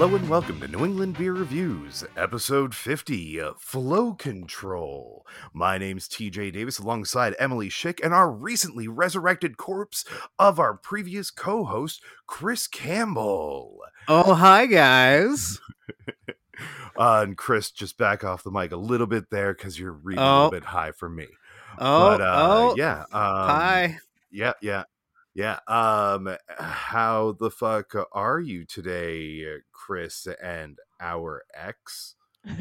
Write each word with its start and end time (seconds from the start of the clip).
Hello 0.00 0.16
and 0.16 0.30
welcome 0.30 0.58
to 0.60 0.66
New 0.68 0.82
England 0.86 1.18
Beer 1.18 1.34
Reviews, 1.34 2.04
episode 2.16 2.74
50, 2.74 3.38
uh, 3.38 3.52
Flow 3.58 4.14
Control. 4.14 5.26
My 5.52 5.76
name's 5.76 6.08
TJ 6.08 6.54
Davis 6.54 6.78
alongside 6.78 7.36
Emily 7.38 7.68
Schick 7.68 8.02
and 8.02 8.14
our 8.14 8.32
recently 8.32 8.88
resurrected 8.88 9.58
corpse 9.58 10.06
of 10.38 10.58
our 10.58 10.72
previous 10.72 11.30
co 11.30 11.64
host, 11.64 12.00
Chris 12.26 12.66
Campbell. 12.66 13.80
Oh, 14.08 14.32
hi, 14.34 14.64
guys. 14.64 15.60
Uh, 16.96 17.22
and 17.26 17.38
Chris, 17.38 17.70
just 17.70 17.96
back 17.96 18.22
off 18.24 18.42
the 18.42 18.50
mic 18.50 18.72
a 18.72 18.76
little 18.76 19.06
bit 19.06 19.30
there 19.30 19.54
because 19.54 19.78
you're 19.78 19.92
reading 19.92 20.22
a 20.22 20.26
Oh. 20.26 20.34
little 20.44 20.50
bit 20.50 20.64
high 20.64 20.92
for 20.92 21.08
me. 21.08 21.26
Oh, 21.78 22.10
but, 22.10 22.20
uh, 22.20 22.34
oh, 22.36 22.74
yeah. 22.76 23.00
Um, 23.00 23.06
hi. 23.12 23.98
Yeah, 24.30 24.52
yeah, 24.60 24.82
yeah. 25.34 25.58
Um, 25.66 26.36
how 26.58 27.32
the 27.38 27.50
fuck 27.50 27.94
are 28.12 28.40
you 28.40 28.64
today, 28.64 29.44
Chris 29.72 30.26
and 30.42 30.78
our 31.00 31.42
ex? 31.54 32.16
yeah, 32.46 32.56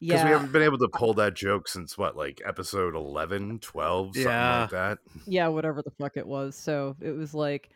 Because 0.00 0.24
we 0.24 0.30
haven't 0.30 0.52
been 0.52 0.62
able 0.62 0.78
to 0.78 0.88
pull 0.88 1.14
that 1.14 1.34
joke 1.34 1.68
since 1.68 1.96
what, 1.96 2.16
like 2.16 2.42
episode 2.44 2.94
11, 2.94 3.60
12, 3.60 4.06
something 4.08 4.22
Yeah. 4.22 4.60
like 4.62 4.70
that. 4.70 4.98
yeah, 5.26 5.48
whatever 5.48 5.82
the 5.82 5.90
fuck 5.98 6.16
it 6.16 6.26
was. 6.26 6.54
So 6.56 6.96
it 7.00 7.12
was 7.12 7.32
like, 7.34 7.70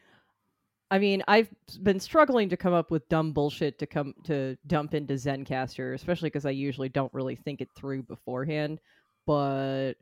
I 0.91 0.99
mean, 0.99 1.23
I've 1.29 1.49
been 1.83 2.01
struggling 2.01 2.49
to 2.49 2.57
come 2.57 2.73
up 2.75 2.91
with 2.91 3.09
dumb 3.09 3.33
bullshit 3.33 3.79
to 3.79 3.87
come 3.87 4.13
to 4.25 4.57
dump 4.67 4.93
into 4.93 5.15
Zencastr, 5.15 5.95
especially 5.95 6.27
because 6.31 6.47
I 6.47 6.51
usually 6.51 6.89
don't 6.89 7.15
really 7.15 7.37
think 7.37 7.61
it 7.61 7.69
through 7.77 8.03
beforehand. 8.03 8.81
But 9.25 9.95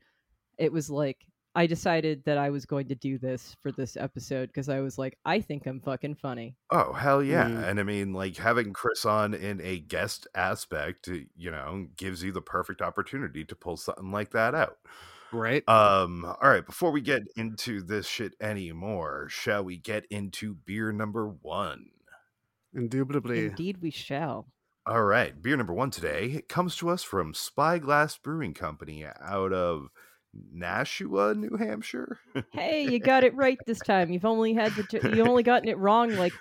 it 0.56 0.72
was 0.72 0.88
like 0.88 1.18
I 1.58 1.66
decided 1.66 2.22
that 2.24 2.38
I 2.38 2.50
was 2.50 2.66
going 2.66 2.86
to 2.86 2.94
do 2.94 3.18
this 3.18 3.56
for 3.64 3.72
this 3.72 3.96
episode 3.96 4.46
because 4.46 4.68
I 4.68 4.78
was 4.78 4.96
like, 4.96 5.18
I 5.24 5.40
think 5.40 5.66
I'm 5.66 5.80
fucking 5.80 6.14
funny. 6.14 6.54
Oh 6.70 6.92
hell 6.92 7.20
yeah! 7.20 7.46
Mm. 7.46 7.68
And 7.68 7.80
I 7.80 7.82
mean, 7.82 8.12
like 8.12 8.36
having 8.36 8.72
Chris 8.72 9.04
on 9.04 9.34
in 9.34 9.60
a 9.60 9.80
guest 9.80 10.28
aspect, 10.36 11.08
uh, 11.08 11.16
you 11.36 11.50
know, 11.50 11.88
gives 11.96 12.22
you 12.22 12.30
the 12.30 12.40
perfect 12.40 12.80
opportunity 12.80 13.44
to 13.44 13.56
pull 13.56 13.76
something 13.76 14.12
like 14.12 14.30
that 14.30 14.54
out. 14.54 14.76
Right. 15.32 15.68
Um, 15.68 16.24
all 16.24 16.48
right, 16.48 16.64
before 16.64 16.92
we 16.92 17.00
get 17.00 17.22
into 17.36 17.82
this 17.82 18.06
shit 18.06 18.34
anymore, 18.40 19.26
shall 19.28 19.64
we 19.64 19.78
get 19.78 20.06
into 20.12 20.54
beer 20.54 20.92
number 20.92 21.26
one? 21.26 21.86
Indubitably. 22.72 23.46
Indeed, 23.46 23.78
we 23.82 23.90
shall. 23.90 24.46
All 24.86 25.02
right, 25.02 25.42
beer 25.42 25.56
number 25.56 25.74
one 25.74 25.90
today 25.90 26.40
comes 26.48 26.76
to 26.76 26.88
us 26.88 27.02
from 27.02 27.34
Spyglass 27.34 28.16
Brewing 28.16 28.54
Company 28.54 29.04
out 29.04 29.52
of 29.52 29.88
Nashua, 30.52 31.34
New 31.34 31.56
Hampshire. 31.56 32.18
Hey, 32.52 32.82
you 32.90 32.98
got 32.98 33.24
it 33.24 33.34
right 33.34 33.58
this 33.66 33.78
time. 33.84 34.10
You've 34.10 34.24
only 34.24 34.54
had 34.54 34.72
the 34.74 34.82
t- 34.84 35.16
you 35.16 35.24
only 35.26 35.42
gotten 35.42 35.68
it 35.68 35.78
wrong 35.78 36.14
like 36.16 36.32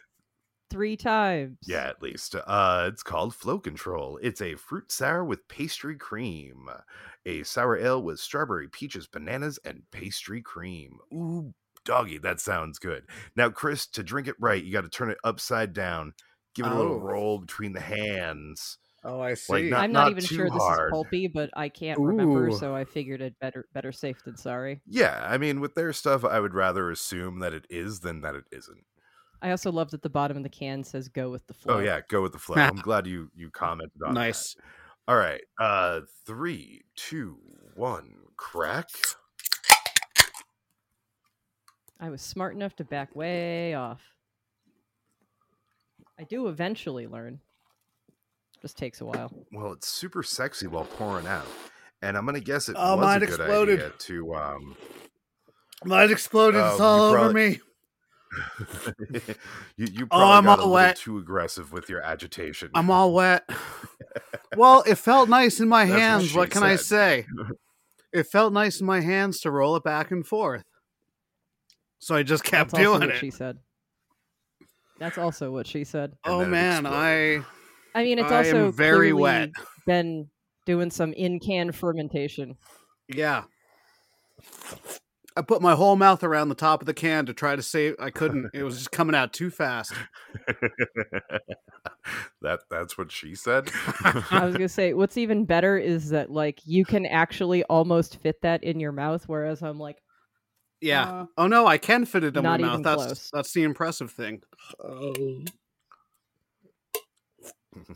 three 0.69 0.97
times. 0.97 1.57
yeah, 1.65 1.87
at 1.87 2.01
least. 2.01 2.35
Uh, 2.35 2.89
it's 2.91 3.03
called 3.03 3.33
Flow 3.33 3.57
Control. 3.59 4.19
It's 4.21 4.41
a 4.41 4.55
fruit 4.55 4.91
sour 4.91 5.23
with 5.23 5.47
pastry 5.47 5.95
cream, 5.95 6.67
a 7.25 7.43
sour 7.43 7.77
ale 7.77 8.01
with 8.01 8.19
strawberry, 8.19 8.67
peaches, 8.67 9.07
bananas, 9.07 9.59
and 9.63 9.83
pastry 9.91 10.41
cream. 10.41 10.97
Ooh, 11.13 11.53
doggy, 11.85 12.17
that 12.17 12.41
sounds 12.41 12.79
good. 12.79 13.05
Now, 13.35 13.49
Chris, 13.49 13.87
to 13.87 14.03
drink 14.03 14.27
it 14.27 14.35
right, 14.39 14.61
you 14.63 14.73
got 14.73 14.81
to 14.81 14.89
turn 14.89 15.09
it 15.09 15.17
upside 15.23 15.71
down. 15.73 16.13
Give 16.53 16.65
it 16.65 16.71
a 16.71 16.75
little 16.75 16.95
Oh. 16.95 16.99
roll 16.99 17.39
between 17.39 17.71
the 17.73 17.79
hands. 17.79 18.77
Oh, 19.03 19.21
I 19.21 19.35
see. 19.35 19.69
not- 19.69 19.81
I'm 19.83 19.91
not, 19.91 20.01
not 20.05 20.11
even 20.11 20.23
too 20.23 20.35
sure 20.35 20.49
this 20.49 20.61
is 20.61 20.79
pulpy, 20.91 21.27
but 21.27 21.49
I 21.55 21.69
can't 21.69 21.99
remember, 21.99 22.51
so 22.51 22.75
I 22.75 22.83
figured 22.83 23.21
it 23.21 23.37
better 23.39 23.67
better 23.73 23.91
safe 23.91 24.23
than 24.23 24.35
sorry. 24.37 24.81
Yeah, 24.87 25.25
I 25.29 25.37
mean, 25.37 25.59
with 25.59 25.75
their 25.75 25.93
stuff, 25.93 26.25
I 26.25 26.39
would 26.39 26.53
rather 26.53 26.89
assume 26.91 27.39
that 27.39 27.53
it 27.53 27.65
is 27.69 27.99
than 28.01 28.21
that 28.21 28.35
it 28.35 28.45
isn't. 28.51 28.83
I 29.41 29.51
also 29.51 29.71
love 29.71 29.91
that 29.91 30.01
the 30.01 30.09
bottom 30.09 30.35
of 30.35 30.43
the 30.43 30.49
can 30.49 30.83
says 30.83 31.07
"Go 31.09 31.29
with 31.29 31.45
the 31.47 31.53
flow." 31.53 31.75
Oh 31.75 31.79
yeah, 31.79 32.01
go 32.09 32.21
with 32.23 32.31
the 32.33 32.39
flow. 32.39 32.55
I'm 32.57 32.75
glad 32.77 33.05
you 33.07 33.29
you 33.35 33.51
commented 33.51 34.01
on 34.03 34.13
that. 34.15 34.19
nice. 34.19 34.55
All 35.07 35.15
right. 35.15 35.41
Uh 35.59 36.01
three, 36.25 36.81
two, 36.95 37.37
one, 37.75 38.15
crack. 38.35 38.89
I 41.99 42.09
was 42.09 42.21
smart 42.21 42.55
enough 42.55 42.75
to 42.77 42.83
back 42.83 43.15
way 43.15 43.73
off. 43.73 44.01
I 46.19 46.23
do 46.23 46.47
eventually 46.47 47.07
learn. 47.07 47.39
Just 48.61 48.77
takes 48.77 49.01
a 49.01 49.05
while. 49.05 49.31
Well, 49.51 49.71
it's 49.73 49.87
super 49.87 50.23
sexy 50.23 50.67
while 50.67 50.85
pouring 50.85 51.27
out. 51.27 51.45
And 52.01 52.17
I'm 52.17 52.25
gonna 52.25 52.39
guess 52.39 52.69
it 52.69 52.75
Oh, 52.77 52.95
was 52.95 53.05
mine 53.05 53.23
a 53.23 53.25
good 53.25 53.39
exploded. 53.39 53.79
idea 53.79 53.91
to 53.97 54.35
um 54.35 54.77
Mine 55.85 56.11
exploded. 56.11 56.61
Oh, 56.63 56.71
it's 56.71 56.79
all 56.79 56.97
you 57.11 57.17
over 57.17 57.33
me. 57.33 57.59
you, 59.77 59.87
you 59.91 60.07
probably 60.07 60.25
Oh, 60.25 60.31
I'm 60.31 60.43
got 60.43 60.59
all 60.59 60.65
little 60.65 60.71
wet. 60.73 60.97
too 60.97 61.17
aggressive 61.17 61.71
with 61.71 61.87
your 61.89 62.01
agitation. 62.01 62.69
I'm 62.73 62.89
all 62.91 63.13
wet. 63.13 63.47
well, 64.57 64.83
it 64.85 64.95
felt 64.95 65.29
nice 65.29 65.59
in 65.59 65.67
my 65.67 65.85
That's 65.85 65.93
what 65.93 66.01
hands. 66.01 66.29
she 66.31 66.37
What, 66.37 66.49
can 66.51 66.63
I 66.63 66.75
say? 66.75 67.25
It 68.13 68.23
felt 68.27 68.53
nice 68.53 68.79
in 68.79 68.85
my 68.87 69.01
hands 69.01 69.41
to 69.41 69.51
roll 69.51 69.75
it 69.75 69.83
back 69.83 70.11
and 70.11 70.25
forth. 70.25 70.63
So 71.99 72.15
I 72.15 72.23
just 72.23 72.43
kept 72.43 72.71
That's 72.71 72.73
also 72.75 72.83
doing 72.83 73.01
what 73.09 73.15
it. 73.17 73.19
she 73.19 73.29
said. 73.31 73.57
That's 74.97 75.17
also 75.17 75.51
what 75.51 75.67
she 75.67 75.83
said. 75.83 76.13
And 76.23 76.33
Oh 76.33 76.45
man, 76.45 76.85
exploded. 76.85 77.43
I 77.43 77.45
mean, 78.03 78.19
it's 78.19 78.31
I 78.31 78.37
also 78.37 78.71
very 78.71 79.13
wet. 79.13 79.49
Been 79.85 80.29
doing 80.65 80.91
some 80.91 81.13
in-can 81.13 81.71
fermentation. 81.71 82.57
Yeah. 83.07 83.43
I 85.37 85.41
put 85.43 85.61
my 85.61 85.75
whole 85.75 85.95
mouth 85.95 86.23
around 86.23 86.49
the 86.49 86.55
top 86.55 86.81
of 86.81 86.87
the 86.87 86.93
can 86.95 87.25
to 87.27 87.33
try 87.33 87.55
to 87.55 87.61
save. 87.61 87.95
I 87.99 88.09
couldn't. 88.09 88.49
It 88.53 88.63
was 88.63 88.77
just 88.77 88.91
coming 88.91 89.15
out 89.15 89.33
too 89.33 89.49
fast. 89.51 89.93
that 92.41 92.61
that's 92.69 92.97
what 92.97 93.11
she 93.11 93.35
said. 93.35 93.69
I 94.31 94.45
was 94.45 94.53
gonna 94.53 94.67
say, 94.69 94.93
what's 94.93 95.17
even 95.17 95.45
better 95.45 95.77
is 95.77 96.09
that 96.09 96.31
like 96.31 96.59
you 96.65 96.85
can 96.85 97.05
actually 97.05 97.63
almost 97.65 98.17
fit 98.17 98.41
that 98.41 98.63
in 98.63 98.79
your 98.79 98.91
mouth, 98.91 99.23
whereas 99.27 99.61
I'm 99.61 99.79
like, 99.79 99.97
Yeah. 100.81 101.07
uh, 101.09 101.25
Oh 101.37 101.47
no, 101.47 101.67
I 101.67 101.77
can 101.77 102.05
fit 102.05 102.23
it 102.23 102.35
in 102.35 102.43
my 102.43 102.57
mouth. 102.57 102.69
even 102.71 102.81
That's 102.81 103.05
close. 103.05 103.29
that's 103.31 103.53
the 103.53 103.63
impressive 103.63 104.11
thing. 104.11 104.41
oh 104.83 105.43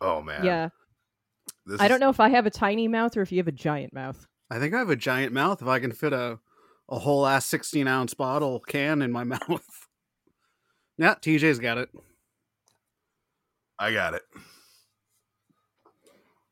Oh, 0.00 0.20
man. 0.20 0.44
yeah. 0.44 0.68
This 1.66 1.80
I 1.80 1.84
is- 1.84 1.88
don't 1.88 2.00
know 2.00 2.10
if 2.10 2.20
I 2.20 2.28
have 2.28 2.46
a 2.46 2.50
tiny 2.50 2.88
mouth 2.88 3.16
or 3.16 3.22
if 3.22 3.32
you 3.32 3.38
have 3.38 3.48
a 3.48 3.52
giant 3.52 3.94
mouth. 3.94 4.26
I 4.50 4.58
think 4.58 4.74
I 4.74 4.78
have 4.78 4.90
a 4.90 4.96
giant 4.96 5.32
mouth. 5.32 5.62
If 5.62 5.68
I 5.68 5.78
can 5.78 5.92
fit 5.92 6.12
a 6.12 6.38
a 6.90 6.98
whole 6.98 7.26
ass 7.26 7.46
sixteen 7.46 7.88
ounce 7.88 8.12
bottle 8.12 8.60
can 8.60 9.00
in 9.00 9.10
my 9.10 9.24
mouth. 9.24 9.64
Yeah, 10.98 11.14
TJ's 11.14 11.58
got 11.58 11.78
it. 11.78 11.88
I 13.78 13.92
got 13.92 14.14
it. 14.14 14.22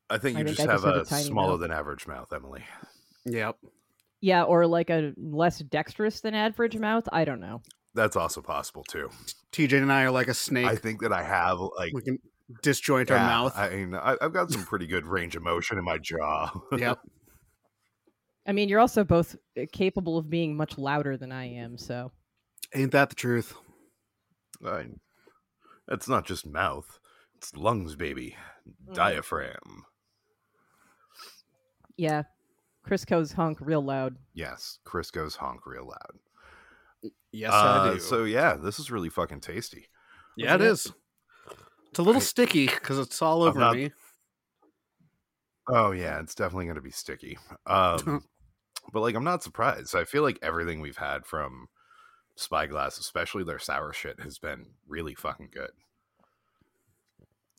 I 0.09 0.17
think 0.17 0.37
I 0.37 0.41
you 0.41 0.45
think 0.45 0.57
just 0.57 0.67
I 0.67 0.71
have 0.71 0.81
just 0.81 0.85
have 0.87 0.95
a, 0.95 1.01
a 1.01 1.05
tiny 1.05 1.23
smaller 1.25 1.51
mouth. 1.51 1.59
than 1.61 1.71
average 1.71 2.07
mouth, 2.07 2.33
Emily. 2.33 2.63
Yep. 3.25 3.57
Yeah, 4.21 4.43
or 4.43 4.65
like 4.65 4.89
a 4.89 5.13
less 5.17 5.59
dexterous 5.59 6.21
than 6.21 6.33
average 6.33 6.77
mouth. 6.77 7.07
I 7.11 7.25
don't 7.25 7.39
know. 7.39 7.61
That's 7.95 8.15
also 8.15 8.41
possible 8.41 8.83
too. 8.83 9.09
TJ 9.51 9.81
and 9.81 9.91
I 9.91 10.03
are 10.03 10.11
like 10.11 10.27
a 10.27 10.33
snake. 10.33 10.65
I 10.65 10.75
think 10.75 11.01
that 11.01 11.13
I 11.13 11.21
have 11.23 11.59
like 11.59 11.93
we 11.93 12.01
can 12.01 12.19
disjoint 12.63 13.11
our 13.11 13.17
mouth. 13.19 13.53
I 13.55 13.69
mean, 13.69 13.93
I, 13.95 14.17
I've 14.21 14.33
got 14.33 14.51
some 14.51 14.63
pretty 14.65 14.87
good 14.87 15.05
range 15.05 15.35
of 15.35 15.43
motion 15.43 15.77
in 15.77 15.83
my 15.85 15.97
jaw. 15.99 16.51
yep. 16.77 16.99
I 18.47 18.51
mean, 18.51 18.67
you're 18.67 18.79
also 18.81 19.03
both 19.05 19.35
uh, 19.57 19.61
capable 19.71 20.17
of 20.17 20.29
being 20.29 20.57
much 20.57 20.77
louder 20.77 21.15
than 21.15 21.31
I 21.31 21.45
am, 21.45 21.77
so 21.77 22.11
Ain't 22.75 22.91
that 22.91 23.09
the 23.09 23.15
truth? 23.15 23.53
I, 24.65 24.85
that's 25.87 26.09
not 26.09 26.25
just 26.25 26.45
mouth; 26.45 26.99
it's 27.37 27.55
lungs, 27.55 27.95
baby, 27.95 28.35
Mm. 28.89 28.93
diaphragm. 28.95 29.83
yeah. 31.97 32.23
Crisco's 32.83 33.31
honk 33.33 33.59
real 33.61 33.81
loud. 33.83 34.15
Yes, 34.33 34.79
Chris 34.83 35.09
goes 35.11 35.35
honk 35.35 35.65
real 35.65 35.85
loud. 35.85 36.19
Yes, 37.31 37.51
Uh, 37.51 37.55
I 37.89 37.93
do. 37.93 37.99
So 37.99 38.23
yeah, 38.25 38.55
this 38.55 38.79
is 38.79 38.91
really 38.91 39.09
fucking 39.09 39.41
tasty. 39.41 39.87
yeah, 40.37 40.55
it 40.55 40.61
it? 40.61 40.67
is. 40.67 40.91
It's 41.89 41.99
a 41.99 42.03
little 42.03 42.21
I- 42.21 42.25
sticky 42.25 42.65
because 42.67 42.99
it's 42.99 43.21
all 43.21 43.43
over 43.43 43.59
not- 43.59 43.75
me. 43.75 43.91
Oh 45.67 45.91
yeah, 45.91 46.19
it's 46.19 46.35
definitely 46.35 46.65
going 46.65 46.75
to 46.75 46.81
be 46.81 46.91
sticky. 46.91 47.37
Um, 47.65 48.23
but 48.93 48.99
like, 49.01 49.15
I'm 49.15 49.23
not 49.23 49.43
surprised. 49.43 49.95
I 49.95 50.03
feel 50.03 50.21
like 50.23 50.37
everything 50.41 50.81
we've 50.81 50.97
had 50.97 51.25
from 51.25 51.67
Spyglass, 52.35 52.97
especially 52.97 53.43
their 53.45 53.59
sour 53.59 53.93
shit, 53.93 54.19
has 54.19 54.37
been 54.39 54.65
really 54.87 55.15
fucking 55.15 55.49
good. 55.53 55.69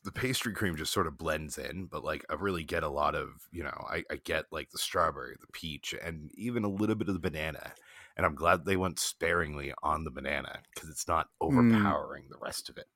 The 0.04 0.12
pastry 0.12 0.52
cream 0.52 0.76
just 0.76 0.92
sort 0.92 1.06
of 1.06 1.16
blends 1.16 1.56
in, 1.56 1.86
but 1.86 2.04
like 2.04 2.26
I 2.28 2.34
really 2.34 2.62
get 2.62 2.82
a 2.82 2.88
lot 2.90 3.14
of, 3.14 3.30
you 3.50 3.62
know, 3.62 3.86
I, 3.90 4.04
I 4.10 4.16
get 4.22 4.44
like 4.52 4.68
the 4.70 4.76
strawberry, 4.78 5.36
the 5.40 5.46
peach, 5.54 5.94
and 6.04 6.30
even 6.34 6.62
a 6.64 6.68
little 6.68 6.94
bit 6.96 7.08
of 7.08 7.14
the 7.14 7.20
banana. 7.20 7.72
And 8.16 8.24
I'm 8.24 8.34
glad 8.34 8.64
they 8.64 8.76
went 8.76 9.00
sparingly 9.00 9.72
on 9.82 10.04
the 10.04 10.10
banana 10.10 10.60
because 10.72 10.88
it's 10.88 11.08
not 11.08 11.26
mm. 11.42 11.48
overpowering 11.48 12.24
the 12.30 12.38
rest 12.40 12.68
of 12.68 12.78
it. 12.78 12.86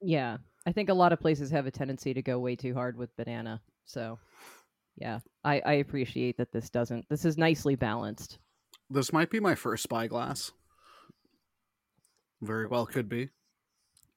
Yeah. 0.00 0.38
I 0.66 0.72
think 0.72 0.88
a 0.88 0.94
lot 0.94 1.12
of 1.12 1.20
places 1.20 1.50
have 1.50 1.66
a 1.66 1.70
tendency 1.70 2.14
to 2.14 2.22
go 2.22 2.38
way 2.38 2.56
too 2.56 2.74
hard 2.74 2.96
with 2.96 3.16
banana. 3.16 3.60
So, 3.84 4.18
yeah, 4.96 5.20
I, 5.44 5.60
I 5.64 5.72
appreciate 5.74 6.38
that 6.38 6.52
this 6.52 6.70
doesn't. 6.70 7.06
This 7.08 7.24
is 7.24 7.38
nicely 7.38 7.76
balanced. 7.76 8.38
This 8.90 9.12
might 9.12 9.30
be 9.30 9.40
my 9.40 9.54
first 9.54 9.82
spyglass. 9.82 10.52
Very 12.42 12.66
well 12.66 12.86
could 12.86 13.08
be. 13.08 13.30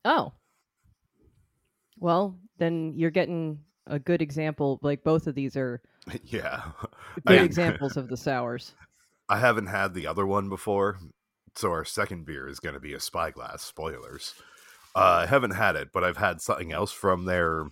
Oh. 0.06 0.34
Well, 1.98 2.40
then 2.58 2.94
you're 2.96 3.12
getting 3.12 3.60
a 3.88 4.00
good 4.00 4.22
example. 4.22 4.80
Like 4.82 5.04
both 5.04 5.28
of 5.28 5.36
these 5.36 5.56
are 5.56 5.82
yeah. 6.24 6.64
good 7.28 7.40
I- 7.40 7.44
examples 7.44 7.98
of 7.98 8.08
the 8.08 8.18
sours. 8.18 8.74
I 9.30 9.38
haven't 9.40 9.68
had 9.68 9.94
the 9.94 10.08
other 10.08 10.26
one 10.26 10.50
before, 10.50 11.00
so 11.56 11.70
our 11.72 11.86
second 11.86 12.26
beer 12.26 12.48
is 12.48 12.60
going 12.60 12.74
to 12.74 12.80
be 12.80 12.94
a 12.94 13.00
Spyglass. 13.00 13.62
Spoilers. 13.62 14.34
Uh, 14.96 15.24
I 15.24 15.26
haven't 15.28 15.52
had 15.52 15.76
it, 15.76 15.90
but 15.94 16.04
I've 16.04 16.18
had 16.18 16.42
something 16.42 16.72
else 16.72 16.92
from 16.92 17.26
their 17.26 17.66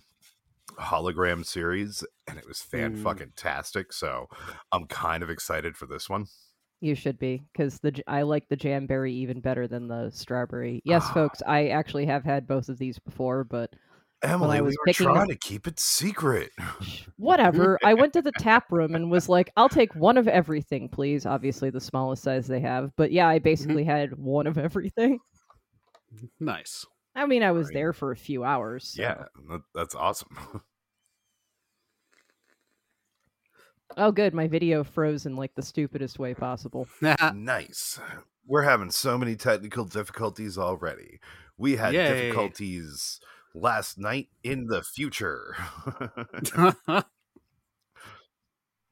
hologram 0.78 1.44
series, 1.44 2.04
and 2.26 2.38
it 2.38 2.46
was 2.46 2.60
fan 2.62 2.96
Mm. 2.96 3.02
fucking 3.02 3.32
tastic. 3.36 3.92
So 3.92 4.28
I'm 4.70 4.86
kind 4.86 5.22
of 5.22 5.30
excited 5.30 5.76
for 5.76 5.86
this 5.86 6.08
one. 6.08 6.26
You 6.80 6.94
should 6.94 7.18
be 7.18 7.42
because 7.52 7.80
the 7.80 8.00
I 8.06 8.22
like 8.22 8.48
the 8.48 8.56
jamberry 8.56 9.12
even 9.12 9.40
better 9.40 9.66
than 9.66 9.88
the 9.88 10.10
strawberry. 10.10 10.80
Yes, 10.84 11.04
Ah. 11.08 11.12
folks, 11.14 11.42
I 11.44 11.68
actually 11.68 12.06
have 12.06 12.22
had 12.22 12.46
both 12.46 12.68
of 12.68 12.78
these 12.78 13.00
before, 13.00 13.42
but 13.42 13.74
Emily, 14.22 14.60
was 14.60 14.72
we 14.72 14.76
were 14.80 14.84
picking 14.86 15.06
trying 15.06 15.22
up- 15.22 15.28
to 15.28 15.36
keep 15.36 15.66
it 15.66 15.78
secret. 15.78 16.50
whatever. 17.16 17.78
I 17.84 17.94
went 17.94 18.12
to 18.14 18.22
the 18.22 18.32
tap 18.32 18.64
room 18.72 18.94
and 18.94 19.10
was 19.10 19.28
like, 19.28 19.50
"I'll 19.56 19.68
take 19.68 19.94
one 19.94 20.16
of 20.18 20.26
everything, 20.26 20.88
please." 20.88 21.24
Obviously, 21.24 21.70
the 21.70 21.80
smallest 21.80 22.22
size 22.24 22.46
they 22.48 22.60
have, 22.60 22.90
but 22.96 23.12
yeah, 23.12 23.28
I 23.28 23.36
mm-hmm. 23.36 23.44
basically 23.44 23.84
had 23.84 24.18
one 24.18 24.46
of 24.46 24.58
everything. 24.58 25.20
Nice. 26.40 26.84
I 27.14 27.26
mean, 27.26 27.42
I 27.42 27.52
was 27.52 27.66
Right. 27.66 27.74
there 27.74 27.92
for 27.92 28.12
a 28.12 28.16
few 28.16 28.44
hours. 28.44 28.94
so- 28.94 29.02
Yeah, 29.02 29.24
that, 29.48 29.62
that's 29.74 29.94
awesome. 29.94 30.36
Oh, 33.96 34.12
good. 34.12 34.34
My 34.34 34.46
video 34.46 34.84
froze 34.84 35.26
in 35.26 35.34
like 35.34 35.54
the 35.54 35.62
stupidest 35.62 36.18
way 36.18 36.34
possible. 36.34 36.86
nice. 37.34 37.98
We're 38.46 38.62
having 38.62 38.90
so 38.90 39.16
many 39.18 39.34
technical 39.34 39.86
difficulties 39.86 40.58
already. 40.58 41.20
We 41.56 41.76
had 41.76 41.94
Yay. 41.94 42.08
difficulties 42.28 43.18
last 43.60 43.98
night 43.98 44.28
in 44.42 44.66
the 44.66 44.82
future. 44.82 45.54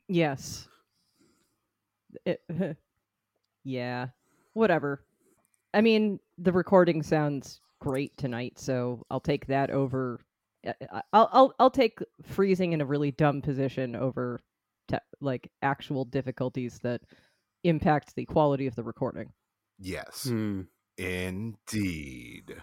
Yes. 0.09 0.69
It- 2.25 2.43
yeah. 3.65 4.09
Whatever. 4.53 5.05
I 5.75 5.81
mean, 5.81 6.21
the 6.39 6.53
recording 6.53 7.03
sounds 7.03 7.61
great 7.81 8.17
tonight, 8.17 8.59
so 8.59 9.03
I'll 9.11 9.21
take 9.21 9.47
that 9.47 9.71
over. 9.71 10.21
I- 10.67 10.75
I- 10.93 11.03
I'll 11.13 11.29
I'll 11.33 11.55
I'll 11.59 11.71
take 11.71 11.99
freezing 12.23 12.73
in 12.73 12.81
a 12.81 12.87
really 12.87 13.11
dumb 13.11 13.43
position 13.43 13.97
over 13.97 14.41
te- 14.89 14.99
like 15.21 15.51
actual 15.63 16.05
difficulties 16.05 16.79
that 16.85 17.03
impact 17.65 18.15
the 18.15 18.25
quality 18.27 18.67
of 18.67 18.75
the 18.77 18.85
recording. 18.85 19.33
yes. 19.79 20.25
Hmm. 20.29 20.63
Indeed. 20.99 22.57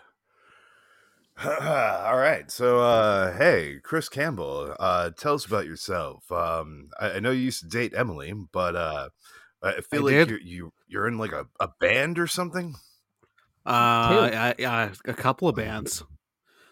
All 1.44 2.18
right. 2.18 2.50
So, 2.51 2.80
uh, 2.80 3.35
hey, 3.35 3.80
Chris 3.83 4.07
Campbell, 4.07 4.75
uh, 4.80 5.09
tell 5.12 5.33
us 5.33 5.45
about 5.45 5.65
yourself. 5.65 6.31
Um, 6.31 6.89
I, 7.00 7.13
I 7.13 7.19
know 7.19 7.31
you 7.31 7.41
used 7.41 7.62
to 7.62 7.68
date 7.68 7.94
Emily, 7.95 8.33
but 8.51 8.75
uh, 8.75 9.09
I 9.63 9.81
feel 9.81 10.03
I 10.03 10.06
like 10.06 10.27
you're, 10.27 10.39
you 10.39 10.74
you're 10.88 11.07
in 11.07 11.18
like 11.18 11.31
a, 11.31 11.47
a 11.59 11.69
band 11.80 12.19
or 12.19 12.27
something. 12.27 12.75
Uh, 13.65 14.30
yeah, 14.31 14.53
yeah, 14.59 14.94
a 15.06 15.13
couple 15.13 15.47
of 15.47 15.56
bands 15.56 16.03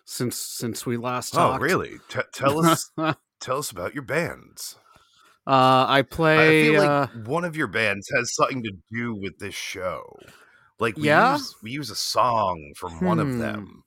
since 0.06 0.38
since 0.38 0.86
we 0.86 0.98
last 0.98 1.34
talked. 1.34 1.62
Oh, 1.62 1.64
really? 1.66 2.00
T- 2.10 2.22
tell 2.34 2.60
us 2.66 2.92
tell 3.40 3.58
us 3.60 3.72
about 3.72 3.94
your 3.94 4.04
bands. 4.04 4.78
Uh, 5.48 5.86
I 5.88 6.02
I 6.36 6.52
play. 6.52 6.60
feel 6.60 6.76
like 6.76 6.94
uh, 6.94 7.08
one 7.12 7.44
of 7.46 7.56
your 7.56 7.68
bands 7.68 8.10
has 8.16 8.34
something 8.36 8.64
to 8.64 8.72
do 8.92 9.14
with 9.16 9.38
this 9.40 9.56
show. 9.56 10.34
Like 10.80 11.00
we 11.00 11.10
Yeah? 11.10 11.38
use 11.38 11.56
we 11.62 11.72
use 11.72 11.90
a 11.90 11.96
song 11.96 12.74
from 12.78 13.02
one 13.02 13.20
of 13.20 13.28
Hmm. 13.30 13.38
them. 13.38 13.84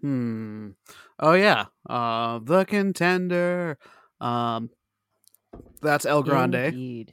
Hmm. 0.00 0.70
Oh 1.18 1.34
yeah. 1.34 1.66
Uh, 1.88 2.40
the 2.42 2.64
contender. 2.64 3.78
Um, 4.20 4.70
that's 5.82 6.06
El 6.06 6.22
Grande, 6.22 6.54
Indeed. 6.54 7.12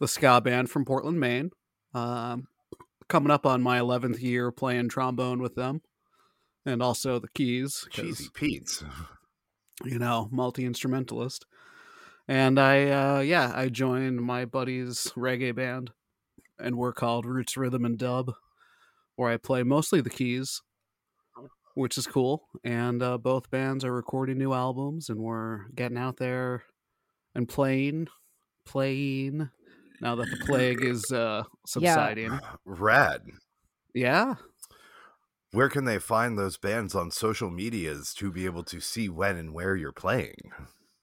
the 0.00 0.08
ska 0.08 0.40
band 0.40 0.70
from 0.70 0.84
Portland, 0.84 1.20
Maine. 1.20 1.50
Um, 1.94 2.48
coming 3.08 3.30
up 3.30 3.46
on 3.46 3.62
my 3.62 3.78
eleventh 3.78 4.20
year 4.20 4.50
playing 4.50 4.88
trombone 4.88 5.40
with 5.40 5.54
them, 5.54 5.82
and 6.64 6.82
also 6.82 7.18
the 7.18 7.28
keys. 7.34 7.86
Cheesy 7.90 8.28
Pete's. 8.32 8.84
you 9.84 9.98
know, 9.98 10.28
multi 10.30 10.64
instrumentalist. 10.64 11.46
And 12.26 12.58
I, 12.58 12.90
uh, 12.90 13.20
yeah, 13.20 13.52
I 13.54 13.68
joined 13.68 14.20
my 14.20 14.44
buddy's 14.44 15.12
reggae 15.16 15.54
band, 15.54 15.92
and 16.58 16.76
we're 16.76 16.92
called 16.92 17.24
Roots 17.24 17.56
Rhythm 17.56 17.84
and 17.84 17.98
Dub, 17.98 18.32
where 19.16 19.30
I 19.30 19.38
play 19.38 19.62
mostly 19.62 20.00
the 20.00 20.10
keys, 20.10 20.60
which 21.78 21.96
is 21.96 22.06
cool. 22.08 22.48
And 22.64 23.02
uh, 23.02 23.18
both 23.18 23.50
bands 23.50 23.84
are 23.84 23.92
recording 23.92 24.36
new 24.36 24.52
albums, 24.52 25.08
and 25.08 25.20
we're 25.20 25.68
getting 25.74 25.96
out 25.96 26.16
there 26.16 26.64
and 27.34 27.48
playing, 27.48 28.08
playing. 28.66 29.48
Now 30.00 30.16
that 30.16 30.28
the 30.28 30.44
plague 30.44 30.82
is 30.82 31.10
uh, 31.12 31.44
subsiding, 31.66 32.38
Rad. 32.64 33.22
yeah. 33.94 34.34
Where 35.52 35.68
can 35.68 35.84
they 35.86 35.98
find 35.98 36.36
those 36.36 36.58
bands 36.58 36.94
on 36.94 37.10
social 37.10 37.50
medias 37.50 38.12
to 38.14 38.30
be 38.30 38.44
able 38.44 38.64
to 38.64 38.80
see 38.80 39.08
when 39.08 39.36
and 39.36 39.54
where 39.54 39.74
you're 39.76 39.92
playing? 39.92 40.52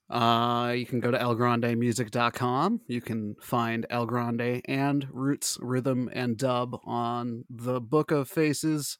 Uh, 0.08 0.72
you 0.76 0.86
can 0.86 1.00
go 1.00 1.10
to 1.10 1.18
elgrandemusic.com. 1.18 2.82
You 2.86 3.00
can 3.00 3.34
find 3.42 3.86
El 3.90 4.06
Grande 4.06 4.60
and 4.66 5.06
Roots 5.10 5.58
Rhythm 5.60 6.08
and 6.12 6.36
Dub 6.36 6.78
on 6.84 7.44
the 7.50 7.80
Book 7.80 8.12
of 8.12 8.28
Faces. 8.28 8.98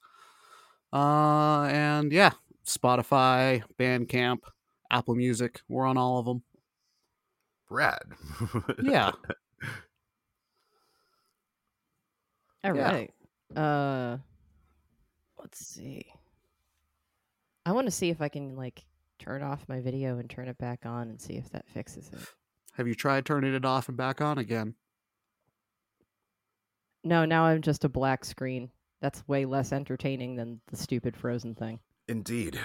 Uh, 0.93 1.63
and 1.65 2.13
yeah, 2.13 2.33
Spotify, 2.67 3.63
Bandcamp, 3.79 4.39
Apple 4.91 5.15
Music. 5.15 5.61
We're 5.69 5.87
on 5.87 5.97
all 5.97 6.19
of 6.19 6.27
them. 6.27 6.43
Rad. 7.69 8.03
Yeah. 8.83 9.13
All 12.65 12.73
right. 12.73 13.13
Yeah. 13.55 13.63
Uh 13.63 14.19
let's 15.39 15.65
see. 15.65 16.07
I 17.65 17.73
want 17.73 17.87
to 17.87 17.93
see 17.93 18.11
if 18.11 18.21
I 18.21 18.29
can 18.29 18.57
like 18.57 18.85
turn 19.19 19.43
off 19.43 19.69
my 19.69 19.81
video 19.81 20.19
and 20.19 20.29
turn 20.29 20.49
it 20.49 20.59
back 20.59 20.85
on 20.85 21.09
and 21.09 21.21
see 21.21 21.35
if 21.35 21.49
that 21.51 21.69
fixes 21.69 22.11
it. 22.13 22.21
Have 22.73 22.89
you 22.89 22.95
tried 22.95 23.25
turning 23.25 23.55
it 23.55 23.65
off 23.65 23.89
and 23.89 23.97
back 23.97 24.21
on 24.21 24.39
again? 24.39 24.75
No, 27.05 27.25
now 27.25 27.45
I'm 27.45 27.63
just 27.63 27.85
a 27.85 27.89
black 27.89 28.25
screen. 28.25 28.71
That's 29.01 29.27
way 29.29 29.45
less 29.45 29.73
entertaining 29.73 30.37
than 30.37 30.61
the 30.71 30.77
stupid 30.77 31.17
frozen 31.17 31.55
thing. 31.55 31.81
Indeed. 32.09 32.59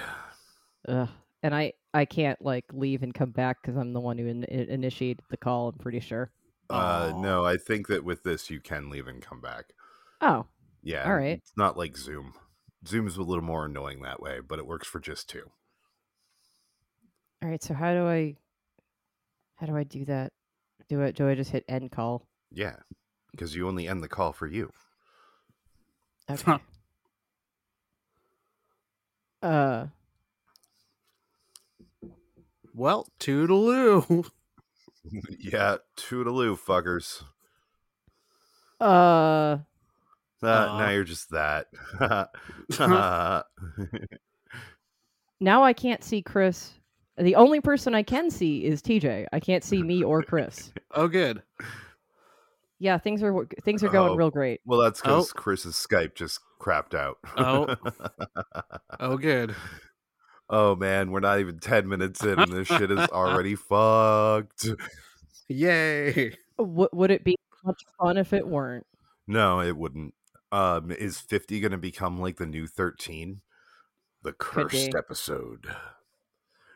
Ugh. 0.88 1.09
And 1.43 1.53
I 1.55 1.73
I 1.93 2.05
can't 2.05 2.41
like 2.41 2.65
leave 2.71 3.03
and 3.03 3.13
come 3.13 3.31
back 3.31 3.63
cuz 3.63 3.75
I'm 3.75 3.93
the 3.93 4.00
one 4.00 4.17
who 4.17 4.27
in- 4.27 4.43
initiated 4.45 5.23
the 5.29 5.38
call, 5.38 5.69
I'm 5.69 5.77
pretty 5.77 6.00
sure. 6.00 6.31
Uh, 6.69 7.11
Aw. 7.13 7.21
no, 7.21 7.43
I 7.45 7.57
think 7.57 7.88
that 7.88 8.03
with 8.03 8.23
this 8.23 8.50
you 8.50 8.59
can 8.61 8.89
leave 8.89 9.07
and 9.07 9.21
come 9.21 9.41
back. 9.41 9.73
Oh, 10.21 10.45
Yeah. 10.83 11.03
All 11.05 11.15
right. 11.15 11.38
It's 11.39 11.57
not 11.57 11.77
like 11.77 11.97
Zoom. 11.97 12.33
Zoom's 12.88 13.17
a 13.17 13.23
little 13.23 13.43
more 13.43 13.65
annoying 13.65 14.01
that 14.03 14.21
way, 14.21 14.39
but 14.39 14.57
it 14.59 14.65
works 14.65 14.88
for 14.88 15.00
just 15.00 15.27
two. 15.29 15.51
all 17.43 17.50
right. 17.50 17.61
So 17.61 17.73
how 17.73 17.93
do 17.93 18.07
I 18.07 18.35
how 19.55 19.65
do 19.67 19.75
I 19.75 19.83
do 19.83 20.05
that? 20.05 20.31
Do 20.88 21.03
I 21.03 21.11
do 21.11 21.27
I 21.27 21.35
just 21.35 21.51
hit 21.51 21.65
end 21.67 21.91
call? 21.91 22.25
Yeah. 22.51 22.77
Because 23.31 23.55
you 23.55 23.67
only 23.67 23.88
end 23.88 24.03
the 24.03 24.07
call 24.09 24.31
for 24.33 24.47
you. 24.47 24.71
Okay. 26.31 26.57
uh 29.43 29.88
Well, 32.73 33.07
toodaloo. 33.19 34.29
yeah, 35.39 35.77
toodaloo, 35.97 36.57
fuckers. 36.57 37.23
uh 38.79 39.57
Uh, 40.43 40.47
Aw. 40.47 40.79
now 40.79 40.89
you're 40.89 41.03
just 41.03 41.29
that. 41.31 41.67
now 45.39 45.63
I 45.63 45.73
can't 45.73 46.03
see 46.03 46.21
Chris. 46.21 46.73
The 47.17 47.35
only 47.35 47.61
person 47.61 47.93
I 47.93 48.03
can 48.03 48.31
see 48.31 48.65
is 48.65 48.81
TJ. 48.81 49.27
I 49.31 49.39
can't 49.39 49.63
see 49.63 49.83
me 49.83 50.03
or 50.03 50.23
Chris. 50.23 50.71
oh, 50.95 51.07
good. 51.07 51.43
Yeah, 52.83 52.97
things 52.97 53.21
are 53.21 53.45
things 53.63 53.83
are 53.83 53.89
going 53.89 54.13
Oh. 54.13 54.15
real 54.15 54.31
great. 54.31 54.59
well, 54.65 54.79
that's 54.81 55.01
Oh. 55.05 55.17
because 55.17 55.33
Chris's 55.33 55.75
Skype 55.75 56.15
just 56.15 56.39
crapped 56.59 56.95
out. 56.95 57.17
Oh. 57.38 57.75
Oh, 59.00 59.17
good. 59.17 59.55
oh 60.50 60.75
man, 60.75 61.11
we're 61.11 61.19
not 61.21 61.39
even 61.39 61.59
ten 61.59 61.88
minutes 61.88 62.23
in, 62.23 62.39
and 62.39 62.51
this 62.51 62.67
shit 62.67 62.89
is 62.91 63.00
already 63.11 63.55
fucked. 63.55 64.67
Yay. 65.47 66.35
W- 66.57 66.89
would 66.91 67.11
it 67.11 67.23
be 67.23 67.35
much 67.63 67.81
fun 68.00 68.17
if 68.17 68.33
it 68.33 68.47
weren't? 68.47 68.85
No, 69.27 69.61
it 69.61 69.75
wouldn't. 69.77 70.13
Um, 70.51 70.91
is 70.91 71.19
fifty 71.19 71.59
going 71.59 71.71
to 71.71 71.77
become 71.77 72.19
like 72.19 72.38
the 72.38 72.45
new 72.45 72.67
thirteen? 72.67 73.41
The 74.23 74.33
cursed 74.33 74.93
episode. 74.95 75.67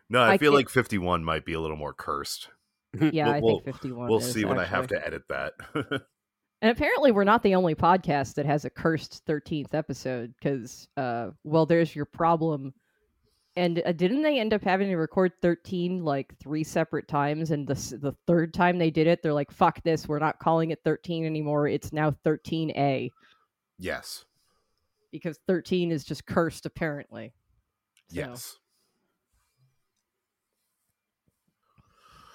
No, 0.09 0.19
I, 0.21 0.33
I 0.33 0.38
feel 0.38 0.51
can't- 0.51 0.55
like 0.59 0.69
fifty-one 0.69 1.24
might 1.24 1.45
be 1.45 1.53
a 1.53 1.59
little 1.59 1.77
more 1.77 1.93
cursed. 1.93 2.50
Yeah, 3.13 3.25
We'll- 3.25 3.33
I 3.35 3.41
think 3.41 3.63
fifty-one. 3.65 4.09
We'll 4.09 4.19
is 4.19 4.31
see 4.33 4.45
when 4.45 4.59
I 4.59 4.65
have 4.65 4.87
to 4.87 5.05
edit 5.05 5.23
that. 5.29 5.53
And 6.61 6.71
apparently, 6.71 7.11
we're 7.11 7.25
not 7.25 7.43
the 7.43 7.53
only 7.53 7.75
podcast 7.75 8.35
that 8.35 8.45
has 8.45 8.63
a 8.65 8.69
cursed 8.71 9.23
13th 9.27 9.73
episode 9.75 10.33
because, 10.39 10.87
uh, 10.97 11.29
well, 11.43 11.65
there's 11.65 11.93
your 11.95 12.05
problem. 12.05 12.73
And 13.57 13.83
uh, 13.85 13.91
didn't 13.91 14.23
they 14.23 14.39
end 14.39 14.53
up 14.53 14.63
having 14.63 14.87
to 14.87 14.95
record 14.95 15.33
13 15.41 16.03
like 16.03 16.33
three 16.39 16.63
separate 16.63 17.07
times? 17.09 17.51
And 17.51 17.67
the, 17.67 17.75
the 18.01 18.15
third 18.25 18.53
time 18.53 18.79
they 18.79 18.89
did 18.89 19.05
it, 19.05 19.21
they're 19.21 19.33
like, 19.33 19.51
fuck 19.51 19.83
this. 19.83 20.07
We're 20.07 20.17
not 20.17 20.39
calling 20.39 20.71
it 20.71 20.79
13 20.85 21.25
anymore. 21.25 21.67
It's 21.67 21.91
now 21.93 22.11
13A 22.25 23.11
Yes. 23.77 24.23
because 25.11 25.37
13 25.47 25.91
is 25.91 26.03
just 26.05 26.25
cursed, 26.25 26.65
apparently. 26.65 27.33
So, 28.09 28.15
Yes. 28.15 28.57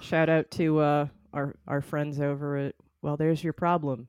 Shout 0.00 0.28
out 0.28 0.50
to 0.52 0.78
uh, 0.80 1.06
our, 1.32 1.54
our 1.68 1.80
friends 1.80 2.20
over 2.20 2.56
at, 2.56 2.74
well, 3.02 3.16
there's 3.16 3.44
your 3.44 3.52
problem. 3.52 4.08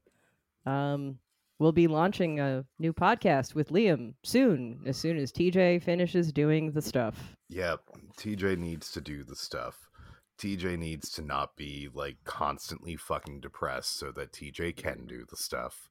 Um, 0.65 1.19
we'll 1.59 1.71
be 1.71 1.87
launching 1.87 2.39
a 2.39 2.65
new 2.79 2.93
podcast 2.93 3.53
with 3.55 3.69
Liam 3.69 4.13
soon, 4.23 4.79
as 4.85 4.97
soon 4.97 5.17
as 5.17 5.31
TJ 5.31 5.83
finishes 5.83 6.31
doing 6.31 6.71
the 6.71 6.81
stuff. 6.81 7.35
Yep. 7.49 7.81
TJ 8.17 8.57
needs 8.57 8.91
to 8.91 9.01
do 9.01 9.23
the 9.23 9.35
stuff. 9.35 9.89
TJ 10.39 10.79
needs 10.79 11.11
to 11.11 11.21
not 11.21 11.55
be 11.55 11.87
like 11.93 12.17
constantly 12.23 12.95
fucking 12.95 13.41
depressed 13.41 13.99
so 13.99 14.11
that 14.13 14.31
TJ 14.31 14.75
can 14.75 15.05
do 15.05 15.23
the 15.29 15.37
stuff. 15.37 15.90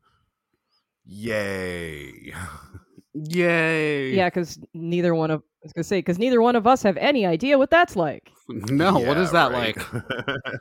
Yay. 1.12 2.33
Yay! 3.14 4.14
Yeah, 4.14 4.29
because 4.31 4.61
neither 4.75 5.12
one 5.12 5.33
of 5.33 5.40
I 5.40 5.64
was 5.64 5.73
gonna 5.73 5.83
say 5.85 5.99
because 5.99 6.21
neither 6.21 6.40
one 6.40 6.55
of 6.55 6.69
us 6.69 6.85
have 6.85 6.97
any 6.97 7.26
idea 7.26 7.59
what 7.59 7.69
that's 7.71 7.97
like. 7.97 8.31
No, 8.49 8.93
what 8.95 9.17
Yeah, 9.17 9.23
is 9.23 9.33
that 9.33 9.50
right. 9.52 9.76
like? 9.76 10.05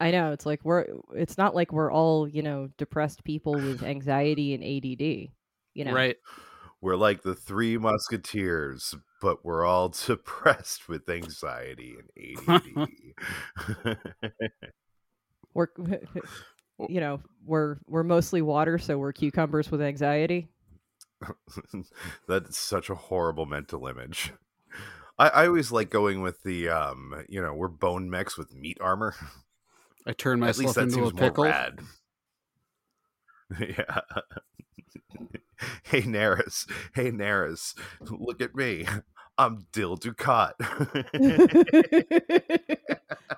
I 0.00 0.10
know 0.10 0.32
it's 0.32 0.46
like 0.46 0.60
we're 0.64 0.86
it's 1.14 1.36
not 1.36 1.54
like 1.54 1.72
we're 1.72 1.92
all 1.92 2.26
you 2.26 2.42
know 2.42 2.68
depressed 2.78 3.22
people 3.24 3.52
with 3.52 3.82
anxiety 3.82 4.54
and 4.54 4.64
ADD. 4.64 5.30
You 5.74 5.84
know, 5.84 5.92
Right. 5.92 6.16
we're 6.80 6.96
like 6.96 7.22
the 7.22 7.34
three 7.34 7.76
musketeers, 7.76 8.94
but 9.20 9.44
we're 9.44 9.64
all 9.66 9.88
depressed 10.06 10.88
with 10.88 11.06
anxiety 11.10 11.96
and 11.98 12.48
ADD. 12.48 12.88
We're 15.52 15.68
you 16.88 17.00
know 17.00 17.20
we're 17.44 17.76
we're 17.86 18.02
mostly 18.02 18.42
water, 18.42 18.78
so 18.78 18.98
we're 18.98 19.12
cucumbers 19.12 19.70
with 19.70 19.82
anxiety. 19.82 20.48
That's 22.28 22.56
such 22.58 22.88
a 22.90 22.94
horrible 22.94 23.46
mental 23.46 23.86
image. 23.86 24.32
I, 25.18 25.28
I 25.28 25.46
always 25.48 25.70
like 25.70 25.90
going 25.90 26.22
with 26.22 26.42
the 26.42 26.68
um, 26.70 27.24
you 27.28 27.42
know, 27.42 27.52
we're 27.52 27.68
bone 27.68 28.08
mechs 28.08 28.38
with 28.38 28.54
meat 28.54 28.78
armor. 28.80 29.14
I 30.06 30.12
turned 30.12 30.42
At 30.42 30.46
myself 30.46 30.58
least 30.58 30.74
that 30.76 30.82
into 30.82 31.04
a 31.04 31.08
seems 31.08 31.12
more 31.14 31.30
pickle. 31.30 31.44
rad. 31.44 31.80
yeah. 33.60 34.00
hey 35.84 36.02
Nerys. 36.02 36.66
Hey 36.94 37.10
Nerys. 37.10 37.74
Look 38.08 38.40
at 38.40 38.54
me. 38.54 38.86
I'm 39.36 39.66
dill 39.72 39.98
Dukat. 39.98 40.52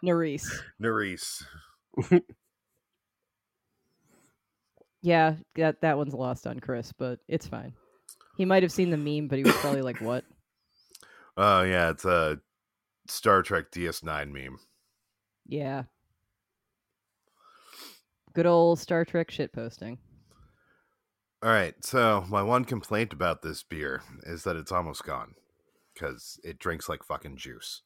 Nerese. 0.04 0.50
Nerese. 0.80 1.44
Yeah, 5.02 5.34
that 5.56 5.80
that 5.80 5.98
one's 5.98 6.14
lost 6.14 6.46
on 6.46 6.60
Chris, 6.60 6.92
but 6.92 7.18
it's 7.28 7.46
fine. 7.46 7.72
He 8.36 8.44
might 8.44 8.62
have 8.62 8.72
seen 8.72 8.90
the 8.90 8.96
meme, 8.96 9.28
but 9.28 9.38
he 9.38 9.44
was 9.44 9.54
probably 9.56 9.82
like, 9.82 10.00
"What?" 10.00 10.24
Oh 11.36 11.62
yeah, 11.62 11.88
it's 11.90 12.04
a 12.04 12.38
Star 13.08 13.42
Trek 13.42 13.70
DS9 13.72 14.30
meme. 14.30 14.58
Yeah. 15.46 15.84
Good 18.34 18.44
old 18.46 18.78
Star 18.78 19.04
Trek 19.06 19.30
shit 19.30 19.52
posting. 19.52 19.98
All 21.42 21.50
right, 21.50 21.74
so 21.84 22.24
my 22.28 22.42
one 22.42 22.64
complaint 22.66 23.12
about 23.14 23.42
this 23.42 23.62
beer 23.62 24.02
is 24.24 24.44
that 24.44 24.56
it's 24.56 24.70
almost 24.72 25.04
gone 25.04 25.34
because 25.94 26.38
it 26.44 26.58
drinks 26.58 26.88
like 26.88 27.02
fucking 27.02 27.36
juice, 27.38 27.80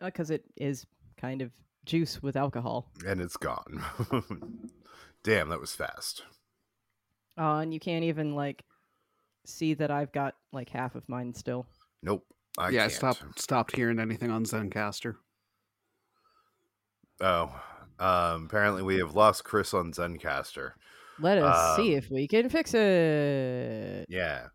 uh, 0.00 0.06
Because 0.06 0.30
it 0.30 0.44
is 0.56 0.86
kind 1.20 1.42
of 1.42 1.50
juice 1.84 2.22
with 2.22 2.36
alcohol. 2.36 2.90
and 3.06 3.20
it's 3.20 3.36
gone. 3.36 3.84
Damn, 5.28 5.50
that 5.50 5.60
was 5.60 5.74
fast. 5.74 6.22
Uh, 7.36 7.58
and 7.58 7.74
you 7.74 7.78
can't 7.78 8.04
even 8.04 8.34
like 8.34 8.64
see 9.44 9.74
that 9.74 9.90
I've 9.90 10.10
got 10.10 10.34
like 10.54 10.70
half 10.70 10.94
of 10.94 11.06
mine 11.06 11.34
still. 11.34 11.66
Nope. 12.02 12.24
I 12.56 12.70
yeah, 12.70 12.80
I 12.80 12.88
can't. 12.88 12.92
stopped 12.92 13.38
stopped 13.38 13.76
hearing 13.76 13.98
anything 13.98 14.30
on 14.30 14.44
Zencastr. 14.44 15.16
Oh, 17.20 17.54
um, 17.98 18.46
apparently 18.46 18.82
we 18.82 18.96
have 18.96 19.14
lost 19.14 19.44
Chris 19.44 19.74
on 19.74 19.92
Zencastr. 19.92 20.72
Let 21.20 21.36
us 21.36 21.76
see 21.76 21.92
Um, 21.92 21.98
if 21.98 22.10
we 22.10 22.26
can 22.26 22.48
fix 22.48 22.72
it. 22.72 24.06
Yeah, 24.08 24.46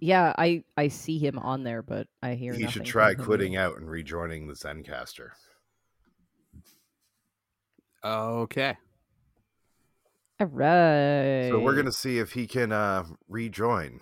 Yeah, 0.00 0.32
I 0.38 0.64
I 0.78 0.88
see 0.88 1.18
him 1.18 1.38
on 1.38 1.62
there, 1.62 1.82
but 1.82 2.06
I 2.22 2.36
hear 2.36 2.54
he 2.54 2.68
should 2.68 2.86
try 2.86 3.14
quitting 3.14 3.54
out 3.54 3.76
and 3.76 3.90
rejoining 3.90 4.46
the 4.46 4.54
Zencastr. 4.54 5.28
Okay. 8.02 8.76
All 10.44 10.50
right. 10.52 11.48
So 11.50 11.58
we're 11.60 11.74
gonna 11.74 11.92
see 11.92 12.18
if 12.18 12.32
he 12.32 12.46
can 12.46 12.72
uh, 12.72 13.04
rejoin. 13.28 14.00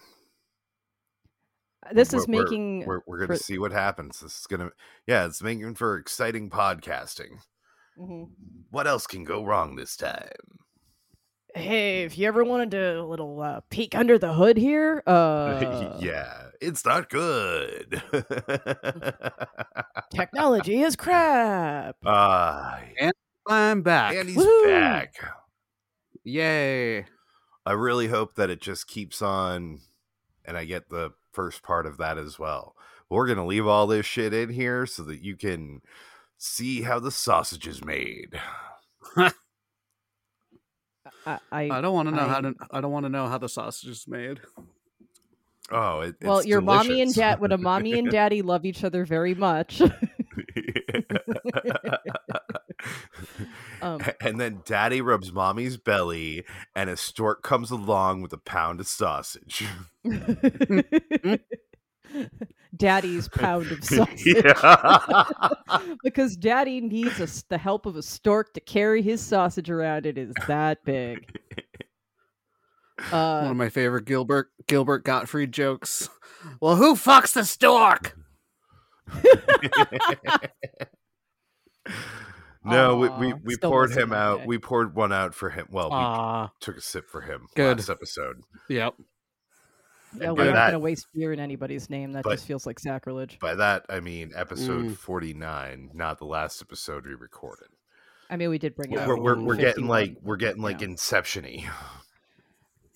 This 1.93 2.13
We're- 2.13 2.23
is 2.23 2.29
we're- 2.29 2.45
making. 2.45 2.85
We're, 2.87 3.01
we're 3.07 3.19
gonna 3.19 3.39
for- 3.39 3.43
see 3.43 3.59
what 3.59 3.73
happens. 3.73 4.21
This 4.21 4.41
is 4.41 4.47
gonna, 4.47 4.71
yeah, 5.07 5.27
it's 5.27 5.43
making 5.43 5.75
for 5.77 5.97
exciting 5.99 6.51
podcasting. 6.51 7.39
Mhm. 7.99 8.31
What 8.71 8.87
else 8.87 9.07
can 9.07 9.25
go 9.25 9.45
wrong 9.45 9.77
this 9.77 9.97
time? 9.97 10.29
Hey, 11.55 12.05
if 12.05 12.17
you 12.17 12.27
ever 12.27 12.45
wanted 12.45 12.71
to 12.71 13.01
a 13.01 13.05
little 13.05 13.43
uh, 13.43 13.61
peek 13.69 13.95
under 13.95 14.19
the 14.19 14.33
hood 14.33 14.57
here, 14.57 15.03
uh, 15.07 15.99
yeah, 16.01 16.47
it's 16.61 16.85
not 16.85 17.11
good. 17.11 18.01
technology 20.15 20.83
is 20.83 20.97
crap. 20.97 21.97
Ah, 22.05 22.81
I'm 23.47 23.83
back. 23.83 24.15
and 24.15 24.29
he's 24.29 24.39
Woohoo! 24.39 24.67
back. 24.67 25.15
Yay. 26.25 27.07
I 27.65 27.73
really 27.73 28.09
hope 28.09 28.35
that 28.35 28.51
it 28.51 28.61
just 28.61 28.89
keeps 28.89 29.23
on, 29.23 29.81
and 30.45 30.57
I 30.57 30.65
get 30.65 30.89
the 30.89 31.13
first 31.33 31.63
part 31.63 31.87
of 31.87 31.99
that 31.99 32.19
as 32.19 32.39
well. 32.39 32.75
We're 33.09 33.29
gonna 33.29 33.47
leave 33.47 33.67
all 33.67 33.87
this 33.87 34.07
shit 34.07 34.35
in 34.35 34.51
here 34.51 34.87
so 34.87 35.03
that 35.05 35.23
you 35.23 35.37
can 35.37 35.81
see 36.39 36.83
how 36.83 36.99
the 36.99 37.11
sausage 37.11 37.67
is 37.67 37.85
made. 37.85 38.39
I, 39.27 39.33
I, 41.53 41.71
I 41.71 41.81
don't 41.81 41.95
want 41.95 42.09
to 42.09 42.15
know 42.15 42.27
how 42.27 42.39
I- 42.39 42.43
to. 42.43 42.55
I 42.71 42.81
don't 42.81 42.93
want 42.93 43.05
to 43.07 43.11
know 43.11 43.29
how 43.29 43.39
the 43.39 43.49
sausage 43.49 43.91
is 43.91 44.09
made. 44.09 44.41
Oh, 45.71 46.01
it, 46.01 46.17
well, 46.21 46.39
it's 46.39 46.47
your 46.47 46.61
mommy 46.61 47.01
and 47.01 47.15
dad, 47.15 47.41
would 47.41 47.53
a 47.53 47.59
mommy 47.59 47.99
and 47.99 48.11
daddy 48.11 48.43
love 48.43 48.67
each 48.67 48.85
other 48.85 49.07
very 49.07 49.35
much. 49.35 49.81
um, 53.83 54.01
and 54.21 54.41
then 54.41 54.63
daddy 54.65 55.01
rubs 55.01 55.33
mommy's 55.33 55.77
belly, 55.77 56.45
and 56.75 56.89
a 56.89 56.97
stork 56.97 57.43
comes 57.43 57.71
along 57.71 58.23
with 58.23 58.33
a 58.33 58.39
pound 58.39 58.81
of 58.81 58.87
sausage. 58.87 59.65
Daddy's 62.77 63.29
pound 63.29 63.71
of 63.71 63.85
sausage. 63.85 64.45
Because 66.03 66.37
daddy 66.37 66.81
needs 66.81 67.21
a 67.21 67.25
s 67.25 67.45
the 67.49 67.59
help 67.59 67.87
of 67.87 67.97
a 67.97 68.03
stork 68.03 68.55
to 68.55 68.61
carry 68.61 69.03
his 69.03 69.21
sausage 69.21 69.71
around. 69.71 70.07
It 70.07 70.17
is 70.19 70.33
that 70.47 70.85
big. 70.85 71.39
One 73.11 73.47
Uh, 73.47 73.51
of 73.51 73.57
my 73.57 73.69
favorite 73.69 74.05
Gilbert 74.05 74.51
Gilbert 74.69 75.05
Gottfried 75.05 75.53
jokes. 75.53 76.09
Well, 76.61 76.77
who 76.77 76.95
fucks 76.95 77.33
the 77.35 77.45
stork? 77.45 78.17
No, 82.65 82.97
we, 82.97 83.09
we, 83.09 83.35
we 83.45 83.57
poured 83.57 83.93
him 83.97 84.13
out. 84.13 84.41
guy. 84.41 84.47
We 84.47 84.59
poured 84.59 84.95
one 84.95 85.13
out 85.13 85.35
for 85.35 85.51
him. 85.51 85.67
Well, 85.71 85.91
we 85.91 85.97
Ah, 85.97 86.51
took 86.61 86.77
a 86.77 86.81
sip 86.81 87.09
for 87.09 87.21
him 87.23 87.47
Good. 87.57 87.79
last 87.79 87.91
episode. 87.91 88.37
yep. 88.69 88.95
yeah, 90.21 90.31
we're 90.31 90.45
not 90.47 90.55
going 90.55 90.73
to 90.73 90.79
waste 90.79 91.07
beer 91.15 91.33
in 91.33 91.41
anybody's 91.41 91.89
name. 91.91 92.13
That 92.13 92.25
but- 92.25 92.33
just 92.35 92.47
feels 92.47 92.67
like 92.67 92.79
sacrilege. 92.79 93.39
By 93.41 93.55
that, 93.57 93.85
I 93.89 94.01
mean 94.01 94.33
episode 94.37 94.87
Mm. 94.87 94.97
49, 94.97 95.91
not 95.95 96.19
the 96.19 96.27
last 96.27 96.61
episode 96.63 97.07
we 97.07 97.15
recorded. 97.15 97.69
I 98.31 98.37
mean, 98.37 98.49
we 98.51 98.59
did 98.59 98.75
bring 98.75 98.93
it 98.93 98.99
up. 98.99 99.09
We're, 99.09 99.19
we're, 99.21 99.41
we're 99.43 99.57
getting 99.57 99.87
like 99.87 100.17
we're 100.23 100.37
getting 100.37 100.63
like 100.63 100.81
yeah. 100.81 100.89
Inception-y. 100.89 101.69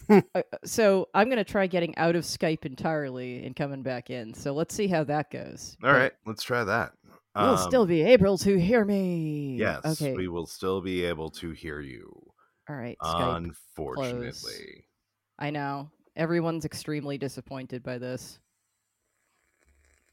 Uh, 0.08 0.42
so 0.64 1.08
I'm 1.14 1.26
going 1.26 1.38
to 1.38 1.44
try 1.44 1.66
getting 1.66 1.96
out 1.98 2.14
of 2.14 2.22
Skype 2.22 2.64
entirely 2.64 3.44
and 3.44 3.56
coming 3.56 3.82
back 3.82 4.08
in. 4.08 4.34
So 4.34 4.54
let's 4.54 4.72
see 4.72 4.86
how 4.86 5.02
that 5.04 5.32
goes. 5.32 5.76
All 5.82 5.92
right, 5.92 6.12
let's 6.24 6.44
try 6.44 6.62
that. 6.62 6.92
We'll 7.36 7.58
Um, 7.58 7.68
still 7.68 7.86
be 7.86 8.02
able 8.02 8.38
to 8.38 8.56
hear 8.58 8.84
me. 8.84 9.56
Yes, 9.58 9.84
Okay. 9.84 10.14
we 10.14 10.26
will 10.28 10.46
still 10.46 10.80
be 10.80 11.04
able 11.04 11.30
to 11.32 11.50
hear 11.50 11.80
you. 11.80 12.10
All 12.68 12.76
right. 12.76 12.96
Skype. 13.02 13.36
Unfortunately. 13.36 14.86
I 15.38 15.50
know. 15.50 15.90
Everyone's 16.16 16.64
extremely 16.64 17.18
disappointed 17.18 17.82
by 17.82 17.98
this. 17.98 18.38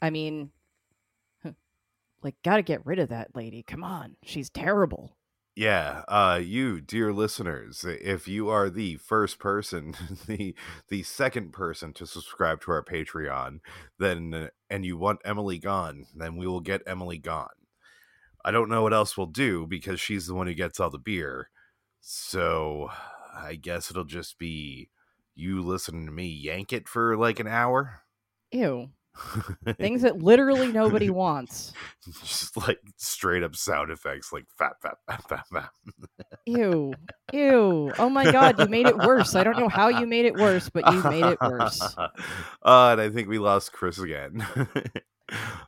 I 0.01 0.09
mean, 0.09 0.51
like 2.21 2.35
got 2.43 2.57
to 2.57 2.61
get 2.61 2.85
rid 2.85 2.99
of 2.99 3.09
that 3.09 3.35
lady. 3.35 3.63
Come 3.63 3.83
on, 3.83 4.15
she's 4.23 4.49
terrible. 4.49 5.15
Yeah, 5.55 6.03
uh 6.07 6.39
you 6.43 6.81
dear 6.81 7.13
listeners, 7.13 7.85
if 7.87 8.27
you 8.27 8.49
are 8.49 8.69
the 8.71 8.95
first 8.97 9.37
person, 9.39 9.93
the 10.27 10.55
the 10.89 11.03
second 11.03 11.51
person 11.53 11.93
to 11.93 12.07
subscribe 12.07 12.61
to 12.61 12.71
our 12.71 12.83
Patreon, 12.83 13.59
then 13.99 14.33
uh, 14.33 14.47
and 14.69 14.83
you 14.85 14.97
want 14.97 15.21
Emily 15.23 15.59
gone, 15.59 16.05
then 16.15 16.37
we 16.37 16.47
will 16.47 16.59
get 16.61 16.81
Emily 16.87 17.19
gone. 17.19 17.49
I 18.45 18.51
don't 18.51 18.69
know 18.69 18.83
what 18.83 18.93
else 18.93 19.17
we'll 19.17 19.27
do 19.27 19.67
because 19.67 19.99
she's 20.01 20.27
the 20.27 20.35
one 20.35 20.47
who 20.47 20.53
gets 20.55 20.79
all 20.79 20.89
the 20.89 20.99
beer. 20.99 21.49
So, 22.01 22.89
I 23.33 23.55
guess 23.55 23.91
it'll 23.91 24.05
just 24.05 24.37
be 24.39 24.89
you 25.35 25.61
listening 25.63 26.05
to 26.07 26.11
me 26.11 26.27
yank 26.27 26.73
it 26.73 26.87
for 26.89 27.17
like 27.17 27.39
an 27.39 27.47
hour. 27.47 28.01
Ew. 28.51 28.91
Things 29.77 30.01
that 30.01 30.19
literally 30.23 30.71
nobody 30.71 31.09
wants. 31.11 31.71
just 32.03 32.55
like 32.57 32.79
straight 32.97 33.43
up 33.43 33.55
sound 33.55 33.91
effects 33.91 34.33
like 34.33 34.45
fat, 34.57 34.73
fat, 34.81 34.97
fat, 35.07 35.23
fat, 35.29 35.45
fat. 35.51 35.69
Ew. 36.45 36.93
Ew. 37.31 37.91
Oh 37.99 38.09
my 38.09 38.31
god, 38.31 38.59
you 38.59 38.67
made 38.67 38.87
it 38.87 38.97
worse. 38.97 39.35
I 39.35 39.43
don't 39.43 39.57
know 39.59 39.69
how 39.69 39.87
you 39.89 40.07
made 40.07 40.25
it 40.25 40.35
worse, 40.35 40.69
but 40.69 40.91
you 40.91 41.03
made 41.03 41.25
it 41.25 41.37
worse. 41.41 41.81
uh, 41.97 42.09
and 42.63 43.01
I 43.01 43.09
think 43.09 43.27
we 43.27 43.37
lost 43.39 43.71
Chris 43.71 43.99
again. 43.99 44.45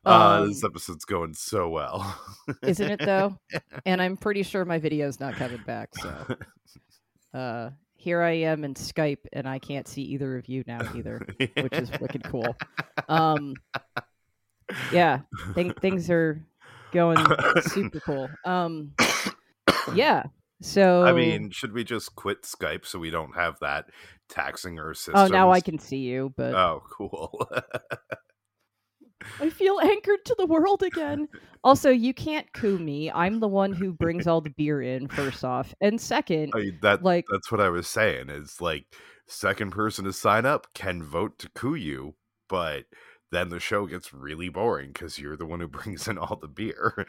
uh, 0.05 0.45
this 0.45 0.63
Um, 0.63 0.69
episode's 0.71 1.05
going 1.05 1.33
so 1.33 1.69
well. 1.69 2.19
Isn't 2.63 2.91
it 2.91 2.99
though? 3.05 3.37
And 3.85 4.01
I'm 4.01 4.17
pretty 4.17 4.43
sure 4.43 4.65
my 4.65 4.79
video's 4.79 5.19
not 5.19 5.35
coming 5.35 5.61
back, 5.65 5.89
so 5.95 6.35
uh 7.33 7.69
here 8.05 8.21
I 8.21 8.33
am 8.33 8.63
in 8.63 8.75
Skype 8.75 9.25
and 9.33 9.49
I 9.49 9.57
can't 9.57 9.87
see 9.87 10.03
either 10.03 10.37
of 10.37 10.47
you 10.47 10.63
now 10.67 10.79
either, 10.95 11.25
which 11.39 11.73
is 11.73 11.89
wicked 11.99 12.23
cool. 12.25 12.55
Um 13.09 13.55
yeah, 14.91 15.21
th- 15.55 15.73
things 15.81 16.07
are 16.11 16.39
going 16.91 17.17
super 17.61 17.99
cool. 18.01 18.29
Um 18.45 18.91
yeah. 19.95 20.25
So 20.61 21.03
I 21.03 21.13
mean, 21.13 21.49
should 21.49 21.73
we 21.73 21.83
just 21.83 22.15
quit 22.15 22.43
Skype 22.43 22.85
so 22.85 22.99
we 22.99 23.09
don't 23.09 23.33
have 23.33 23.57
that 23.61 23.87
taxing 24.29 24.79
our 24.79 24.93
systems? 24.93 25.31
Oh, 25.31 25.33
now 25.33 25.49
I 25.49 25.59
can 25.59 25.79
see 25.79 25.97
you, 25.97 26.31
but 26.37 26.53
Oh, 26.53 26.83
cool. 26.91 27.49
I 29.39 29.49
feel 29.49 29.79
anchored 29.79 30.25
to 30.25 30.35
the 30.37 30.45
world 30.45 30.83
again. 30.83 31.27
Also, 31.63 31.89
you 31.89 32.13
can't 32.13 32.51
coup 32.53 32.77
me. 32.77 33.11
I'm 33.11 33.39
the 33.39 33.47
one 33.47 33.73
who 33.73 33.91
brings 33.91 34.27
all 34.27 34.41
the 34.41 34.51
beer 34.51 34.81
in, 34.81 35.07
first 35.07 35.43
off. 35.43 35.73
And 35.81 35.99
second, 35.99 36.51
oh, 36.53 36.59
I 36.59 36.61
mean, 36.61 36.79
that 36.81 37.03
like 37.03 37.25
that's 37.31 37.51
what 37.51 37.61
I 37.61 37.69
was 37.69 37.87
saying. 37.87 38.29
Is 38.29 38.61
like 38.61 38.85
second 39.27 39.71
person 39.71 40.05
to 40.05 40.13
sign 40.13 40.45
up 40.45 40.67
can 40.73 41.01
vote 41.01 41.39
to 41.39 41.49
coup 41.49 41.75
you, 41.75 42.15
but 42.47 42.85
then 43.31 43.49
the 43.49 43.59
show 43.59 43.85
gets 43.85 44.13
really 44.13 44.49
boring 44.49 44.91
because 44.93 45.17
you're 45.17 45.37
the 45.37 45.45
one 45.45 45.59
who 45.59 45.67
brings 45.67 46.07
in 46.07 46.17
all 46.17 46.35
the 46.35 46.47
beer. 46.47 47.05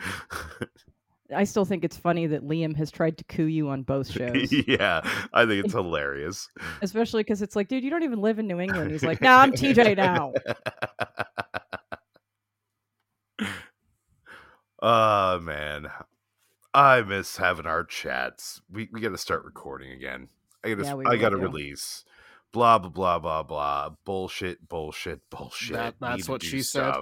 I 1.35 1.45
still 1.45 1.65
think 1.65 1.85
it's 1.85 1.97
funny 1.97 2.27
that 2.29 2.47
Liam 2.47 2.77
has 2.77 2.91
tried 2.91 3.19
to 3.19 3.25
coup 3.25 3.47
you 3.47 3.69
on 3.69 3.83
both 3.83 4.11
shows. 4.11 4.53
yeah, 4.67 5.01
I 5.33 5.47
think 5.47 5.65
it's 5.65 5.75
hilarious. 5.75 6.49
Especially 6.83 7.23
because 7.23 7.43
it's 7.43 7.57
like, 7.57 7.69
dude, 7.69 7.85
you 7.85 7.91
don't 7.91 8.03
even 8.03 8.21
live 8.21 8.39
in 8.39 8.47
New 8.47 8.61
England. 8.61 8.91
He's 8.91 9.03
like, 9.03 9.21
nah, 9.21 9.39
I'm 9.39 9.53
TJ 9.53 9.97
now. 9.97 10.33
Oh 14.87 15.41
man, 15.41 15.89
I 16.73 17.03
miss 17.03 17.37
having 17.37 17.67
our 17.67 17.85
chats. 17.85 18.61
We 18.71 18.89
we 18.93 19.01
got 19.01 19.11
to 19.11 19.19
start 19.19 19.45
recording 19.45 19.91
again. 19.93 20.29
I 20.65 20.71
got 20.71 20.79
to 20.79 20.85
Yeah, 20.85 20.95
we 20.95 21.05
I 21.05 21.09
really 21.11 21.21
got 21.21 21.29
to 21.31 21.37
release. 21.39 22.05
Blah 22.53 22.79
blah 22.79 22.91
blah 22.91 23.19
blah 23.19 23.43
blah. 23.43 23.91
Bullshit, 24.05 24.69
bullshit, 24.69 25.29
bullshit. 25.29 25.75
That- 25.75 25.95
that's 26.01 26.29
what 26.29 26.41
do 26.41 26.47
she 26.47 26.63
said? 26.63 26.95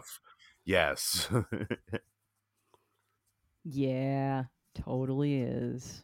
Yes. 0.65 1.29
Yeah, 3.67 4.45
totally 4.75 5.41
is. 5.41 6.03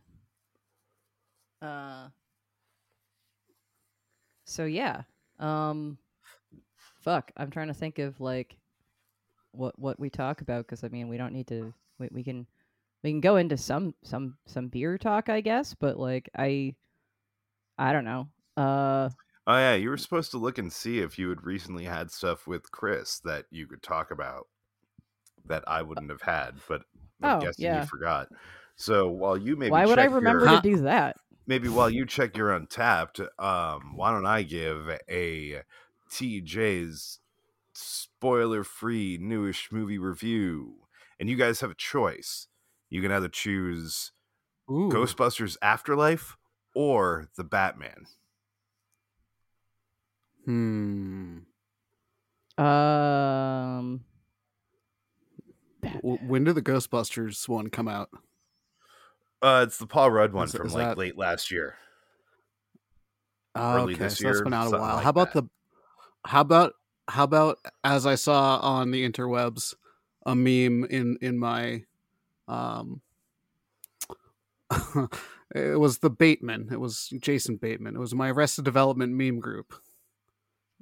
Uh 1.60 2.08
So 4.44 4.64
yeah. 4.64 5.02
Um 5.38 5.98
fuck, 7.02 7.30
I'm 7.36 7.50
trying 7.50 7.68
to 7.68 7.74
think 7.74 7.98
of 7.98 8.18
like 8.20 8.56
what 9.52 9.78
what 9.78 9.98
we 9.98 10.10
talk 10.10 10.40
about 10.40 10.66
cuz 10.66 10.84
I 10.84 10.88
mean, 10.88 11.08
we 11.08 11.16
don't 11.16 11.32
need 11.32 11.48
to 11.48 11.72
we, 11.98 12.08
we 12.12 12.24
can 12.24 12.46
we 13.02 13.10
can 13.10 13.20
go 13.20 13.36
into 13.36 13.56
some 13.56 13.94
some 14.02 14.36
some 14.46 14.68
beer 14.68 14.98
talk, 14.98 15.28
I 15.28 15.40
guess, 15.40 15.74
but 15.74 15.98
like 15.98 16.28
I 16.36 16.74
I 17.78 17.92
don't 17.92 18.04
know. 18.04 18.28
Uh 18.56 19.08
oh 19.46 19.56
yeah, 19.56 19.74
you 19.74 19.88
were 19.88 19.96
supposed 19.96 20.30
to 20.32 20.38
look 20.38 20.58
and 20.58 20.72
see 20.72 20.98
if 20.98 21.18
you 21.18 21.28
had 21.30 21.44
recently 21.44 21.84
had 21.84 22.10
stuff 22.10 22.46
with 22.46 22.70
Chris 22.70 23.20
that 23.20 23.46
you 23.50 23.66
could 23.66 23.82
talk 23.82 24.10
about 24.10 24.46
that 25.46 25.64
I 25.66 25.82
wouldn't 25.82 26.10
have 26.10 26.22
had, 26.22 26.54
but 26.68 26.82
I'm 27.22 27.42
Oh, 27.42 27.50
yeah. 27.58 27.80
you 27.80 27.86
forgot. 27.86 28.28
So 28.76 29.08
while 29.08 29.36
you 29.36 29.56
maybe 29.56 29.70
why 29.70 29.86
would 29.86 29.98
I 29.98 30.04
remember 30.04 30.46
your- 30.46 30.56
to 30.56 30.62
do 30.62 30.76
that? 30.82 31.16
maybe 31.46 31.68
while 31.68 31.90
you 31.90 32.06
check 32.06 32.36
your 32.36 32.50
Untappd, 32.58 33.20
um, 33.42 33.96
why 33.96 34.12
don't 34.12 34.26
I 34.26 34.42
give 34.42 34.88
a 35.08 35.62
TJ's 36.10 37.19
spoiler 37.82 38.64
free 38.64 39.18
newish 39.20 39.70
movie 39.72 39.98
review? 39.98 40.74
And 41.18 41.28
you 41.28 41.36
guys 41.36 41.60
have 41.60 41.70
a 41.70 41.74
choice. 41.74 42.46
You 42.88 43.02
can 43.02 43.12
either 43.12 43.28
choose 43.28 44.12
Ooh. 44.70 44.88
Ghostbusters 44.92 45.56
Afterlife 45.62 46.36
or 46.74 47.28
the 47.36 47.44
Batman. 47.44 48.06
Hmm. 50.44 51.38
Um 52.62 54.04
W- 55.82 56.18
When 56.26 56.44
did 56.44 56.54
the 56.56 56.62
Ghostbusters 56.62 57.48
one 57.48 57.68
come 57.70 57.88
out? 57.88 58.10
Uh, 59.42 59.64
it's 59.66 59.78
the 59.78 59.86
Paul 59.86 60.10
Rudd 60.10 60.32
one 60.34 60.44
Is- 60.44 60.54
from 60.54 60.66
is 60.66 60.74
like 60.74 60.88
that- 60.88 60.98
late 60.98 61.16
last 61.16 61.50
year. 61.50 61.76
Oh, 63.54 63.76
Early 63.76 63.94
okay, 63.94 64.04
this 64.04 64.18
so 64.18 64.24
that's 64.24 64.36
year, 64.36 64.44
been 64.44 64.52
out 64.54 64.68
a 64.68 64.78
while. 64.78 64.94
like 64.96 65.04
how 65.04 65.10
about 65.10 65.32
that. 65.32 65.42
the? 65.44 65.50
How 66.26 66.40
about 66.42 66.74
how 67.10 67.24
about 67.24 67.58
as 67.84 68.06
I 68.06 68.14
saw 68.14 68.58
on 68.58 68.90
the 68.90 69.08
interwebs, 69.08 69.74
a 70.26 70.34
meme 70.34 70.84
in 70.90 71.16
in 71.20 71.38
my, 71.38 71.84
um, 72.48 73.00
it 75.54 75.78
was 75.78 75.98
the 75.98 76.10
Bateman. 76.10 76.68
It 76.72 76.78
was 76.80 77.08
Jason 77.20 77.56
Bateman. 77.56 77.96
It 77.96 78.00
was 78.00 78.14
my 78.14 78.30
Arrested 78.30 78.64
Development 78.64 79.12
meme 79.12 79.40
group, 79.40 79.74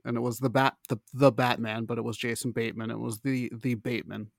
and 0.05 0.17
it 0.17 0.21
was 0.21 0.39
the 0.39 0.51
bat 0.51 0.77
the 0.89 0.99
the 1.15 1.33
Batman, 1.33 1.85
but 1.85 1.99
it 1.99 2.05
was 2.05 2.17
Jason 2.17 2.53
Bateman. 2.53 2.91
It 2.91 2.99
was 2.99 3.21
the 3.21 3.51
the 3.55 3.75
Bateman, 3.75 4.31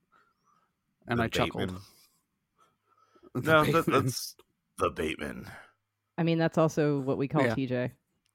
and 1.08 1.20
The 1.20 1.24
I 1.24 1.28
chuckled. 1.28 1.74
The 3.36 3.42
No, 3.52 3.64
that, 3.64 3.74
Bateman. 3.86 4.04
that's 4.06 4.36
the 4.80 4.90
Bateman. 4.90 5.46
I 6.18 6.24
mean 6.24 6.40
that's 6.40 6.58
also 6.58 7.00
what 7.00 7.18
we 7.20 7.28
call 7.28 7.44
Yeah. 7.44 7.54
TJ. 7.56 7.92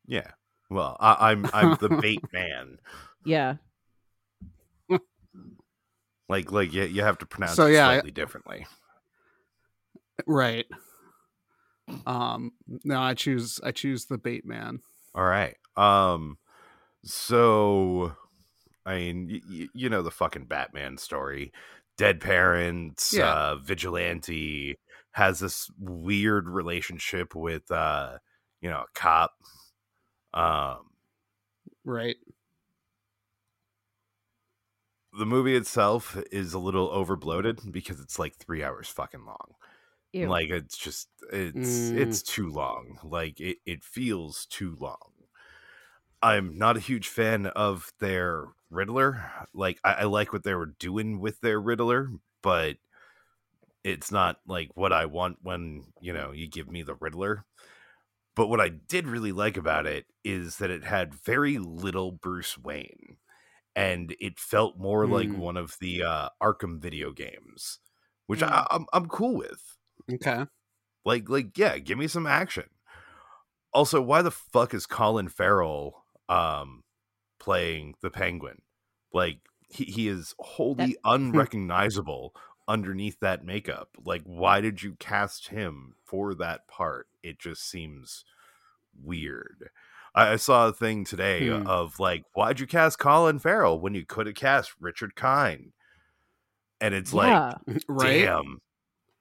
Yeah. 0.06 0.30
Well, 0.70 0.96
I, 1.00 1.32
I'm 1.32 1.46
I'm 1.52 1.76
the 1.80 1.88
bait 2.00 2.22
man. 2.32 2.78
Yeah. 3.24 3.56
Like 6.28 6.50
like 6.50 6.72
you, 6.72 6.84
you 6.84 7.02
have 7.02 7.18
to 7.18 7.26
pronounce 7.26 7.54
So, 7.56 7.66
it 7.66 7.74
yeah, 7.74 7.86
I- 7.88 7.94
slightly 7.96 8.10
differently. 8.10 8.66
right. 10.26 10.64
Um. 12.06 12.52
No, 12.82 12.98
I 12.98 13.12
choose. 13.12 13.60
I 13.62 13.72
choose 13.72 14.06
the 14.06 14.16
Bateman. 14.16 14.80
All 15.14 15.24
right. 15.24 15.54
Um. 15.76 16.38
So, 17.04 18.16
I 18.86 18.94
mean, 18.96 19.28
y- 19.30 19.40
y- 19.50 19.68
you 19.74 19.90
know 19.90 20.00
the 20.02 20.10
fucking 20.10 20.46
Batman 20.46 20.96
story. 20.96 21.52
Dead 21.98 22.20
parents. 22.22 23.12
Yeah. 23.12 23.30
Uh, 23.30 23.56
vigilante 23.56 24.78
has 25.12 25.40
this 25.40 25.70
weird 25.78 26.48
relationship 26.48 27.34
with 27.34 27.70
uh, 27.70 28.16
you 28.62 28.70
know, 28.70 28.78
a 28.80 28.86
cop. 28.98 29.32
Um. 30.32 30.78
Right. 31.84 32.16
The 35.16 35.24
movie 35.26 35.54
itself 35.54 36.16
is 36.32 36.52
a 36.54 36.58
little 36.58 36.90
overbloated 36.90 37.70
because 37.72 38.00
it's 38.00 38.18
like 38.18 38.36
three 38.36 38.62
hours 38.62 38.88
fucking 38.88 39.24
long. 39.24 39.54
Ew. 40.12 40.28
Like 40.28 40.50
it's 40.50 40.76
just 40.78 41.08
it's 41.32 41.90
Mm. 41.90 41.96
it's 41.96 42.22
too 42.22 42.50
long. 42.50 42.98
Like 43.04 43.40
it, 43.40 43.58
it 43.66 43.84
feels 43.84 44.46
too 44.46 44.76
long. 44.76 45.12
I'm 46.22 46.56
not 46.56 46.76
a 46.76 46.80
huge 46.80 47.08
fan 47.08 47.46
of 47.46 47.92
their 48.00 48.46
Riddler. 48.70 49.30
Like 49.52 49.78
I, 49.84 49.92
I 49.92 50.04
like 50.04 50.32
what 50.32 50.42
they 50.44 50.54
were 50.54 50.66
doing 50.66 51.20
with 51.20 51.40
their 51.40 51.60
Riddler, 51.60 52.08
but 52.42 52.78
it's 53.82 54.10
not 54.10 54.40
like 54.46 54.70
what 54.74 54.92
I 54.92 55.06
want 55.06 55.38
when, 55.42 55.92
you 56.00 56.12
know, 56.12 56.32
you 56.32 56.48
give 56.48 56.70
me 56.70 56.82
the 56.82 56.94
Riddler. 56.94 57.44
But 58.36 58.48
what 58.48 58.60
I 58.60 58.70
did 58.70 59.08
really 59.08 59.32
like 59.32 59.56
about 59.56 59.86
it 59.86 60.06
is 60.24 60.58
that 60.58 60.70
it 60.70 60.84
had 60.84 61.14
very 61.14 61.58
little 61.58 62.12
Bruce 62.12 62.58
Wayne. 62.58 63.18
And 63.76 64.14
it 64.20 64.38
felt 64.38 64.78
more 64.78 65.06
like 65.06 65.32
Hmm. 65.32 65.38
one 65.38 65.56
of 65.56 65.76
the 65.80 66.02
uh, 66.02 66.28
Arkham 66.42 66.80
video 66.80 67.12
games, 67.12 67.80
which 68.26 68.42
Hmm. 68.42 68.48
I, 68.48 68.66
I'm 68.70 68.86
I'm 68.92 69.06
cool 69.08 69.36
with. 69.36 69.76
Okay. 70.12 70.46
Like, 71.04 71.28
like, 71.28 71.56
yeah, 71.58 71.78
give 71.78 71.98
me 71.98 72.08
some 72.08 72.26
action. 72.26 72.68
Also, 73.72 74.00
why 74.00 74.22
the 74.22 74.30
fuck 74.30 74.72
is 74.74 74.86
Colin 74.86 75.28
Farrell 75.28 76.04
um 76.28 76.84
playing 77.40 77.94
the 78.02 78.10
Penguin? 78.10 78.62
Like, 79.12 79.40
he, 79.68 79.84
he 79.84 80.08
is 80.08 80.34
wholly 80.38 80.96
unrecognizable 81.04 82.34
underneath 82.68 83.20
that 83.20 83.44
makeup. 83.44 83.90
Like, 84.04 84.22
why 84.24 84.60
did 84.60 84.82
you 84.82 84.94
cast 84.96 85.48
him 85.48 85.96
for 86.04 86.34
that 86.36 86.68
part? 86.68 87.08
It 87.22 87.38
just 87.40 87.62
seems 87.68 88.24
weird. 88.94 89.70
I, 90.14 90.32
I 90.32 90.36
saw 90.36 90.68
a 90.68 90.72
thing 90.72 91.04
today 91.04 91.48
Hmm. 91.48 91.66
of 91.66 91.98
like, 91.98 92.24
why'd 92.34 92.60
you 92.60 92.66
cast 92.66 92.98
Colin 92.98 93.38
Farrell 93.38 93.80
when 93.80 93.94
you 93.94 94.04
could 94.06 94.26
have 94.26 94.36
cast 94.36 94.72
Richard 94.80 95.14
Kind? 95.16 95.72
And 96.80 96.94
it's 96.94 97.12
like, 97.14 97.28
yeah. 97.30 97.54
right? 97.88 98.24
damn 98.24 98.58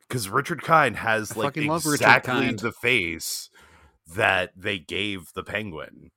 because 0.09 0.29
richard 0.29 0.61
kind 0.61 0.95
has 0.97 1.31
I 1.31 1.35
like 1.35 1.45
fucking 1.55 1.67
love 1.67 1.85
Richard 1.85 1.95
exactly 2.01 2.51
the 2.53 2.71
face 2.73 3.49
that 4.15 4.51
they 4.55 4.77
gave 4.77 5.31
the 5.33 5.43
penguin 5.43 6.11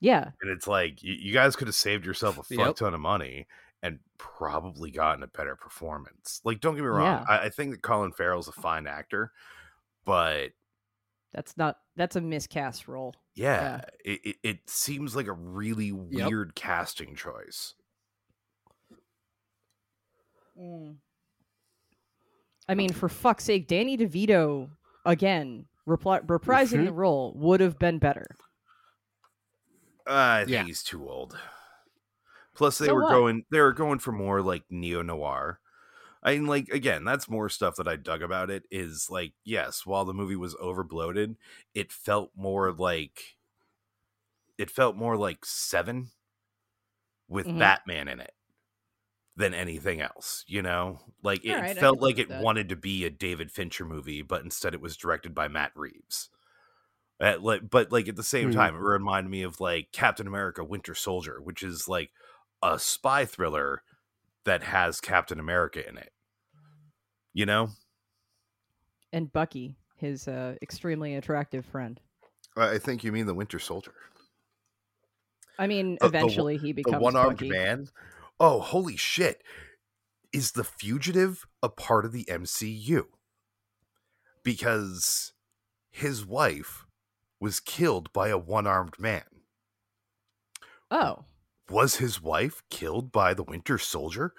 Yeah. 0.00 0.30
and 0.42 0.50
it's 0.50 0.66
like 0.66 1.02
you, 1.02 1.14
you 1.14 1.32
guys 1.32 1.56
could 1.56 1.68
have 1.68 1.74
saved 1.76 2.04
yourself 2.04 2.36
a 2.38 2.42
fuck 2.42 2.58
Yep. 2.58 2.76
ton 2.76 2.94
of 2.94 3.00
money 3.00 3.46
and 3.82 4.00
probably 4.18 4.90
gotten 4.90 5.22
a 5.22 5.28
better 5.28 5.56
performance 5.56 6.40
like 6.44 6.60
don't 6.60 6.74
get 6.74 6.82
me 6.82 6.88
wrong 6.88 7.04
Yeah. 7.06 7.24
I, 7.28 7.44
I 7.46 7.48
think 7.48 7.70
that 7.70 7.82
colin 7.82 8.12
farrell's 8.12 8.48
a 8.48 8.52
fine 8.52 8.86
actor 8.86 9.30
but 10.04 10.48
That's 11.32 11.56
not 11.56 11.76
that's 11.96 12.16
a 12.16 12.20
miscast 12.20 12.88
role. 12.88 13.14
Yeah, 13.34 13.82
It, 14.04 14.20
it, 14.24 14.36
it 14.42 14.70
seems 14.70 15.14
like 15.16 15.26
a 15.26 15.32
really 15.32 15.92
Yep. 16.10 16.28
weird 16.28 16.54
casting 16.54 17.14
choice 17.14 17.74
I 22.68 22.74
mean, 22.74 22.92
for 22.92 23.08
fuck's 23.08 23.44
sake, 23.44 23.66
Danny 23.66 23.96
DeVito 23.96 24.70
again 25.04 25.66
repli- 25.88 26.24
reprising 26.26 26.80
Mhm. 26.80 26.86
the 26.86 26.92
role 26.92 27.32
would 27.36 27.60
have 27.60 27.78
been 27.78 27.98
better. 27.98 28.26
Uh, 30.06 30.42
I 30.42 30.44
think 30.44 30.50
Yeah. 30.50 30.64
he's 30.64 30.82
too 30.82 31.08
old. 31.08 31.38
Plus, 32.54 32.78
they 32.78 32.86
So 32.86 32.94
were 32.94 33.02
what? 33.02 33.10
going 33.10 33.44
they 33.50 33.60
were 33.60 33.72
going 33.72 33.98
for 33.98 34.12
more 34.12 34.42
like 34.42 34.64
neo 34.70 35.02
noir. 35.02 35.59
I 36.22 36.34
mean, 36.34 36.46
like 36.46 36.68
again, 36.68 37.04
that's 37.04 37.28
more 37.30 37.48
stuff 37.48 37.76
that 37.76 37.88
I 37.88 37.96
dug 37.96 38.22
about 38.22 38.50
it. 38.50 38.64
Is 38.70 39.08
like, 39.10 39.34
yes, 39.44 39.86
while 39.86 40.04
the 40.04 40.14
movie 40.14 40.36
was 40.36 40.56
over 40.60 40.84
bloated, 40.84 41.36
it 41.74 41.92
felt 41.92 42.32
more 42.36 42.72
like 42.72 43.36
it 44.58 44.70
felt 44.70 44.96
more 44.96 45.16
like 45.16 45.44
Seven 45.44 46.10
with 47.28 47.50
Mhm. 47.52 47.56
Batman 47.56 48.08
in 48.08 48.20
it 48.20 48.34
than 49.36 49.54
anything 49.54 50.00
else. 50.00 50.44
You 50.46 50.62
know, 50.62 51.00
like 51.22 51.44
it 51.44 51.68
right, 51.68 51.76
felt 51.78 52.00
like 52.00 52.18
it 52.18 52.30
that. 52.30 52.40
wanted 52.40 52.68
to 52.70 52.76
be 52.76 53.04
a 53.04 53.10
David 53.10 53.50
Fincher 53.50 53.84
movie, 53.84 54.22
but 54.22 54.42
instead 54.42 54.74
it 54.74 54.80
was 54.80 54.96
directed 54.96 55.34
by 55.34 55.48
Matt 55.48 55.72
Reeves. 55.74 56.30
Uh, 57.20 57.38
like, 57.40 57.70
but 57.70 57.92
like 57.92 58.08
at 58.08 58.16
the 58.16 58.24
same 58.24 58.50
Mhm. 58.50 58.50
time, 58.50 58.74
it 58.76 58.80
reminded 58.80 59.30
me 59.30 59.42
of 59.42 59.60
like 59.60 59.92
Captain 59.92 60.26
America: 60.26 60.64
Winter 60.64 60.94
Soldier, 60.94 61.40
which 61.42 61.62
is 61.62 61.88
like 61.88 62.12
a 62.62 62.78
spy 62.78 63.26
thriller 63.26 63.82
that 64.44 64.62
has 64.62 65.00
Captain 65.00 65.38
America 65.40 65.86
in 65.86 65.98
it. 65.98 66.12
You 67.32 67.46
know, 67.46 67.70
And 69.12 69.32
Bucky, 69.32 69.76
his 69.96 70.26
uh, 70.26 70.56
extremely 70.62 71.14
attractive 71.14 71.64
friend. 71.64 72.00
I 72.56 72.78
think 72.78 73.04
you 73.04 73.12
mean 73.12 73.26
the 73.26 73.34
Winter 73.34 73.58
Soldier, 73.60 73.94
I 75.58 75.66
mean, 75.66 75.98
Uh, 76.00 76.08
the 76.08 76.18
eventually 76.18 76.56
he 76.56 76.72
becomes 76.72 76.96
the 76.96 77.00
one-armed 77.00 77.36
Bucky. 77.38 77.50
man. 77.50 77.88
Oh, 78.40 78.60
holy 78.60 78.96
shit! 78.96 79.42
Is 80.32 80.52
the 80.52 80.64
fugitive 80.64 81.46
a 81.62 81.68
part 81.68 82.04
of 82.04 82.12
the 82.12 82.24
MCU? 82.24 83.06
Because 84.42 85.32
his 85.90 86.24
wife 86.24 86.86
was 87.38 87.60
killed 87.60 88.12
by 88.12 88.28
a 88.28 88.38
one-armed 88.38 88.98
man. 88.98 89.42
Oh, 90.90 91.24
Was 91.70 91.96
his 91.96 92.20
wife 92.20 92.62
killed 92.68 93.12
by 93.12 93.32
the 93.34 93.44
Winter 93.44 93.78
Soldier? 93.78 94.34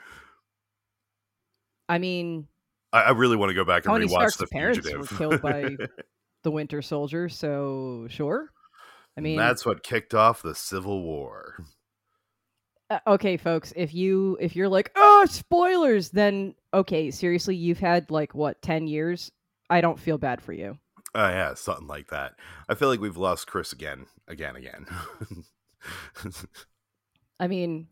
I 1.87 1.97
mean, 1.97 2.47
I, 2.93 3.01
I 3.03 3.09
really 3.11 3.37
want 3.37 3.49
to 3.49 3.53
go 3.53 3.65
back 3.65 3.85
and 3.85 3.93
Tony 3.93 4.05
rewatch 4.05 4.11
Stark's 4.11 4.37
the 4.37 4.47
parents 4.47 4.79
fugitive. 4.79 5.11
were 5.11 5.17
killed 5.17 5.41
by 5.41 5.75
the 6.43 6.51
Winter 6.51 6.81
Soldier, 6.81 7.29
so 7.29 8.07
sure. 8.09 8.51
I 9.17 9.21
mean, 9.21 9.37
that's 9.37 9.65
what 9.65 9.83
kicked 9.83 10.13
off 10.13 10.41
the 10.41 10.55
Civil 10.55 11.03
War. 11.03 11.57
uh, 12.89 12.99
okay, 13.07 13.37
folks. 13.37 13.73
If 13.75 13.93
you 13.93 14.37
if 14.39 14.55
you're 14.55 14.69
like, 14.69 14.91
oh, 14.95 15.25
spoilers, 15.29 16.09
then 16.09 16.55
okay, 16.73 17.11
seriously, 17.11 17.55
you've 17.55 17.79
had 17.79 18.09
like 18.11 18.33
what 18.33 18.61
ten 18.61 18.87
years. 18.87 19.31
I 19.69 19.81
don't 19.81 19.99
feel 19.99 20.17
bad 20.17 20.41
for 20.41 20.53
you. 20.53 20.77
Oh 21.13 21.27
yeah, 21.27 21.53
something 21.55 21.87
like 21.87 22.07
that. 22.07 22.33
I 22.69 22.75
feel 22.75 22.87
like 22.87 23.01
we've 23.01 23.17
lost 23.17 23.47
Chris 23.47 23.73
again, 23.73 24.05
again, 24.27 24.55
again. 24.55 24.85
I 27.41 27.47
mean, 27.47 27.87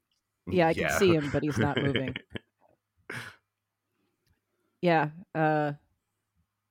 yeah, 0.47 0.67
I 0.69 0.73
can 0.73 0.91
see 0.91 1.13
him, 1.13 1.29
but 1.33 1.43
he's 1.43 1.57
not 1.57 1.75
moving. 1.81 2.15
Yeah. 4.81 5.09
Uh, 5.35 5.73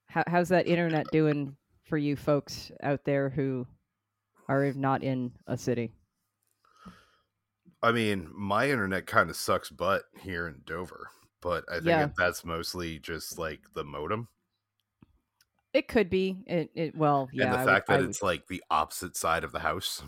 how, 0.06 0.24
how's 0.26 0.48
that 0.48 0.66
internet 0.66 1.06
doing 1.12 1.54
for 1.84 1.98
you 1.98 2.16
folks 2.16 2.72
out 2.82 3.04
there 3.04 3.28
who 3.28 3.66
are 4.48 4.72
not 4.72 5.02
in 5.02 5.30
a 5.46 5.58
city? 5.58 5.92
I 7.82 7.92
mean, 7.92 8.28
my 8.34 8.70
internet 8.70 9.06
kind 9.06 9.28
of 9.28 9.36
sucks 9.36 9.68
butt 9.68 10.04
here 10.22 10.48
in 10.48 10.62
Dover, 10.64 11.08
but 11.42 11.64
I 11.70 11.74
think 11.74 11.86
Yeah. 11.86 12.08
that's 12.16 12.46
mostly 12.46 12.98
just 12.98 13.38
like 13.38 13.60
the 13.74 13.84
modem 13.84 14.28
It 15.74 15.86
could 15.86 16.08
be. 16.08 16.42
It. 16.46 16.70
it 16.74 16.96
well, 16.96 17.28
yeah. 17.30 17.44
and 17.44 17.52
the 17.52 17.58
would- 17.58 17.66
fact 17.66 17.90
I 17.90 17.96
that 17.96 18.00
would- 18.00 18.08
it's 18.10 18.22
like 18.22 18.46
the 18.46 18.64
opposite 18.70 19.16
side 19.18 19.44
of 19.44 19.52
the 19.52 19.60
house. 19.60 20.02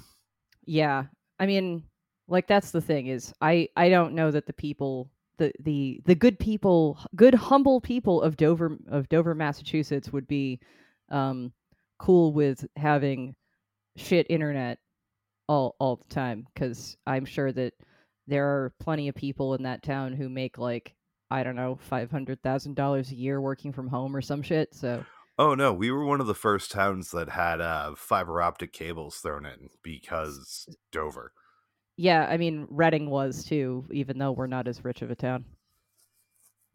Yeah. 0.65 1.05
I 1.39 1.45
mean, 1.45 1.85
like 2.31 2.47
that's 2.47 2.71
the 2.71 2.81
thing 2.81 3.09
is 3.09 3.33
I 3.41 3.69
I 3.77 3.89
don't 3.89 4.15
know 4.15 4.31
that 4.31 4.47
the 4.47 4.53
people 4.53 5.11
the 5.39 5.53
the 5.61 6.01
the 6.07 6.15
good 6.15 6.39
people 6.39 6.99
good 7.17 7.35
humble 7.35 7.81
people 7.81 8.23
of 8.23 8.37
Dover 8.37 8.79
of 8.89 9.09
Dover 9.09 9.35
Massachusetts 9.35 10.13
would 10.13 10.27
be 10.27 10.61
um 11.11 11.53
cool 11.99 12.33
with 12.33 12.67
having 12.77 13.35
shit 13.97 14.27
internet 14.31 14.79
all 15.49 15.77
all 15.79 15.97
the 15.97 16.15
time 16.15 16.47
cuz 16.55 16.97
I'm 17.07 17.25
sure 17.25 17.53
that 17.53 17.75
there 18.27 18.47
are 18.47 18.73
plenty 18.79 19.09
of 19.09 19.15
people 19.15 19.55
in 19.55 19.65
that 19.65 19.83
town 19.83 20.13
who 20.13 20.29
make 20.29 20.57
like 20.57 20.95
I 21.33 21.45
don't 21.45 21.55
know, 21.55 21.79
$500,000 21.89 23.11
a 23.11 23.15
year 23.15 23.41
working 23.41 23.73
from 23.73 23.87
home 23.87 24.17
or 24.17 24.21
some 24.21 24.43
shit. 24.43 24.75
So, 24.75 25.05
Oh 25.39 25.55
no, 25.55 25.73
we 25.73 25.91
were 25.91 26.05
one 26.05 26.21
of 26.21 26.27
the 26.27 26.35
first 26.35 26.71
towns 26.71 27.13
that 27.13 27.31
had 27.31 27.61
uh, 27.61 27.95
fiber 27.97 28.43
optic 28.43 28.73
cables 28.73 29.19
thrown 29.19 29.47
in 29.47 29.71
because 29.83 30.69
Dover. 30.93 31.33
Yeah, 32.01 32.27
I 32.31 32.39
mean 32.39 32.67
Reading 32.71 33.11
was 33.11 33.45
too, 33.45 33.85
even 33.91 34.17
though 34.17 34.33
we're 34.33 34.47
not 34.47 34.67
as 34.67 34.87
rich 34.87 35.03
of 35.03 35.11
a 35.11 35.15
town. 35.15 35.45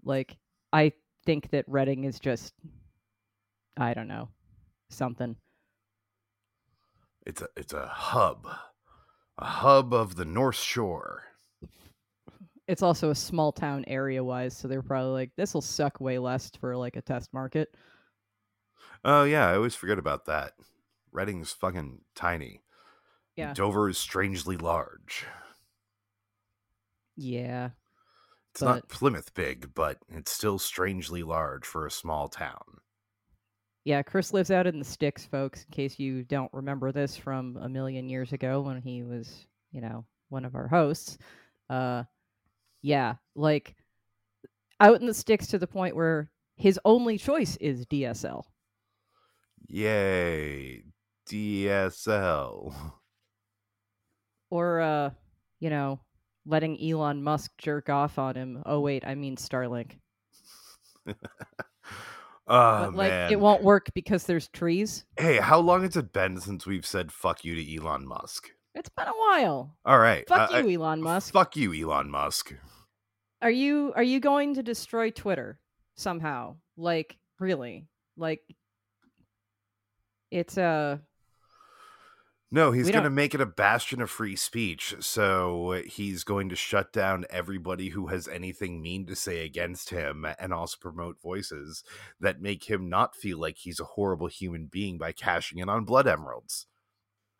Like 0.03 0.37
I 0.71 0.91
think 1.25 1.49
that 1.49 1.65
Reading 1.67 2.03
is 2.03 2.19
just 2.19 2.53
I 3.75 3.95
don't 3.95 4.07
know, 4.07 4.29
something. 4.91 5.35
It's 7.25 7.41
a 7.41 7.47
it's 7.57 7.73
a 7.73 7.87
hub, 7.87 8.47
a 9.39 9.45
hub 9.45 9.95
of 9.95 10.15
the 10.15 10.25
North 10.25 10.57
Shore. 10.57 11.23
It's 12.67 12.83
also 12.83 13.09
a 13.09 13.15
small 13.15 13.51
town 13.51 13.83
area 13.87 14.23
wise, 14.23 14.55
so 14.55 14.67
they're 14.67 14.83
probably 14.83 15.13
like 15.13 15.31
this 15.35 15.55
will 15.55 15.61
suck 15.63 15.99
way 15.99 16.19
less 16.19 16.51
for 16.61 16.77
like 16.77 16.97
a 16.97 17.01
test 17.01 17.33
market. 17.33 17.73
Oh 19.03 19.23
yeah, 19.23 19.47
I 19.49 19.55
always 19.55 19.73
forget 19.73 19.97
about 19.97 20.25
that. 20.27 20.53
Reading's 21.11 21.51
fucking 21.51 22.01
tiny. 22.13 22.61
Yeah. 23.35 23.53
Dover 23.53 23.89
is 23.89 23.97
strangely 23.97 24.57
large. 24.57 25.25
Yeah. 27.17 27.69
It's 28.51 28.61
not 28.61 28.87
Plymouth 28.87 29.33
big, 29.33 29.73
but 29.75 29.97
it's 30.09 30.31
still 30.31 30.57
strangely 30.57 31.23
large 31.23 31.65
for 31.65 31.85
a 31.85 31.91
small 31.91 32.29
town. 32.29 32.79
Yeah, 33.83 34.01
Chris 34.01 34.33
lives 34.33 34.49
out 34.49 34.65
in 34.65 34.79
the 34.79 34.85
sticks, 34.85 35.25
folks, 35.25 35.65
in 35.65 35.71
case 35.71 35.99
you 35.99 36.23
don't 36.23 36.51
remember 36.53 36.91
this 36.91 37.17
from 37.17 37.57
a 37.61 37.67
million 37.67 38.07
years 38.09 38.31
ago 38.31 38.61
when 38.61 38.81
he 38.81 39.03
was, 39.03 39.45
you 39.71 39.81
know, 39.81 40.05
one 40.29 40.45
of 40.45 40.55
our 40.55 40.67
hosts. 40.67 41.17
Uh 41.69 42.03
yeah, 42.81 43.15
like 43.35 43.75
out 44.79 45.01
in 45.01 45.07
the 45.07 45.13
sticks 45.13 45.47
to 45.47 45.57
the 45.57 45.67
point 45.67 45.95
where 45.95 46.31
his 46.55 46.79
only 46.85 47.17
choice 47.17 47.57
is 47.57 47.85
DSL. 47.87 48.43
Yay, 49.67 50.83
DSL. 51.29 52.73
Or 54.55 54.79
uh, 54.79 55.09
you 55.59 55.69
know, 55.69 55.99
letting 56.45 56.81
Elon 56.81 57.21
Musk 57.21 57.51
jerk 57.57 57.89
off 57.89 58.17
on 58.17 58.35
him. 58.35 58.63
Oh 58.65 58.79
wait, 58.79 59.05
I 59.05 59.13
mean 59.15 59.35
Starlink. 59.35 59.97
Oh 61.05 61.13
but 62.47 62.95
like 62.95 63.11
man. 63.11 63.31
it 63.33 63.39
won't 63.39 63.63
work 63.63 63.89
because 63.93 64.23
there's 64.23 64.47
trees. 64.47 65.03
Hey, 65.17 65.37
how 65.37 65.59
long 65.59 65.81
has 65.83 65.97
it 65.97 66.13
been 66.13 66.39
since 66.39 66.65
we've 66.65 66.85
said 66.85 67.11
fuck 67.11 67.43
you 67.43 67.53
to 67.55 67.75
Elon 67.75 68.07
Musk? 68.07 68.49
It's 68.73 68.87
been 68.87 69.07
a 69.07 69.11
while. 69.11 69.75
All 69.85 69.99
right. 69.99 70.25
Fuck 70.27 70.51
I- 70.51 70.59
I- 70.59 70.61
you, 70.61 70.79
Elon 70.81 71.01
Musk. 71.01 71.33
Fuck 71.33 71.57
you, 71.57 71.73
Elon 71.73 72.09
Musk. 72.09 72.53
Are 73.41 73.51
you 73.51 73.91
are 73.97 74.03
you 74.03 74.21
going 74.21 74.53
to 74.55 74.63
destroy 74.63 75.11
Twitter 75.11 75.59
somehow? 75.95 76.55
Like 76.77 77.17
really? 77.39 77.87
Like 78.15 78.41
it's 80.31 80.57
uh 80.57 80.99
No, 82.55 82.71
he's 82.71 82.89
going 82.89 83.03
to 83.03 83.09
make 83.09 83.35
it 83.35 83.41
a 83.41 83.45
bastion 83.45 84.01
of 84.01 84.09
free 84.09 84.37
speech. 84.37 84.95
So 85.01 85.83
he's 85.85 86.23
going 86.23 86.47
to 86.47 86.55
shut 86.55 86.93
down 86.93 87.25
everybody 87.29 87.89
who 87.89 88.07
has 88.07 88.29
anything 88.29 88.81
mean 88.81 89.05
to 89.07 89.15
say 89.15 89.43
against 89.43 89.89
him 89.89 90.25
and 90.39 90.53
also 90.53 90.77
promote 90.79 91.21
voices 91.21 91.83
that 92.21 92.39
make 92.39 92.63
him 92.63 92.87
not 92.87 93.13
feel 93.13 93.41
like 93.41 93.57
he's 93.57 93.81
a 93.81 93.83
horrible 93.83 94.27
human 94.27 94.67
being 94.67 94.97
by 94.97 95.11
cashing 95.11 95.59
in 95.59 95.67
on 95.67 95.83
blood 95.83 96.07
emeralds. 96.07 96.67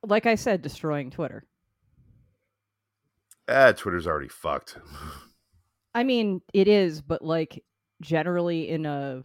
Like 0.04 0.26
I 0.26 0.36
said, 0.36 0.62
destroying 0.62 1.12
Twitter. 1.12 1.46
Ah, 3.48 3.72
Twitter's 3.72 4.08
already 4.08 4.28
fucked. 4.28 4.78
I 5.96 6.04
mean, 6.04 6.42
it 6.54 6.68
is, 6.68 7.02
but 7.02 7.22
like 7.22 7.64
generally 8.02 8.68
in 8.68 8.86
a 8.86 9.24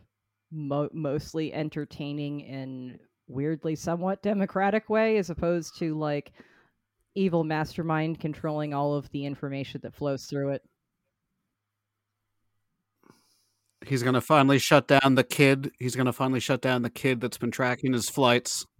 mo- 0.53 0.90
mostly 0.92 1.53
entertaining 1.53 2.44
and 2.44 3.00
weirdly 3.31 3.77
somewhat 3.77 4.23
democratic 4.23 4.88
way, 4.90 5.16
as 5.16 5.31
opposed 5.31 5.79
to 5.79 5.97
like 5.99 6.33
evil 7.14 7.45
mastermind 7.45 8.21
controlling 8.21 8.75
all 8.75 8.95
of 8.95 9.11
the 9.11 9.25
information 9.27 9.81
that 9.83 9.95
flows 9.95 10.25
through 10.27 10.51
it. 10.51 10.62
He's 13.87 14.03
gonna 14.03 14.21
finally 14.21 14.59
shut 14.59 14.87
down 14.87 15.14
the 15.14 15.25
kid. 15.25 15.73
He's 15.79 15.97
gonna 15.97 16.12
finally 16.12 16.40
shut 16.40 16.61
down 16.61 16.83
the 16.83 16.90
kid 16.90 17.21
that's 17.21 17.38
been 17.38 17.51
tracking 17.51 17.93
his 17.93 18.09
flights. 18.09 18.66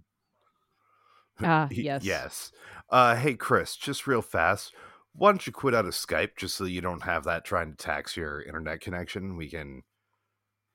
Ah, 1.43 1.69
He- 1.71 1.85
yes. 1.85 2.05
Yes. 2.05 2.53
Uh, 2.91 3.17
hey, 3.17 3.33
Chris, 3.35 3.75
just 3.75 4.07
real 4.07 4.21
fast. 4.21 4.75
Why 5.15 5.31
don't 5.33 5.47
you 5.47 5.55
quit 5.55 5.75
out 5.75 5.87
of 5.87 5.95
Skype 5.95 6.37
just 6.37 6.55
so 6.55 6.65
you 6.65 6.83
don't 6.83 7.05
have 7.05 7.25
that 7.25 7.47
trying 7.47 7.71
to 7.71 7.77
tax 7.79 8.15
your 8.15 8.43
internet 8.43 8.83
connection? 8.83 9.37
We 9.39 9.49
can 9.49 9.81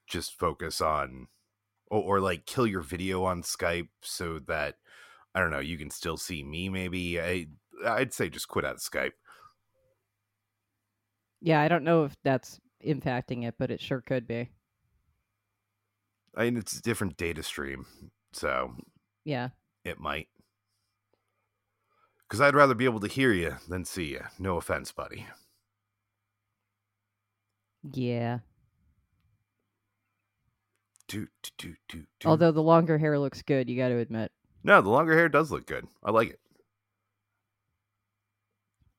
just 0.08 0.34
focus 0.40 0.82
on, 0.82 1.28
or, 1.88 2.18
or 2.18 2.20
like 2.20 2.46
kill 2.46 2.68
your 2.68 2.82
video 2.82 3.24
on 3.24 3.42
Skype 3.44 3.90
so 4.02 4.40
that, 4.48 4.76
I 5.34 5.40
don't 5.40 5.52
know, 5.52 5.60
you 5.60 5.78
can 5.78 5.90
still 5.90 6.18
see 6.18 6.44
me 6.44 6.70
maybe. 6.70 7.20
I, 7.20 7.48
I'd 7.86 8.14
say 8.14 8.30
just 8.30 8.48
quit 8.48 8.66
out 8.66 8.76
of 8.76 8.80
Skype. 8.82 9.12
Yeah, 11.42 11.62
I 11.62 11.68
don't 11.68 11.84
know 11.84 12.06
if 12.06 12.16
that's 12.24 12.60
impacting 12.86 13.46
it, 13.46 13.56
but 13.60 13.72
it 13.72 13.82
sure 13.82 14.02
could 14.02 14.28
be. 14.28 14.50
I 16.36 16.46
mean, 16.46 16.58
it's 16.58 16.78
a 16.78 16.82
different 16.82 17.18
data 17.18 17.44
stream, 17.44 17.86
so 18.34 18.76
Yeah. 19.24 19.50
it 19.84 20.00
might. 20.00 20.28
Because 22.28 22.42
I'd 22.42 22.56
rather 22.56 22.74
be 22.74 22.86
able 22.86 23.00
to 23.02 23.08
hear 23.08 23.32
you 23.32 23.56
than 23.70 23.86
see 23.86 24.06
you. 24.06 24.22
No 24.40 24.58
offense, 24.58 24.92
buddy. 24.92 25.28
Yeah. 27.94 28.40
Do, 31.08 31.28
do, 31.44 31.50
do, 31.58 31.76
do, 31.88 32.04
do. 32.20 32.28
Although 32.28 32.52
the 32.52 32.64
longer 32.64 32.98
hair 32.98 33.18
looks 33.20 33.42
good, 33.42 33.70
you 33.70 33.78
got 33.78 33.90
to 33.90 33.98
admit. 33.98 34.32
No, 34.64 34.82
the 34.82 34.90
longer 34.90 35.14
hair 35.16 35.30
does 35.30 35.52
look 35.52 35.68
good. 35.68 35.86
I 36.04 36.12
like 36.12 36.30
it. 36.32 36.40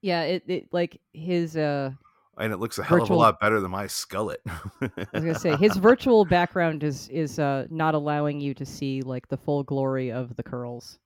Yeah, 0.03 0.23
it, 0.23 0.45
it 0.47 0.69
like 0.73 1.01
his 1.14 1.57
uh 1.57 1.90
And 2.38 2.53
it 2.53 2.59
looks 2.59 2.79
a 2.79 2.85
hell 2.85 3.03
of 3.03 3.11
a 3.11 3.14
lot 3.14 3.40
better 3.40 3.59
than 3.61 3.73
my 3.73 3.87
skullet. 3.87 4.37
I 4.47 4.88
was 5.12 5.25
gonna 5.25 5.38
say 5.38 5.57
his 5.57 5.77
virtual 5.79 6.25
background 6.25 6.85
is 6.85 7.09
is 7.09 7.40
uh 7.40 7.66
not 7.71 7.95
allowing 7.95 8.40
you 8.40 8.55
to 8.55 8.64
see 8.64 9.03
like 9.03 9.27
the 9.27 9.37
full 9.37 9.64
glory 9.64 10.12
of 10.12 10.37
the 10.37 10.42
curls. 10.45 11.01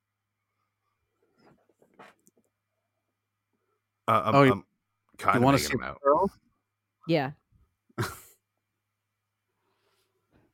uh, 4.07 4.21
I'm, 4.25 4.35
Oh, 4.35 4.41
I'm 4.43 4.65
kind 5.17 5.35
You 5.35 5.39
of 5.39 5.43
want 5.45 5.57
to 5.57 5.63
see 5.63 5.71
them 5.73 5.83
out. 5.83 5.99
girl? 6.01 6.29
Yeah. 7.07 7.31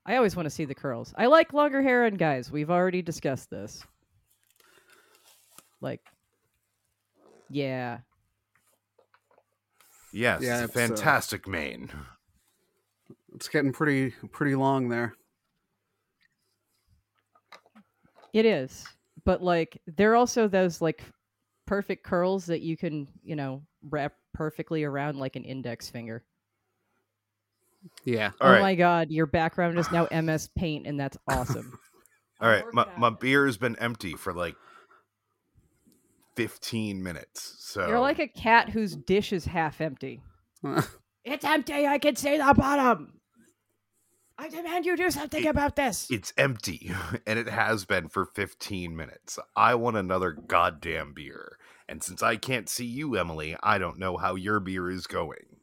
I 0.08 0.16
always 0.16 0.38
want 0.38 0.46
to 0.46 0.50
see 0.50 0.64
the 0.64 0.74
curls. 0.74 1.14
I 1.18 1.26
like 1.26 1.52
longer 1.52 1.82
hair 1.82 2.06
and 2.06 2.18
guys. 2.18 2.50
We've 2.50 2.72
already 2.72 3.02
discussed 3.02 3.50
this. 3.50 3.84
Like 5.82 6.02
Yeah. 7.50 8.00
Yes, 10.14 10.42
Yeah, 10.42 10.54
it's 10.54 10.62
a 10.62 10.64
it's, 10.64 10.78
uh, 10.78 10.96
fantastic 10.96 11.48
mane. 11.48 11.92
It's 13.36 13.50
getting 13.50 13.74
pretty 13.74 14.12
pretty 14.32 14.56
long 14.56 14.88
there. 14.88 15.14
It 18.32 18.46
is. 18.46 18.86
But 19.26 19.44
like 19.44 19.82
they're 19.88 20.16
also 20.16 20.48
those 20.48 20.82
like 20.82 21.04
perfect 21.66 22.06
curls 22.06 22.46
that 22.46 22.62
you 22.62 22.78
can, 22.78 23.10
you 23.24 23.36
know, 23.36 23.62
wrap 23.90 24.14
perfectly 24.34 24.86
around 24.86 25.18
like 25.18 25.36
an 25.36 25.44
index 25.44 25.90
finger. 25.90 26.24
Yeah. 28.06 28.32
All 28.42 28.50
oh 28.50 28.52
right, 28.54 28.62
my 28.62 28.76
god, 28.76 29.10
your 29.12 29.26
background 29.26 29.78
is 29.80 29.92
now 29.92 30.08
MS 30.12 30.50
Paint 30.58 30.88
and 30.88 31.00
that's 31.00 31.18
awesome. 31.28 31.78
all 32.42 32.50
right. 32.50 32.64
My, 32.74 32.86
my 32.98 33.10
beer 33.10 33.46
has 33.46 33.58
been 33.58 33.76
empty 33.80 34.14
for 34.14 34.34
like 34.34 34.56
15 36.36 37.02
minutes. 37.02 37.56
So 37.60 37.88
You're 37.88 38.00
like 38.00 38.20
a 38.20 38.28
cat 38.28 38.70
whose 38.70 38.96
dish 38.96 39.34
is 39.34 39.46
half 39.46 39.82
empty. 39.82 40.22
It's 41.30 41.44
empty. 41.44 41.86
I 41.86 41.98
can 41.98 42.16
see 42.16 42.38
the 42.38 42.54
bottom. 42.56 43.20
I 44.38 44.48
demand 44.48 44.86
you 44.86 44.96
do 44.96 45.12
something 45.12 45.44
It- 45.44 45.50
about 45.50 45.76
this. 45.76 46.08
it's 46.10 46.32
empty, 46.38 46.90
and 47.28 47.38
it 47.38 47.50
has 47.50 47.84
been 47.84 48.08
for 48.08 48.26
15 48.34 48.96
minutes. 48.96 49.38
I 49.54 49.76
want 49.76 49.98
another 49.98 50.32
goddamn 50.32 51.14
beer. 51.14 51.58
And 51.90 52.02
since 52.02 52.24
I 52.24 52.38
can't 52.38 52.70
see 52.70 52.86
you, 52.86 53.16
Emily, 53.18 53.58
I 53.62 53.78
don't 53.78 54.00
know 54.00 54.16
how 54.16 54.36
your 54.36 54.62
beer 54.62 54.90
is 54.90 55.06
going. 55.06 55.58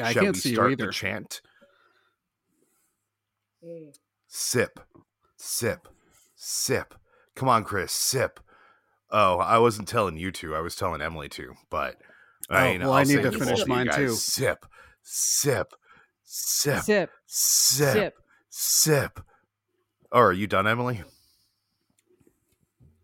I 0.00 0.14
Shall 0.14 0.22
can't 0.22 0.36
we 0.36 0.40
see 0.40 0.48
you 0.50 0.54
start 0.54 0.72
either. 0.72 0.86
the 0.86 0.92
chant? 0.92 1.42
Mm. 3.64 3.96
Sip, 4.28 4.80
sip, 5.36 5.88
sip. 6.36 6.94
Come 7.34 7.48
on, 7.48 7.64
Chris, 7.64 7.92
sip. 7.92 8.40
Oh, 9.10 9.38
I 9.38 9.58
wasn't 9.58 9.88
telling 9.88 10.16
you 10.16 10.30
to. 10.32 10.54
I 10.54 10.60
was 10.60 10.74
telling 10.74 11.02
Emily 11.02 11.28
to. 11.30 11.54
But 11.70 11.96
I 12.50 12.66
Oh, 12.66 12.70
mean, 12.72 12.80
well, 12.80 12.92
I'll 12.92 12.98
I 13.00 13.04
need 13.04 13.22
to 13.22 13.30
finish 13.32 13.46
both 13.46 13.62
of 13.62 13.68
you 13.68 13.74
mine, 13.74 13.86
guys. 13.86 13.96
too. 13.96 14.08
Sip, 14.14 14.66
sip, 15.02 15.72
sip, 16.22 16.82
Sip, 16.82 17.10
sip, 17.26 17.94
sip. 17.94 18.14
sip. 18.50 19.20
Oh, 20.10 20.20
are 20.20 20.32
you 20.32 20.46
done, 20.46 20.66
Emily? 20.66 21.02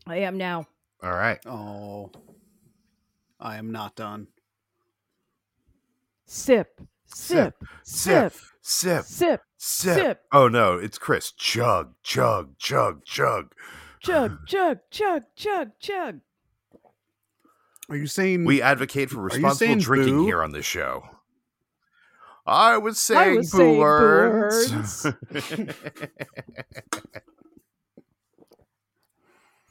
I 0.06 0.18
am 0.18 0.38
now. 0.38 0.66
All 1.02 1.12
right. 1.12 1.38
Oh, 1.46 2.10
I 3.38 3.56
am 3.58 3.70
not 3.70 3.94
done. 3.94 4.26
Sip, 6.26 6.68
sip, 7.06 7.54
Sip, 7.84 8.32
sip, 8.32 8.32
sip, 8.62 9.04
sip, 9.04 9.40
sip. 9.58 9.94
sip. 9.96 10.22
Oh 10.32 10.48
no, 10.48 10.78
it's 10.78 10.96
Chris. 10.96 11.32
Chug, 11.32 11.94
chug, 12.02 12.56
chug, 12.58 13.04
chug. 13.04 13.52
chug, 14.00 14.38
chug, 14.46 14.78
chug, 14.90 15.22
chug, 15.36 15.70
chug. 15.78 16.20
Are 17.90 17.96
you 17.96 18.06
saying 18.06 18.44
We 18.44 18.62
advocate 18.62 19.10
for 19.10 19.20
responsible 19.20 19.76
drinking 19.76 20.16
boo? 20.16 20.26
here 20.26 20.42
on 20.42 20.52
this 20.52 20.66
show. 20.66 21.04
I 22.46 22.78
was 22.78 22.98
saying 22.98 23.36
was 23.36 23.50
boo 23.50 23.58
saying 23.58 23.74
boo 23.74 23.80
words. 23.80 25.06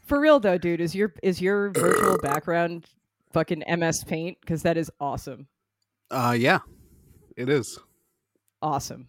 For 0.07 0.21
real 0.21 0.39
though, 0.39 0.57
dude, 0.57 0.79
is 0.79 0.95
your 0.95 1.13
is 1.21 1.41
your 1.41 1.71
virtual 1.71 2.17
background 2.21 2.85
fucking 3.33 3.63
MS 3.67 4.05
Paint? 4.05 4.37
Because 4.39 4.63
that 4.63 4.77
is 4.77 4.89
awesome. 5.01 5.47
Uh, 6.09 6.35
yeah, 6.37 6.59
it 7.35 7.49
is. 7.49 7.77
Awesome. 8.61 9.07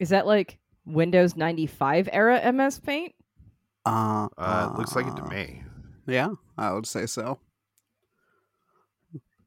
Is 0.00 0.08
that 0.10 0.26
like 0.26 0.58
Windows 0.86 1.36
95 1.36 2.08
era 2.12 2.52
MS 2.52 2.80
Paint? 2.80 3.14
Uh, 3.86 4.28
uh, 4.36 4.74
looks 4.76 4.94
like 4.96 5.06
it 5.06 5.16
to 5.16 5.22
uh, 5.22 5.28
me. 5.28 5.62
Yeah, 6.06 6.30
I 6.56 6.72
would 6.72 6.86
say 6.86 7.06
so. 7.06 7.38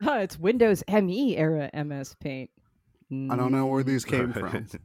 Huh, 0.01 0.19
it's 0.21 0.39
Windows 0.39 0.83
ME 0.87 1.37
era 1.37 1.69
MS 1.73 2.15
Paint. 2.19 2.49
I 3.11 3.35
don't 3.35 3.51
know 3.51 3.67
where 3.67 3.83
Mm. 3.83 3.87
these 3.87 4.05
came 4.05 4.31
from. 4.33 4.67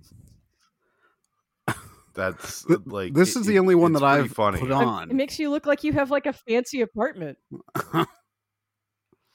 That's 2.14 2.66
like 2.86 3.12
this 3.14 3.36
it- 3.36 3.40
is 3.40 3.46
the 3.46 3.56
it- 3.56 3.60
only 3.60 3.74
one 3.74 3.92
that 3.92 4.02
I've 4.02 4.30
funny. 4.32 4.58
put 4.58 4.70
It- 4.70 4.74
on. 4.74 5.10
It 5.10 5.14
makes 5.14 5.38
you 5.38 5.50
look 5.50 5.66
like 5.66 5.84
you 5.84 5.92
have 5.92 6.10
like 6.10 6.26
a 6.26 6.32
fancy 6.32 6.80
apartment. 6.80 7.38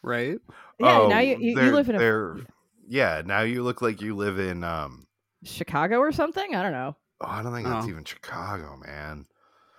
right? 0.04 0.38
Yeah, 0.80 1.00
oh, 1.02 1.08
now 1.08 1.20
you, 1.20 1.38
you, 1.40 1.62
you 1.62 1.72
live 1.72 1.90
in 1.90 1.96
a 1.96 2.46
yeah. 2.88 3.22
Now 3.26 3.42
you 3.42 3.64
look 3.64 3.82
like 3.82 4.02
you 4.02 4.16
live 4.16 4.40
in. 4.40 4.64
um 4.64 5.06
Chicago 5.44 5.98
or 6.00 6.12
something. 6.12 6.56
I 6.56 6.64
don't 6.64 6.72
know. 6.72 6.96
Oh, 7.22 7.28
I 7.28 7.44
don't 7.44 7.54
think 7.54 7.68
that's 7.68 7.86
Oh. 7.86 7.90
even 7.90 8.04
Chicago, 8.04 8.78
man. 8.86 9.26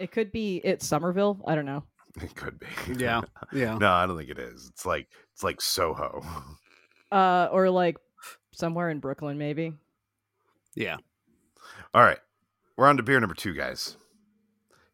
It 0.01 0.11
could 0.11 0.33
be 0.33 0.61
it's 0.65 0.87
Somerville. 0.87 1.41
I 1.47 1.55
don't 1.55 1.67
know. 1.67 1.85
It 2.23 2.35
could 2.35 2.59
be. 2.59 2.67
Yeah, 2.99 3.23
yeah. 3.55 3.79
no, 3.79 3.91
I 3.91 4.07
don't 4.07 4.19
think 4.19 4.29
it 4.29 4.39
is. 4.39 4.69
It's 4.69 4.85
like 4.85 5.09
it's 5.33 5.43
like 5.43 5.61
Soho. 5.61 6.23
Uh, 7.11 7.47
or 7.53 7.69
like 7.69 7.99
somewhere 8.53 8.89
in 8.89 8.99
Brooklyn, 8.99 9.37
maybe. 9.37 9.75
Yeah, 10.75 10.97
All 11.93 12.03
right, 12.03 12.19
we're 12.79 12.87
on 12.87 12.97
to 12.97 13.03
beer 13.03 13.21
number 13.21 13.35
two, 13.35 13.53
guys. 13.53 13.99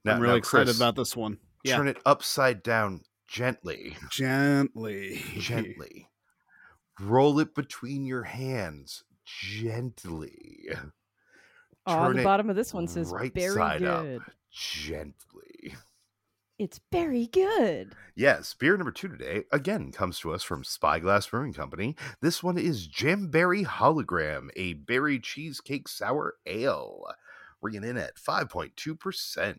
Now, 0.05 0.15
I'm 0.15 0.21
really 0.21 0.33
now, 0.33 0.39
excited 0.39 0.75
about 0.75 0.97
this 0.97 1.17
one. 1.17 1.39
Yeah, 1.63 1.77
Turn 1.77 1.87
it 1.87 1.99
upside 2.05 2.65
down 2.65 3.03
gently, 3.29 3.97
gently, 4.11 5.23
gently. 5.39 6.09
Roll 7.01 7.39
it 7.39 7.55
between 7.55 8.05
your 8.05 8.25
hands 8.25 9.05
gently, 9.41 10.69
Oh, 11.87 11.97
on 11.99 12.17
the 12.17 12.23
bottom 12.25 12.51
of 12.51 12.57
this 12.57 12.75
one 12.75 12.87
says 12.87 13.11
right 13.13 13.33
very 13.33 13.55
side 13.55 13.83
up. 13.83 14.05
good. 14.05 14.23
gently. 14.51 15.75
It's 16.59 16.81
very 16.91 17.27
good. 17.29 17.95
Yes, 18.17 18.53
beer 18.53 18.77
number 18.77 18.91
two 18.91 19.09
today 19.09 19.45
again 19.53 19.93
comes 19.93 20.19
to 20.21 20.33
us 20.33 20.43
from 20.43 20.65
Spyglass 20.65 21.29
Brewing 21.29 21.53
Company. 21.55 21.97
This 22.21 22.43
one 22.43 22.59
is 22.59 22.87
Jamberry 22.89 23.65
Hologram, 23.65 24.49
a 24.57 24.73
berry 24.75 25.21
cheesecake 25.21 25.87
sour 25.89 26.35
ale, 26.47 27.05
ringing 27.63 27.85
in 27.85 27.97
at 27.97 28.17
5.2%. 28.17 29.57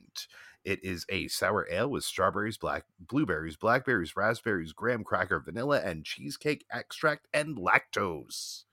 It 0.66 0.84
is 0.84 1.06
a 1.10 1.30
sour 1.30 1.66
ale 1.72 1.90
with 1.90 2.04
strawberries, 2.04 2.58
black 2.58 2.84
blueberries, 3.00 3.56
blackberries, 3.56 4.16
raspberries, 4.18 4.74
graham 4.74 5.06
cracker, 5.06 5.40
vanilla, 5.40 5.80
and 5.80 6.04
cheesecake 6.04 6.66
extract 6.70 7.28
and 7.34 7.58
lactose. 7.58 8.66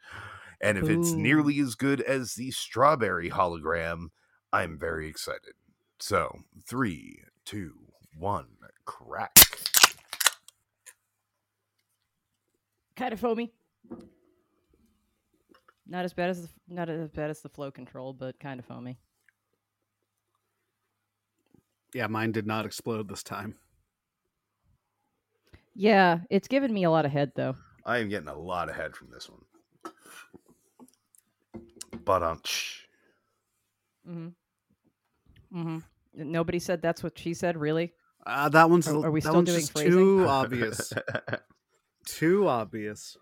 And 0.60 0.78
if 0.78 0.88
it's 0.88 1.12
nearly 1.12 1.58
as 1.60 1.74
good 1.74 2.00
as 2.00 2.34
the 2.34 2.50
strawberry 2.50 3.30
hologram, 3.30 4.08
I'm 4.52 4.78
very 4.78 5.08
excited. 5.08 5.54
So, 5.98 6.34
three, 6.66 7.20
two, 7.44 7.74
one, 8.18 8.46
crack. 8.84 9.38
Kind 12.96 13.12
of 13.12 13.20
foamy. 13.20 13.52
Not 15.86 16.04
as 16.04 16.12
bad 16.12 16.30
as 16.30 16.42
the, 16.42 16.48
not 16.68 16.88
as 16.88 17.10
bad 17.10 17.30
as 17.30 17.40
the 17.42 17.48
flow 17.48 17.70
control, 17.70 18.12
but 18.12 18.38
kind 18.40 18.58
of 18.58 18.66
foamy. 18.66 18.98
Yeah, 21.94 22.08
mine 22.08 22.32
did 22.32 22.46
not 22.46 22.66
explode 22.66 23.08
this 23.08 23.22
time. 23.22 23.54
Yeah, 25.74 26.20
it's 26.30 26.48
given 26.48 26.72
me 26.72 26.84
a 26.84 26.90
lot 26.90 27.04
of 27.04 27.12
head 27.12 27.32
though. 27.36 27.54
I 27.84 27.98
am 27.98 28.08
getting 28.08 28.28
a 28.28 28.38
lot 28.38 28.68
of 28.68 28.74
head 28.74 28.96
from 28.96 29.10
this 29.10 29.28
one. 29.28 29.42
But 32.06 32.22
um, 32.22 32.40
Mm-hmm. 34.08 34.28
Mm-hmm. 35.54 35.78
Nobody 36.14 36.58
said 36.60 36.80
that's 36.80 37.02
what 37.02 37.18
she 37.18 37.34
said. 37.34 37.56
Really? 37.58 37.92
Uh, 38.24 38.48
that 38.48 38.70
one's 38.70 38.88
Are- 38.88 39.06
are 39.06 39.10
we 39.10 39.20
that 39.20 39.24
still 39.28 39.34
one's 39.44 39.68
doing 39.70 39.90
too 39.90 40.24
obvious. 40.28 40.92
too 42.06 42.48
obvious. 42.48 43.16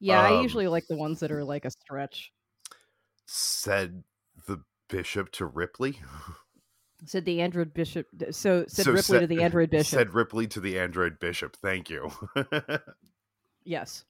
Yeah, 0.00 0.20
I 0.20 0.36
Um, 0.36 0.42
usually 0.42 0.66
like 0.66 0.84
the 0.88 0.96
ones 0.96 1.20
that 1.20 1.30
are 1.30 1.44
like 1.44 1.64
a 1.64 1.70
stretch. 1.70 2.32
said 3.26 4.02
the 4.48 4.62
bishop 4.88 5.30
to 5.32 5.46
Ripley. 5.46 6.00
Said 7.04 7.24
the 7.24 7.40
android 7.40 7.74
bishop. 7.74 8.06
So 8.30 8.64
said 8.68 8.84
So 8.84 8.92
Ripley 8.92 9.02
said- 9.02 9.20
to 9.22 9.26
the 9.26 9.42
android 9.42 9.70
bishop. 9.76 9.98
Said 9.98 10.14
Ripley 10.14 10.46
to 10.48 10.60
the 10.60 10.78
android 10.78 11.18
bishop. 11.18 11.56
Thank 11.60 11.90
you. 11.90 12.12
yes. 13.64 14.04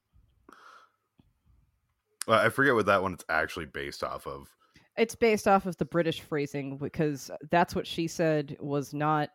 I 2.29 2.49
forget 2.49 2.75
what 2.75 2.87
that 2.87 3.03
one's 3.03 3.25
actually 3.29 3.67
based 3.67 4.05
off 4.05 4.27
of. 4.27 4.49
It's 4.97 5.15
based 5.15 5.49
off 5.49 5.67
of 5.67 5.77
the 5.79 5.85
British 5.85 6.21
phrasing 6.21 6.77
because 6.77 7.31
that's 7.51 7.75
what 7.75 7.87
she 7.87 8.07
said 8.07 8.57
was 8.61 8.93
not 8.95 9.31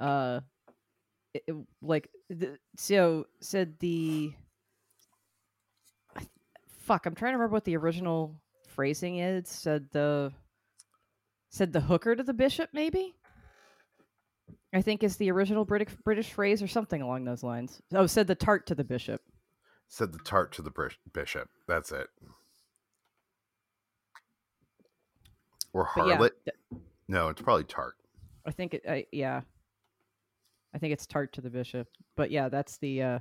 uh 0.00 0.40
it- 1.34 1.44
it- 1.46 1.56
like 1.82 2.08
the, 2.30 2.58
so 2.76 3.26
said 3.40 3.78
the 3.80 4.32
fuck 6.80 7.06
I'm 7.06 7.14
trying 7.14 7.32
to 7.32 7.36
remember 7.36 7.52
what 7.52 7.64
the 7.64 7.76
original 7.76 8.34
phrasing 8.66 9.18
is 9.18 9.48
said 9.48 9.86
the 9.92 10.32
said 11.50 11.72
the 11.72 11.80
hooker 11.80 12.16
to 12.16 12.22
the 12.22 12.32
bishop 12.34 12.70
maybe 12.72 13.14
I 14.74 14.80
think 14.80 15.02
is 15.04 15.16
the 15.18 15.30
original 15.30 15.64
British 15.66 15.94
British 16.02 16.32
phrase 16.32 16.62
or 16.62 16.66
something 16.68 17.02
along 17.02 17.24
those 17.24 17.42
lines. 17.42 17.82
Oh, 17.92 18.06
said 18.06 18.26
the 18.26 18.34
tart 18.34 18.66
to 18.68 18.74
the 18.74 18.84
bishop. 18.84 19.20
Said 19.92 20.10
the 20.10 20.18
tart 20.20 20.52
to 20.52 20.62
the 20.62 20.72
bishop. 21.12 21.50
That's 21.68 21.92
it. 21.92 22.06
Or 25.74 25.86
But 25.94 26.06
yeah, 26.06 26.16
harlot. 26.16 26.30
th- 26.46 26.82
No, 27.08 27.28
it's 27.28 27.42
probably 27.42 27.64
tart. 27.64 27.96
I 28.46 28.52
think 28.52 28.72
it. 28.72 28.84
I, 28.88 29.04
yeah, 29.12 29.42
I 30.74 30.78
think 30.78 30.94
it's 30.94 31.06
tart 31.06 31.34
to 31.34 31.42
the 31.42 31.50
bishop. 31.50 31.88
But 32.16 32.30
yeah, 32.30 32.48
that's 32.48 32.78
the 32.78 33.02
uh 33.02 33.18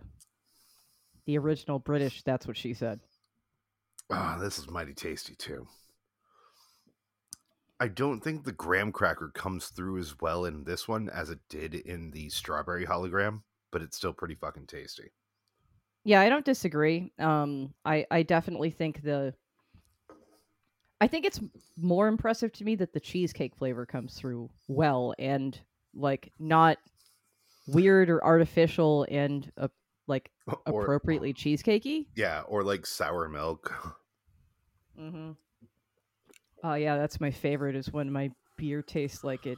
the 1.26 1.38
original 1.38 1.78
British. 1.78 2.24
That's 2.24 2.48
what 2.48 2.56
she 2.56 2.74
said. 2.74 3.02
Ah, 4.10 4.38
this 4.40 4.58
is 4.58 4.70
mighty 4.70 4.94
tasty 4.94 5.36
too. 5.36 5.68
I 7.82 7.90
don't 7.90 8.22
think 8.22 8.46
the 8.46 8.54
graham 8.54 8.94
cracker 8.94 9.30
comes 9.36 9.68
through 9.68 10.00
as 10.00 10.16
well 10.22 10.46
in 10.46 10.64
this 10.64 10.88
one 10.88 11.10
as 11.10 11.30
it 11.30 11.40
did 11.50 11.76
in 11.76 12.12
the 12.12 12.30
strawberry 12.30 12.86
hologram, 12.86 13.42
but 13.72 13.82
it's 13.82 13.98
still 13.98 14.14
pretty 14.14 14.36
fucking 14.36 14.68
tasty. 14.68 15.12
Yeah, 16.04 16.22
I 16.22 16.30
don't 16.30 16.46
disagree. 16.46 17.12
Um, 17.20 17.74
I 17.86 18.06
I 18.10 18.24
definitely 18.24 18.72
think 18.72 19.04
the. 19.04 19.34
I 21.00 21.08
think 21.08 21.26
it's 21.26 21.40
more 21.78 22.08
impressive 22.08 22.52
to 22.54 22.64
me 22.64 22.76
that 22.76 22.94
the 22.94 23.00
cheesecake 23.00 23.56
flavor 23.56 23.86
comes 23.88 24.14
through 24.16 24.50
well 24.68 25.16
and 25.18 25.60
like 25.96 26.32
not 26.40 26.78
weird 27.68 28.10
or 28.10 28.24
artificial 28.24 29.08
and 29.10 29.52
uh, 29.58 29.68
like 30.08 30.30
Or- 30.48 30.62
appropriately 30.68 31.34
cheesecakey. 31.34 32.06
yeah, 32.16 32.42
or 32.48 32.64
like 32.64 32.86
sour 32.86 33.28
milk. 33.30 33.74
Mm-hmm. 35.00 35.32
Oh 36.64 36.74
yeah, 36.76 36.98
that's 36.98 37.20
my 37.20 37.32
favorite. 37.32 37.76
Is 37.76 37.92
when 37.92 38.12
my 38.12 38.30
beer 38.58 38.84
tastes 38.84 39.24
like 39.24 39.48
it 39.48 39.58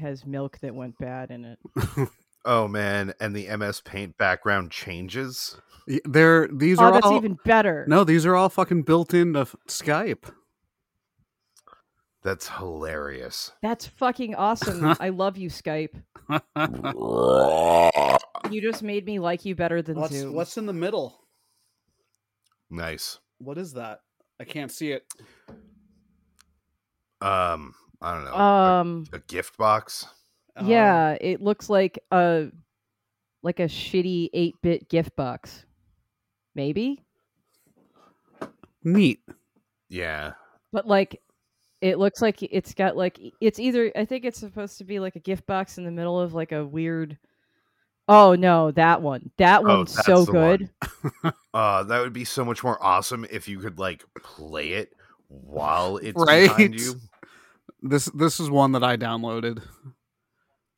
has 0.00 0.26
milk 0.26 0.58
that 0.60 0.74
went 0.74 0.98
bad 0.98 1.30
in 1.30 1.44
it. 1.44 1.58
Oh 2.44 2.68
man, 2.68 3.14
and 3.20 3.34
the 3.34 3.54
MS 3.56 3.80
Paint 3.80 4.16
background 4.18 4.70
changes. 4.70 5.56
Y- 5.88 6.00
They're 6.04 6.48
these 6.48 6.78
Oh, 6.78 6.84
are 6.84 6.92
that's 6.92 7.06
all 7.06 7.16
even 7.16 7.38
better. 7.44 7.84
no, 7.88 8.04
these 8.04 8.24
are 8.26 8.34
all 8.36 8.48
fucking 8.48 8.82
built 8.82 9.14
into 9.14 9.46
Skype. 9.68 10.30
That's 12.22 12.48
hilarious. 12.48 13.52
That's 13.62 13.86
fucking 13.86 14.34
awesome. 14.34 14.94
I 15.00 15.10
love 15.10 15.36
you, 15.36 15.48
Skype. 15.50 16.02
You 18.50 18.60
just 18.60 18.82
made 18.82 19.06
me 19.06 19.18
like 19.20 19.46
you 19.46 19.54
better 19.54 19.80
than 19.80 19.96
what's 19.98 20.14
Zoom. 20.14 20.34
what's 20.34 20.58
in 20.58 20.66
the 20.66 20.72
middle? 20.74 21.18
Nice. 22.70 23.18
What 23.38 23.56
is 23.56 23.72
that? 23.72 24.00
I 24.38 24.44
can't 24.44 24.70
see 24.70 24.92
it. 24.92 25.06
Um, 27.22 27.74
I 28.02 28.14
don't 28.14 28.24
know. 28.24 28.32
a- 28.32 28.80
um 28.80 29.04
a, 29.14 29.18
gift 29.20 29.56
box. 29.56 30.06
Oh, 30.56 30.66
yeah, 30.66 31.16
it 31.20 31.40
looks 31.42 31.68
like 31.68 31.98
a 32.10 32.48
like 33.42 33.60
a 33.60 33.64
shitty 33.64 34.30
8-bit 34.34 34.88
gift 34.88 35.14
box. 35.16 35.64
Maybe? 36.54 37.02
neat. 38.84 39.20
Yeah. 39.88 40.32
But 40.72 40.86
like 40.86 41.20
it 41.80 41.98
looks 41.98 42.22
like 42.22 42.42
it's 42.42 42.74
got 42.74 42.96
like 42.96 43.18
it's 43.40 43.58
either 43.58 43.90
I 43.96 44.04
think 44.04 44.24
it's 44.24 44.38
supposed 44.38 44.78
to 44.78 44.84
be 44.84 45.00
like 45.00 45.16
a 45.16 45.20
gift 45.20 45.46
box 45.46 45.78
in 45.78 45.84
the 45.84 45.90
middle 45.90 46.20
of 46.20 46.34
like 46.34 46.52
a 46.52 46.64
weird 46.64 47.18
Oh 48.06 48.34
no, 48.34 48.70
that 48.72 49.00
one. 49.00 49.30
That 49.38 49.62
Oh, 49.64 49.78
one's 49.78 49.94
that's 49.94 50.06
so 50.06 50.24
the 50.24 50.32
good. 50.32 50.70
Uh, 51.54 51.84
that 51.84 52.00
would 52.00 52.12
be 52.12 52.24
so 52.24 52.44
much 52.44 52.64
more 52.64 52.82
awesome 52.82 53.24
if 53.30 53.46
you 53.48 53.60
could 53.60 53.78
like 53.78 54.04
play 54.22 54.72
it 54.72 54.92
while 55.28 55.98
it's 55.98 56.20
Right? 56.26 56.48
behind 56.48 56.78
you. 56.80 56.94
This 57.82 58.06
this 58.06 58.40
is 58.40 58.50
one 58.50 58.72
that 58.72 58.82
I 58.82 58.96
downloaded. 58.96 59.62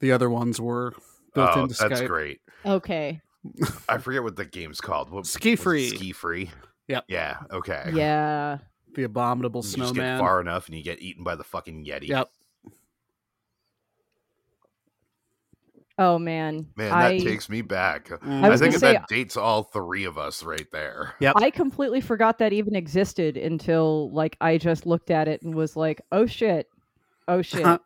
The 0.00 0.12
other 0.12 0.28
ones 0.28 0.60
were 0.60 0.94
built 1.34 1.50
oh, 1.54 1.62
into 1.62 1.74
that's 1.74 2.00
Skype. 2.00 2.06
great. 2.06 2.40
Okay. 2.64 3.20
I 3.88 3.98
forget 3.98 4.22
what 4.22 4.36
the 4.36 4.44
game's 4.44 4.80
called. 4.80 5.10
What 5.10 5.26
Ski 5.26 5.56
Free. 5.56 5.88
Ski 5.88 6.12
free. 6.12 6.50
Yep. 6.88 7.04
Yeah. 7.08 7.38
Okay. 7.52 7.90
Yeah. 7.94 8.58
The 8.94 9.04
abominable 9.04 9.62
snowman. 9.62 9.94
You 9.94 10.00
just 10.00 10.06
get 10.06 10.18
far 10.18 10.40
enough 10.40 10.66
and 10.68 10.76
you 10.76 10.82
get 10.82 11.00
eaten 11.00 11.24
by 11.24 11.34
the 11.34 11.44
fucking 11.44 11.84
yeti. 11.84 12.08
Yep. 12.08 12.28
Oh 15.98 16.18
man. 16.18 16.66
Man, 16.76 16.90
that 16.90 16.94
I 16.94 17.18
takes 17.18 17.48
me 17.48 17.62
back. 17.62 18.08
Mm. 18.08 18.44
I 18.44 18.50
I, 18.50 18.56
think 18.56 18.78
gonna 18.78 18.92
that 18.92 19.08
dates 19.08 19.36
all 19.36 19.62
three 19.62 20.04
of 20.04 20.18
us 20.18 20.42
right 20.42 20.66
there. 20.70 21.14
Yep. 21.20 21.34
I 21.36 21.50
completely 21.50 22.02
forgot 22.02 22.38
that 22.38 22.52
even 22.52 22.76
existed 22.76 23.36
until 23.36 24.10
like 24.12 24.36
I 24.40 24.58
just 24.58 24.84
looked 24.84 25.10
at 25.10 25.26
it 25.26 25.42
and 25.42 25.54
was 25.54 25.74
like, 25.74 26.02
"Oh 26.12 26.26
shit. 26.26 26.68
Oh 27.28 27.40
shit." 27.40 27.64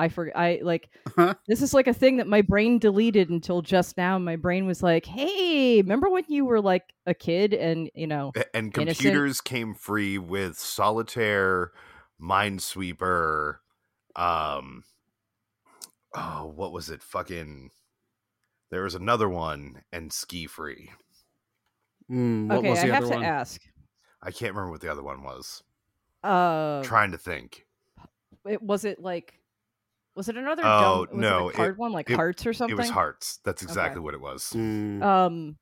I 0.00 0.08
forgot 0.08 0.36
I 0.36 0.60
like 0.62 0.90
this 1.46 1.62
is 1.62 1.74
like 1.74 1.86
a 1.86 1.94
thing 1.94 2.18
that 2.18 2.26
my 2.26 2.42
brain 2.42 2.78
deleted 2.78 3.30
until 3.30 3.62
just 3.62 3.96
now. 3.96 4.18
My 4.18 4.36
brain 4.36 4.66
was 4.66 4.82
like, 4.82 5.06
"Hey, 5.06 5.78
remember 5.82 6.08
when 6.08 6.24
you 6.28 6.44
were 6.44 6.60
like 6.60 6.84
a 7.06 7.14
kid 7.14 7.54
and, 7.54 7.90
you 7.94 8.06
know, 8.06 8.32
A- 8.36 8.56
And 8.56 8.66
Innocent. 8.76 8.98
computers 8.98 9.40
came 9.40 9.74
free 9.74 10.18
with 10.18 10.58
Solitaire, 10.58 11.72
Minesweeper, 12.20 13.56
um 14.16 14.84
oh, 16.14 16.52
what 16.54 16.72
was 16.72 16.90
it? 16.90 17.02
Fucking 17.02 17.70
there 18.70 18.82
was 18.82 18.94
another 18.94 19.28
one 19.28 19.82
and 19.92 20.12
Ski 20.12 20.46
Free. 20.46 20.90
Mm, 22.10 22.48
what 22.48 22.58
okay, 22.58 22.70
was 22.70 22.78
I 22.80 22.86
the 22.86 22.94
have 22.94 23.04
other 23.04 23.14
to 23.14 23.24
ask. 23.24 23.60
I 24.22 24.30
can't 24.30 24.54
remember 24.54 24.70
what 24.72 24.80
the 24.80 24.90
other 24.90 25.02
one 25.02 25.22
was. 25.22 25.62
Uh 26.22 26.82
Trying 26.82 27.12
to 27.12 27.18
think. 27.18 27.66
it, 28.46 28.62
was 28.62 28.84
it 28.84 29.00
like 29.00 29.39
was 30.20 30.28
it 30.28 30.36
another 30.36 30.62
Oh, 30.64 31.06
dumb, 31.06 31.16
was 31.18 31.30
no, 31.30 31.48
it 31.48 31.52
it- 31.52 31.54
a 31.54 31.56
card 31.56 31.78
one 31.78 31.92
like 31.92 32.10
it- 32.10 32.16
hearts 32.16 32.46
or 32.46 32.52
something? 32.52 32.76
It 32.76 32.78
was 32.82 32.90
Hearts. 32.90 33.38
That's 33.44 33.62
Okay. 33.62 33.70
exactly 33.70 34.02
what 34.02 34.12
it 34.14 34.20
was. 34.20 34.52
Mm, 34.54 35.02
Um 35.02 35.56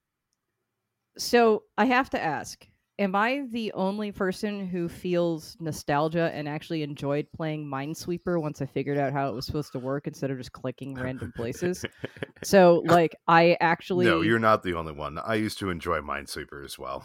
so 1.16 1.64
I 1.76 1.84
have 1.86 2.10
to 2.10 2.22
ask 2.22 2.66
am 3.00 3.14
I 3.14 3.44
the 3.52 3.72
only 3.74 4.10
person 4.10 4.66
who 4.66 4.88
feels 4.88 5.56
nostalgia 5.60 6.32
and 6.34 6.48
actually 6.48 6.82
enjoyed 6.82 7.28
playing 7.32 7.64
Minesweeper 7.64 8.40
once 8.42 8.60
I 8.60 8.66
figured 8.66 8.98
out 8.98 9.12
how 9.12 9.28
it 9.28 9.34
was 9.34 9.46
supposed 9.46 9.70
to 9.72 9.78
work 9.78 10.08
instead 10.08 10.32
of 10.32 10.38
just 10.38 10.50
clicking 10.50 10.96
random 10.96 11.30
places? 11.30 11.84
So, 12.42 12.82
like, 12.86 13.14
I 13.28 13.56
actually 13.60 14.06
no, 14.06 14.20
you're 14.22 14.40
not 14.40 14.64
the 14.64 14.74
only 14.74 14.92
one. 14.92 15.16
I 15.18 15.34
used 15.36 15.60
to 15.60 15.70
enjoy 15.70 16.00
Minesweeper 16.00 16.64
as 16.64 16.76
well. 16.76 17.04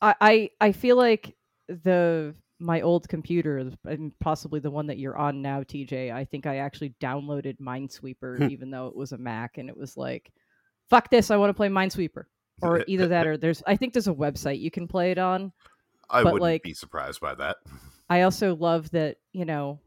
I, 0.00 0.14
I 0.20 0.50
I 0.62 0.72
feel 0.72 0.96
like 0.96 1.36
the 1.68 2.34
my 2.64 2.80
old 2.80 3.08
computer 3.08 3.70
and 3.84 4.18
possibly 4.20 4.58
the 4.58 4.70
one 4.70 4.86
that 4.86 4.98
you're 4.98 5.16
on 5.16 5.42
now, 5.42 5.62
TJ. 5.62 6.12
I 6.12 6.24
think 6.24 6.46
I 6.46 6.56
actually 6.56 6.94
downloaded 7.00 7.58
Minesweeper 7.60 8.50
even 8.50 8.70
though 8.70 8.86
it 8.86 8.96
was 8.96 9.12
a 9.12 9.18
Mac, 9.18 9.58
and 9.58 9.68
it 9.68 9.76
was 9.76 9.96
like, 9.96 10.32
"Fuck 10.88 11.10
this! 11.10 11.30
I 11.30 11.36
want 11.36 11.50
to 11.50 11.54
play 11.54 11.68
Minesweeper." 11.68 12.24
Or 12.62 12.84
either 12.86 13.08
that, 13.08 13.26
or 13.26 13.36
there's 13.36 13.62
I 13.66 13.76
think 13.76 13.92
there's 13.92 14.08
a 14.08 14.14
website 14.14 14.60
you 14.60 14.70
can 14.70 14.88
play 14.88 15.10
it 15.10 15.18
on. 15.18 15.52
I 16.08 16.22
wouldn't 16.22 16.40
like- 16.42 16.62
be 16.62 16.74
surprised 16.74 17.20
by 17.20 17.34
that. 17.34 17.56
I 18.10 18.22
also 18.22 18.54
love 18.54 18.90
that 18.90 19.16
you 19.32 19.44
know 19.44 19.80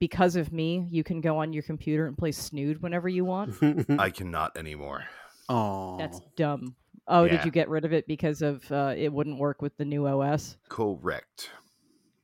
because 0.00 0.36
of 0.36 0.52
me, 0.52 0.86
you 0.90 1.04
can 1.04 1.20
go 1.20 1.38
on 1.38 1.52
your 1.52 1.62
computer 1.62 2.06
and 2.06 2.16
play 2.18 2.32
Snood 2.32 2.82
whenever 2.82 3.08
you 3.08 3.24
want. 3.24 3.54
I 3.98 4.10
cannot 4.10 4.56
anymore. 4.56 5.04
Oh, 5.48 5.96
That's 5.98 6.20
dumb. 6.36 6.74
Oh, 7.06 7.24
Yeah. 7.24 7.36
did 7.36 7.44
you 7.44 7.50
get 7.50 7.68
rid 7.68 7.84
of 7.84 7.92
it 7.92 8.06
because 8.06 8.42
of 8.42 8.70
uh, 8.72 8.94
it 8.96 9.12
wouldn't 9.12 9.38
work 9.38 9.60
with 9.62 9.76
the 9.76 9.84
new 9.84 10.06
OS? 10.06 10.56
Correct. 10.68 11.50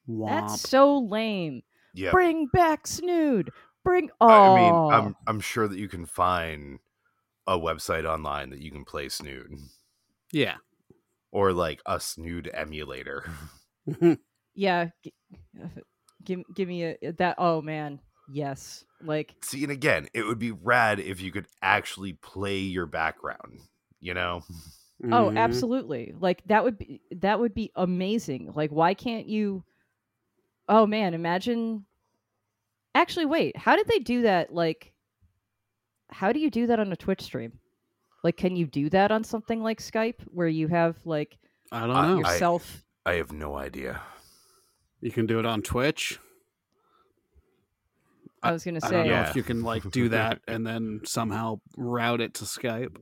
That's 0.09 0.61
so 0.61 0.99
lame. 0.99 1.63
Yeah. 1.95 2.11
Bring 2.11 2.47
back 2.53 2.87
Snood. 2.87 3.51
Bring. 3.85 4.11
Oh, 4.21 4.29
I 4.29 4.55
mean, 4.61 4.75
I'm 4.93 5.17
I'm 5.27 5.41
sure 5.41 5.67
that 5.69 5.79
you 5.79 5.89
can 5.89 6.07
find 6.07 6.79
a 7.47 7.59
website 7.59 8.05
online 8.05 8.51
that 8.51 8.61
you 8.61 8.71
can 8.71 8.85
play 8.85 9.09
Snood 9.09 9.51
yeah. 10.33 10.57
or 11.33 11.53
like 11.53 11.81
a 11.87 11.99
Snood 11.99 12.51
emulator. 12.53 13.25
yeah. 14.55 14.91
G- 15.03 15.15
give 16.25 16.41
give 16.55 16.69
me 16.69 16.85
a 16.85 17.13
that. 17.19 17.37
Oh 17.39 17.63
man, 17.63 18.01
yes. 18.33 18.85
Like 19.03 19.35
See, 19.43 19.63
and 19.63 19.73
again, 19.73 20.09
it 20.15 20.23
would 20.25 20.39
be 20.39 20.53
rad 20.53 21.01
if 21.01 21.21
you 21.21 21.33
could 21.33 21.47
actually 21.63 22.13
play 22.13 22.59
your 22.59 22.87
background. 22.87 23.61
You 24.01 24.15
know, 24.15 24.43
oh, 25.05 25.31
Mhm. 25.31 25.37
absolutely. 25.39 26.15
Like 26.19 26.43
that 26.47 26.65
would 26.65 26.79
be 26.79 27.01
that 27.17 27.41
would 27.41 27.55
be 27.55 27.73
amazing. 27.75 28.53
Like 28.55 28.71
why 28.71 28.95
can't 28.95 29.27
you? 29.27 29.65
Oh 30.71 30.87
man, 30.87 31.13
imagine. 31.15 31.85
Actually, 32.95 33.27
wait. 33.27 33.57
How 33.57 33.75
did 33.77 33.89
they 33.89 33.99
do 33.99 34.23
that? 34.23 34.55
Like, 34.55 34.93
how 36.11 36.33
do 36.33 36.39
you 36.41 36.49
do 36.51 36.67
that 36.69 36.79
on 36.81 36.93
a 36.93 36.97
Twitch 36.97 37.21
stream? 37.23 37.59
Like, 38.23 38.37
can 38.37 38.55
you 38.57 38.67
do 38.67 38.89
that 38.91 39.11
on 39.11 39.25
something 39.25 39.63
like 39.63 39.81
Skype, 39.81 40.21
where 40.27 40.47
you 40.49 40.69
have 40.69 40.97
like 41.05 41.39
I 41.73 41.81
don't 41.87 41.91
Uh, 41.97 42.07
know. 42.15 42.19
Yourself? 42.21 42.85
I 43.05 43.15
have 43.15 43.33
no 43.33 43.57
idea. 43.59 44.01
you 45.03 45.11
can 45.11 45.27
do 45.27 45.39
it 45.39 45.47
on 45.47 45.63
Twitch. 45.63 46.19
I 48.43 48.53
was 48.53 48.65
gonna 48.65 48.81
say, 48.81 48.87
I 48.87 48.91
say. 48.91 48.97
don't 48.97 49.07
know 49.07 49.13
Yeah. 49.13 49.31
if 49.31 49.37
you 49.37 49.43
can 49.43 49.63
like 49.63 49.91
do 49.91 50.09
that 50.11 50.41
and 50.49 50.67
then 50.67 51.01
somehow 51.05 51.61
route 51.77 52.21
it 52.21 52.35
to 52.35 52.45
Skype. 52.45 52.97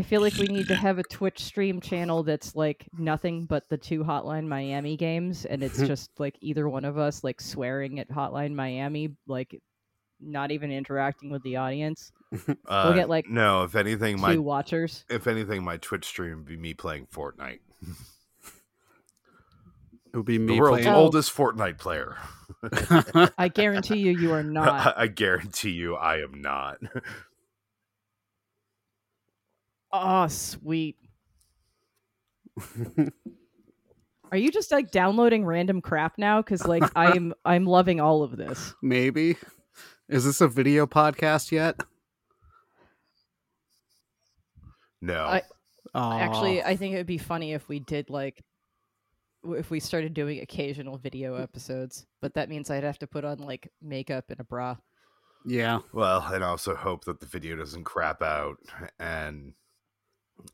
I 0.00 0.02
feel 0.02 0.22
like 0.22 0.36
we 0.38 0.46
need 0.46 0.66
to 0.68 0.74
have 0.74 0.98
a 0.98 1.02
Twitch 1.02 1.44
stream 1.44 1.78
channel 1.78 2.22
that's 2.22 2.56
like 2.56 2.88
nothing 2.96 3.44
but 3.44 3.68
the 3.68 3.76
two 3.76 4.02
Hotline 4.02 4.46
Miami 4.46 4.96
games, 4.96 5.44
and 5.44 5.62
it's 5.62 5.76
just 5.86 6.18
like 6.18 6.38
either 6.40 6.70
one 6.70 6.86
of 6.86 6.96
us 6.96 7.22
like 7.22 7.38
swearing 7.38 8.00
at 8.00 8.08
Hotline 8.08 8.54
Miami, 8.54 9.14
like 9.26 9.60
not 10.18 10.52
even 10.52 10.72
interacting 10.72 11.28
with 11.28 11.42
the 11.42 11.56
audience. 11.56 12.12
Uh, 12.32 12.54
we'll 12.86 12.94
get, 12.94 13.10
like, 13.10 13.28
no. 13.28 13.64
If 13.64 13.74
anything, 13.74 14.16
Two 14.16 14.22
my 14.22 14.38
watchers. 14.38 15.04
if 15.10 15.26
anything, 15.26 15.62
my 15.62 15.76
Twitch 15.76 16.06
stream 16.06 16.38
would 16.38 16.46
be 16.46 16.56
me 16.56 16.72
playing 16.72 17.06
Fortnite. 17.06 17.60
It 20.12 20.16
would 20.16 20.24
be 20.24 20.38
me. 20.38 20.54
The 20.54 20.60
world's 20.60 20.82
playing. 20.82 20.96
Oh. 20.96 21.00
oldest 21.00 21.36
Fortnite 21.36 21.76
player. 21.76 22.16
I 23.38 23.48
guarantee 23.48 23.98
you, 23.98 24.18
you 24.18 24.32
are 24.32 24.42
not. 24.42 24.96
I 24.96 25.08
guarantee 25.08 25.72
you, 25.72 25.94
I 25.94 26.22
am 26.22 26.40
not. 26.40 26.78
Oh, 29.92 30.26
sweet. 30.28 30.96
Are 34.32 34.36
you 34.36 34.50
just 34.52 34.70
like 34.70 34.90
downloading 34.90 35.44
random 35.44 35.80
crap 35.80 36.16
now? 36.18 36.40
Because 36.40 36.66
like 36.66 36.84
I 36.96 37.16
am, 37.16 37.34
I'm 37.44 37.66
loving 37.66 38.00
all 38.00 38.22
of 38.22 38.36
this. 38.36 38.74
Maybe. 38.82 39.36
Is 40.08 40.24
this 40.24 40.40
a 40.40 40.48
video 40.48 40.86
podcast 40.86 41.50
yet? 41.52 41.80
No. 45.00 45.24
I- 45.24 45.42
Actually, 45.94 46.62
I 46.62 46.76
think 46.76 46.94
it 46.94 46.98
would 46.98 47.06
be 47.06 47.18
funny 47.18 47.52
if 47.52 47.68
we 47.68 47.80
did 47.80 48.10
like 48.10 48.44
if 49.42 49.70
we 49.70 49.80
started 49.80 50.14
doing 50.14 50.38
occasional 50.40 50.98
video 50.98 51.34
episodes, 51.34 52.06
but 52.20 52.34
that 52.34 52.48
means 52.48 52.70
I'd 52.70 52.84
have 52.84 52.98
to 53.00 53.06
put 53.08 53.24
on 53.24 53.38
like 53.38 53.72
makeup 53.82 54.26
and 54.28 54.38
a 54.38 54.44
bra. 54.44 54.76
yeah. 55.44 55.80
Well, 55.92 56.20
and 56.32 56.44
also 56.44 56.76
hope 56.76 57.06
that 57.06 57.18
the 57.18 57.26
video 57.26 57.56
doesn't 57.56 57.82
crap 57.84 58.22
out, 58.22 58.58
and 59.00 59.54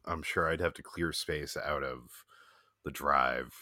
I'm 0.05 0.23
sure 0.23 0.49
I'd 0.49 0.61
have 0.61 0.75
to 0.75 0.83
clear 0.83 1.13
space 1.13 1.57
out 1.57 1.83
of 1.83 1.99
the 2.85 2.91
drive 2.91 3.53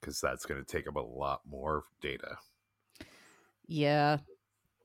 because 0.00 0.20
that's 0.20 0.46
going 0.46 0.62
to 0.62 0.70
take 0.70 0.88
up 0.88 0.96
a 0.96 1.00
lot 1.00 1.40
more 1.46 1.84
data. 2.00 2.36
Yeah. 3.66 4.18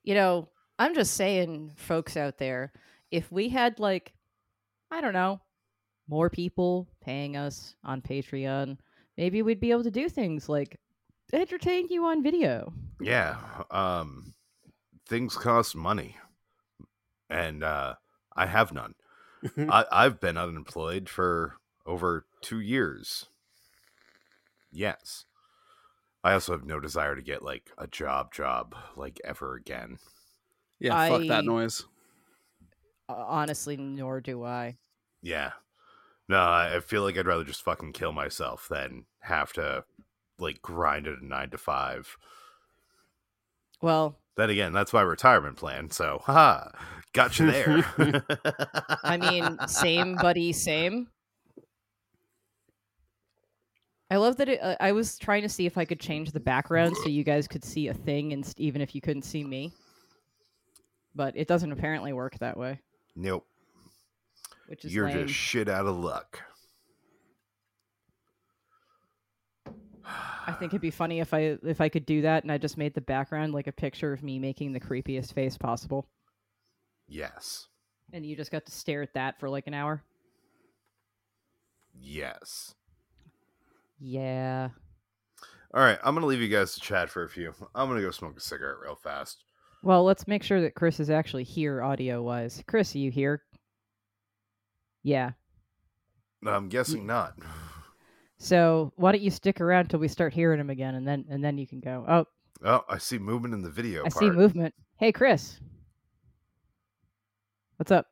You 0.04 0.16
know, 0.16 0.50
I'm 0.78 0.94
just 0.94 1.14
saying, 1.14 1.72
folks 1.76 2.18
out 2.18 2.38
there, 2.38 2.74
if 3.12 3.32
we 3.32 3.50
had 3.50 3.80
like, 3.80 4.14
I 4.92 5.02
don't 5.02 5.14
know, 5.14 5.42
more 6.08 6.30
people 6.30 6.88
paying 7.02 7.36
us 7.38 7.76
on 7.84 8.02
Patreon, 8.02 8.78
maybe 9.18 9.42
we'd 9.42 9.60
be 9.60 9.72
able 9.72 9.84
to 9.84 9.92
do 9.92 10.10
things 10.10 10.50
like 10.50 10.80
entertain 11.34 11.88
you 11.90 12.06
on 12.06 12.24
video. 12.24 12.72
Yeah, 13.02 13.38
um, 13.72 14.34
things 15.08 15.36
cost 15.36 15.76
money, 15.76 16.16
and 17.30 17.64
uh, 17.64 17.96
I 18.36 18.46
have 18.46 18.72
none. 18.72 18.94
I, 19.58 19.86
I've 19.92 20.20
been 20.20 20.38
unemployed 20.38 21.10
for 21.10 21.56
over 21.86 22.26
two 22.42 22.60
years. 22.60 23.28
Yes. 24.72 25.26
I 26.24 26.34
also 26.34 26.54
have 26.54 26.66
no 26.66 26.80
desire 26.80 27.16
to 27.16 27.22
get 27.22 27.44
like 27.44 27.72
a 27.78 27.88
job 27.88 28.34
job 28.34 28.76
like 28.96 29.20
ever 29.24 29.56
again. 29.56 30.00
yeah. 30.80 31.08
Fuck 31.10 31.22
I- 31.24 31.28
that 31.28 31.46
noise. 31.46 31.84
Uh, 33.08 33.14
honestly, 33.28 33.78
nor 33.78 34.20
do 34.20 34.44
I. 34.44 34.78
Yeah. 35.22 35.52
No, 36.28 36.38
I 36.40 36.78
I 36.78 36.80
feel 36.80 37.04
like 37.04 37.18
I'd 37.18 37.28
rather 37.28 37.44
just 37.44 37.62
fucking 37.64 37.94
kill 37.94 38.12
myself 38.12 38.68
than 38.68 39.06
have 39.20 39.54
to 39.54 39.86
like 40.40 40.62
grind 40.64 41.06
at 41.08 41.20
a 41.20 41.26
nine 41.26 41.52
to 41.52 41.58
five. 41.60 42.18
Well, 43.82 44.18
Then 44.38 44.50
again, 44.50 44.74
that's 44.74 44.94
my 44.94 45.02
retirement 45.02 45.58
plan. 45.58 45.90
So, 45.92 46.22
haha, 46.26 46.70
got 47.14 47.40
you 47.40 47.52
there. 47.52 47.86
I 49.04 49.18
mean, 49.18 49.58
same, 49.68 50.16
buddy, 50.16 50.52
same. 50.52 51.08
I 54.12 54.18
love 54.18 54.38
that 54.38 54.50
it, 54.50 54.62
uh, 54.62 54.76
I 54.80 54.92
was 54.92 55.18
trying 55.18 55.42
to 55.42 55.50
see 55.50 55.66
if 55.66 55.78
I 55.78 55.86
could 55.86 56.00
change 56.00 56.32
the 56.32 56.40
background 56.40 56.96
so 56.98 57.10
you 57.10 57.24
guys 57.24 57.48
could 57.48 57.64
see 57.64 57.88
a 57.88 57.94
thing, 57.94 58.34
and 58.34 58.52
even 58.58 58.82
if 58.82 58.94
you 58.94 59.02
couldn't 59.02 59.24
see 59.24 59.44
me. 59.44 59.72
But 61.16 61.36
it 61.36 61.48
doesn't 61.48 61.72
apparently 61.72 62.14
work 62.14 62.38
that 62.40 62.58
way, 62.58 62.80
nope. 63.16 63.46
which 64.68 64.84
is 64.86 64.94
You're 64.94 65.08
lame. 65.10 65.28
just 65.28 65.40
shit 65.40 65.70
out 65.70 65.86
of 65.86 65.96
luck. 65.96 66.42
I 70.06 70.54
think 70.60 70.72
it'd 70.72 70.82
be 70.82 70.92
funny 70.92 71.20
if 71.20 71.34
I 71.34 71.58
if 71.64 71.82
I 71.82 71.90
could 71.90 72.06
do 72.06 72.22
that, 72.22 72.44
and 72.44 72.52
I 72.52 72.58
just 72.58 72.78
made 72.78 72.94
the 72.94 73.02
background 73.02 73.54
like 73.54 73.68
a 73.68 73.72
picture 73.72 74.14
of 74.14 74.22
me 74.24 74.38
making 74.40 74.74
the 74.74 74.80
creepiest 74.80 75.34
face 75.34 75.58
possible, 75.58 76.08
Yes. 77.08 77.68
and 78.14 78.26
you 78.26 78.36
just 78.36 78.52
got 78.52 78.66
to 78.66 78.72
stare 78.72 79.02
at 79.02 79.14
that 79.16 79.40
for 79.40 79.50
like 79.50 79.68
an 79.68 79.74
hour. 79.74 80.04
Yes. 82.00 82.76
Yeah. 84.00 84.70
All 85.74 85.82
right, 85.82 85.98
I'm 86.04 86.14
gonna 86.14 86.28
leave 86.28 86.42
you 86.42 86.48
guys 86.48 86.74
to 86.76 86.80
chat 86.82 87.10
for 87.10 87.24
a 87.24 87.30
few. 87.30 87.54
I'm 87.74 87.88
gonna 87.90 88.02
go 88.02 88.12
smoke 88.12 88.38
a 88.38 88.42
cigarette 88.42 88.80
real 88.82 88.96
fast. 88.96 89.44
Well, 89.84 90.04
let's 90.04 90.28
make 90.28 90.44
sure 90.44 90.62
that 90.62 90.76
Chris 90.76 91.00
is 91.00 91.10
actually 91.10 91.44
here 91.44 91.82
audio 91.84 92.22
wise. 92.22 92.64
Chris, 92.68 92.96
are 92.96 93.00
you 93.00 93.12
here? 93.12 93.44
Yeah. 95.04 95.32
I'm 96.46 96.70
guessing 96.70 97.06
not. 97.06 97.34
So 98.46 98.94
why 98.96 99.12
don't 99.12 99.22
you 99.22 99.32
stick 99.32 99.60
around 99.60 99.90
till 99.90 100.00
we 100.00 100.08
start 100.08 100.32
hearing 100.32 100.60
him 100.60 100.70
again, 100.70 100.94
and 100.94 101.08
then 101.08 101.26
and 101.30 101.44
then 101.44 101.58
you 101.58 101.66
can 101.66 101.80
go. 101.80 102.06
Oh, 102.08 102.26
Oh, 102.64 102.84
I 102.88 102.98
see 103.00 103.18
movement 103.18 103.54
in 103.54 103.62
the 103.62 103.70
video. 103.70 104.02
I 104.06 104.10
part. 104.10 104.24
see 104.24 104.30
movement. 104.30 104.74
Hey, 104.98 105.12
Chris. 105.12 105.60
What's 107.78 107.92
up? 107.92 108.08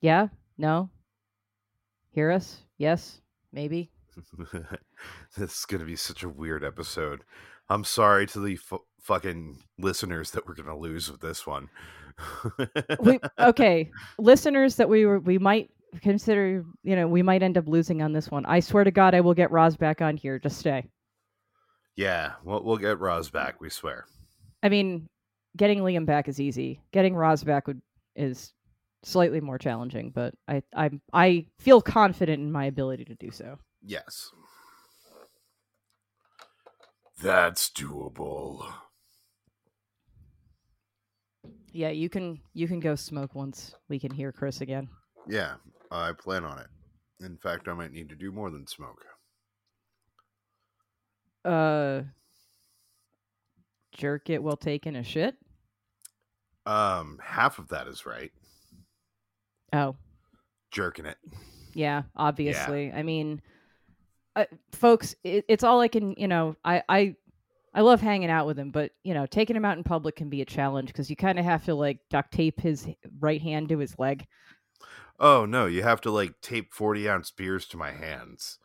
Yeah? 0.00 0.28
No? 0.58 0.90
Hear 2.10 2.30
us? 2.30 2.58
Yes? 2.78 3.20
Maybe? 3.52 3.90
this 5.36 5.58
is 5.58 5.64
gonna 5.66 5.84
be 5.84 5.96
such 5.96 6.22
a 6.22 6.28
weird 6.28 6.62
episode. 6.62 7.24
I'm 7.68 7.84
sorry 7.84 8.26
to 8.28 8.40
the 8.40 8.56
fu- 8.56 8.84
fucking 9.00 9.58
listeners 9.78 10.30
that 10.32 10.46
we're 10.46 10.54
gonna 10.54 10.76
lose 10.78 11.10
with 11.10 11.20
this 11.20 11.46
one. 11.46 11.70
we, 13.00 13.18
okay, 13.38 13.90
listeners 14.18 14.76
that 14.76 14.88
we 14.88 15.06
were 15.06 15.18
we 15.18 15.38
might 15.38 15.70
consider 16.00 16.64
you 16.82 16.96
know 16.96 17.06
we 17.06 17.22
might 17.22 17.42
end 17.42 17.58
up 17.58 17.68
losing 17.68 18.02
on 18.02 18.12
this 18.12 18.30
one. 18.30 18.46
I 18.46 18.60
swear 18.60 18.84
to 18.84 18.90
God, 18.90 19.14
I 19.14 19.20
will 19.20 19.34
get 19.34 19.50
Roz 19.50 19.76
back 19.76 20.00
on 20.00 20.16
here. 20.16 20.38
Just 20.38 20.58
stay. 20.58 20.84
Yeah, 21.96 22.32
we'll, 22.44 22.62
we'll 22.64 22.78
get 22.78 23.00
Roz 23.00 23.30
back. 23.30 23.60
We 23.60 23.68
swear. 23.68 24.06
I 24.62 24.68
mean, 24.68 25.08
getting 25.56 25.80
Liam 25.80 26.06
back 26.06 26.28
is 26.28 26.40
easy. 26.40 26.80
Getting 26.92 27.14
Roz 27.14 27.44
back 27.44 27.66
would 27.66 27.82
is 28.16 28.52
slightly 29.02 29.40
more 29.40 29.58
challenging, 29.58 30.10
but 30.10 30.34
I 30.48 30.62
I 30.74 30.90
I 31.12 31.46
feel 31.58 31.80
confident 31.80 32.40
in 32.40 32.52
my 32.52 32.66
ability 32.66 33.04
to 33.06 33.14
do 33.14 33.30
so. 33.30 33.58
Yes. 33.82 34.30
That's 37.22 37.70
doable. 37.70 38.66
Yeah, 41.72 41.90
you 41.90 42.08
can 42.08 42.40
you 42.52 42.66
can 42.66 42.80
go 42.80 42.94
smoke 42.94 43.34
once 43.34 43.74
we 43.88 43.98
can 43.98 44.10
hear 44.10 44.32
Chris 44.32 44.60
again. 44.60 44.88
Yeah, 45.28 45.54
I 45.92 46.12
plan 46.12 46.44
on 46.44 46.58
it. 46.58 46.66
In 47.24 47.36
fact, 47.36 47.68
I 47.68 47.74
might 47.74 47.92
need 47.92 48.08
to 48.08 48.16
do 48.16 48.32
more 48.32 48.50
than 48.50 48.66
smoke. 48.66 49.04
Uh 51.44 52.02
jerk 53.92 54.30
it 54.30 54.42
while 54.42 54.56
taking 54.56 54.96
a 54.96 55.04
shit? 55.04 55.36
Um, 56.66 57.18
half 57.22 57.58
of 57.58 57.68
that 57.68 57.86
is 57.88 58.06
right. 58.06 58.32
Oh, 59.72 59.96
Jerking 60.70 61.06
it. 61.06 61.18
yeah, 61.74 62.02
obviously. 62.16 62.92
I 62.92 63.02
mean, 63.02 63.42
uh, 64.36 64.44
folks, 64.72 65.14
it, 65.24 65.44
it's 65.48 65.64
all 65.64 65.80
I 65.80 65.88
can, 65.88 66.14
you 66.16 66.28
know, 66.28 66.56
I 66.64 66.82
I 66.88 67.16
I 67.74 67.80
love 67.80 68.00
hanging 68.00 68.30
out 68.30 68.46
with 68.46 68.58
him, 68.58 68.70
but 68.70 68.92
you 69.02 69.14
know, 69.14 69.26
taking 69.26 69.56
him 69.56 69.64
out 69.64 69.76
in 69.76 69.84
public 69.84 70.16
can 70.16 70.28
be 70.28 70.42
a 70.42 70.46
challenge 70.46 70.88
because 70.88 71.10
you 71.10 71.16
kind 71.16 71.38
of 71.38 71.44
have 71.44 71.64
to 71.64 71.74
like 71.74 71.98
duct 72.10 72.32
tape 72.32 72.60
his 72.60 72.86
right 73.20 73.40
hand 73.40 73.68
to 73.70 73.78
his 73.78 73.98
leg. 73.98 74.26
Oh 75.22 75.46
no, 75.46 75.64
you 75.66 75.82
have 75.84 76.00
to 76.02 76.10
like 76.10 76.38
tape 76.42 76.74
forty 76.74 77.08
ounce 77.08 77.30
beers 77.30 77.66
to 77.68 77.78
my 77.78 77.92
hands. 77.92 78.58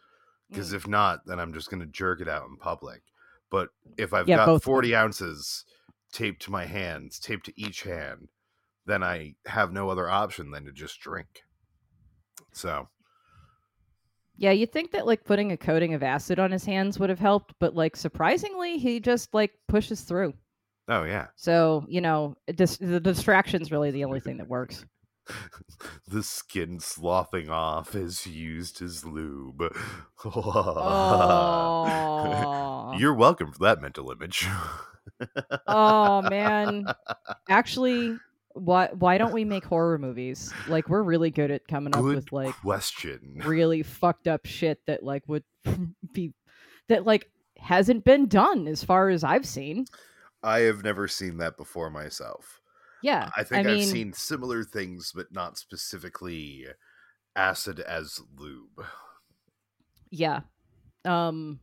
Because 0.49 0.71
Mm. 0.71 0.75
if 0.75 0.87
not, 0.87 1.25
then 1.25 1.39
I'm 1.39 1.53
just 1.53 1.69
gonna 1.69 1.85
jerk 1.85 2.19
it 2.19 2.27
out 2.27 2.47
in 2.49 2.57
public. 2.57 3.03
But 3.49 3.69
if 3.97 4.13
I've 4.13 4.27
Yeah, 4.27 4.37
got 4.37 4.47
both 4.47 4.61
of 4.63 4.63
forty 4.63 4.95
ounces 4.95 5.63
taped 6.11 6.41
to 6.43 6.51
my 6.51 6.65
hands, 6.65 7.19
taped 7.19 7.45
to 7.45 7.53
each 7.61 7.83
hand, 7.83 8.29
then 8.85 9.03
I 9.03 9.35
have 9.45 9.71
no 9.71 9.89
other 9.89 10.09
option 10.09 10.51
than 10.51 10.65
to 10.65 10.71
just 10.73 10.99
drink. 10.99 11.43
So 12.53 12.89
Yeah, 14.37 14.51
you'd 14.51 14.71
think 14.71 14.91
that 14.91 15.05
like 15.07 15.23
putting 15.25 15.51
a 15.51 15.57
coating 15.57 15.93
of 15.93 16.03
acid 16.03 16.39
on 16.39 16.51
his 16.51 16.65
hands 16.65 16.99
would 16.99 17.09
have 17.09 17.19
helped, 17.19 17.53
but 17.59 17.75
like 17.75 17.95
surprisingly, 17.95 18.77
he 18.77 18.99
just 18.99 19.33
like 19.33 19.53
pushes 19.67 20.01
through. 20.01 20.33
oh 20.87 21.03
yeah. 21.03 21.27
So 21.35 21.85
you 21.87 22.01
know, 22.01 22.35
dis- 22.55 22.77
the 22.77 22.99
distraction's 22.99 23.71
really 23.71 23.91
the 23.91 24.05
only 24.05 24.19
thing 24.19 24.37
that 24.37 24.47
works. 24.47 24.85
the 26.07 26.23
skin 26.23 26.79
sloughing 26.79 27.49
off 27.49 27.95
is 27.95 28.25
used 28.25 28.81
as 28.81 29.05
lube. 29.05 29.63
Oh, 31.89 32.95
You're 32.97 33.13
welcome 33.13 33.51
for 33.51 33.59
that 33.59 33.81
mental 33.81 34.11
image. 34.11 34.47
oh 35.67 36.21
man. 36.23 36.85
Actually, 37.49 38.17
why 38.53 38.89
why 38.93 39.17
don't 39.17 39.33
we 39.33 39.45
make 39.45 39.63
horror 39.65 39.97
movies? 39.97 40.53
Like 40.67 40.89
we're 40.89 41.03
really 41.03 41.31
good 41.31 41.51
at 41.51 41.67
coming 41.67 41.95
up 41.95 42.03
with 42.03 42.31
like 42.31 42.55
question. 42.55 43.41
really 43.45 43.83
fucked 43.83 44.27
up 44.27 44.45
shit 44.45 44.79
that 44.87 45.03
like 45.03 45.23
would 45.27 45.43
be 46.11 46.33
that 46.89 47.05
like 47.05 47.29
hasn't 47.57 48.03
been 48.03 48.27
done 48.27 48.67
as 48.67 48.83
far 48.83 49.09
as 49.09 49.23
I've 49.23 49.45
seen. 49.45 49.85
I 50.43 50.59
have 50.61 50.83
never 50.83 51.07
seen 51.07 51.37
that 51.37 51.57
before 51.57 51.89
myself. 51.89 52.61
Yeah, 53.03 53.29
I 53.35 53.43
think 53.43 53.65
I 53.65 53.69
I 53.69 53.73
mean, 53.73 53.79
have 53.81 53.89
seen 53.89 54.13
similar 54.13 54.63
things, 54.63 55.11
but 55.15 55.31
not 55.31 55.57
specifically 55.57 56.65
acid 57.35 57.79
as 57.79 58.19
lube. 58.37 58.85
yeah. 60.11 60.41
Um, 61.05 61.59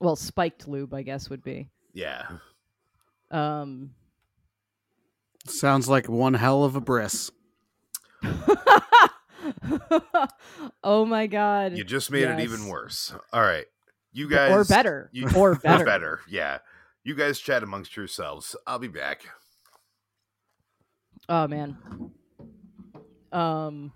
well, 0.00 0.16
spiked 0.16 0.68
lube, 0.68 0.92
I 0.92 1.02
guess, 1.02 1.30
would 1.30 1.42
be. 1.42 1.70
Yeah. 1.94 2.26
Um, 3.30 3.90
Sounds 5.46 5.88
like 5.88 6.08
one 6.08 6.34
hell 6.34 6.64
of 6.64 6.76
a 6.76 6.80
bris. 6.80 7.30
oh 10.82 11.04
my 11.04 11.26
god. 11.26 11.76
You 11.76 11.84
just 11.84 12.10
made 12.10 12.24
it 12.24 12.40
even 12.40 12.66
worse. 12.68 13.14
All 13.32 13.40
right. 13.42 13.66
You 14.12 14.28
guys 14.28 14.50
or 14.52 14.64
better. 14.64 15.10
You, 15.12 15.28
Or 15.36 15.54
better. 15.54 15.84
better. 15.84 16.20
Yeah. 16.28 16.58
You 17.04 17.14
guys 17.14 17.38
chat 17.38 17.62
amongst 17.62 17.96
yourselves. 17.96 18.56
I'll 18.66 18.78
be 18.78 18.88
back. 18.88 19.22
Oh 21.28 21.46
man. 21.46 21.76
Um 23.32 23.92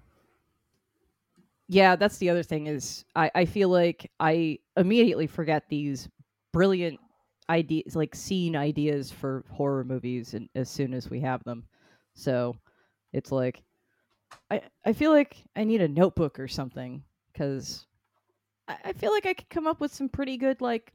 Yeah, 1.69 1.97
that's 1.97 2.19
the 2.19 2.31
other 2.31 2.43
thing 2.43 2.67
is 2.67 3.05
I 3.15 3.31
I 3.35 3.45
feel 3.45 3.69
like 3.69 4.11
I 4.21 4.59
immediately 4.77 5.27
forget 5.27 5.69
these 5.69 6.09
brilliant 6.53 7.01
ideas 7.49 7.97
like 7.97 8.15
scene 8.15 8.57
ideas 8.57 9.11
for 9.11 9.45
horror 9.51 9.85
movies 9.85 10.35
and 10.35 10.49
as 10.55 10.69
soon 10.69 10.93
as 10.95 11.09
we 11.11 11.21
have 11.21 11.43
them. 11.45 11.65
So 12.15 12.57
it's 13.13 13.33
like 13.33 13.63
I 14.51 14.63
I 14.85 14.93
feel 14.93 15.13
like 15.13 15.45
I 15.57 15.65
need 15.65 15.83
a 15.83 15.89
notebook 15.89 16.39
or 16.41 16.49
something 16.49 17.05
cuz 17.35 17.87
I, 18.69 18.77
I 18.87 18.93
feel 18.95 19.13
like 19.13 19.27
I 19.27 19.35
could 19.35 19.51
come 19.51 19.67
up 19.67 19.81
with 19.81 19.95
some 19.95 20.09
pretty 20.09 20.37
good 20.37 20.61
like 20.61 20.93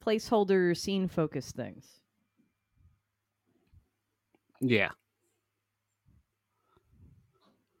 placeholder 0.00 0.76
scene 0.76 1.08
focused 1.08 1.56
things. 1.56 2.03
Yeah. 4.66 4.88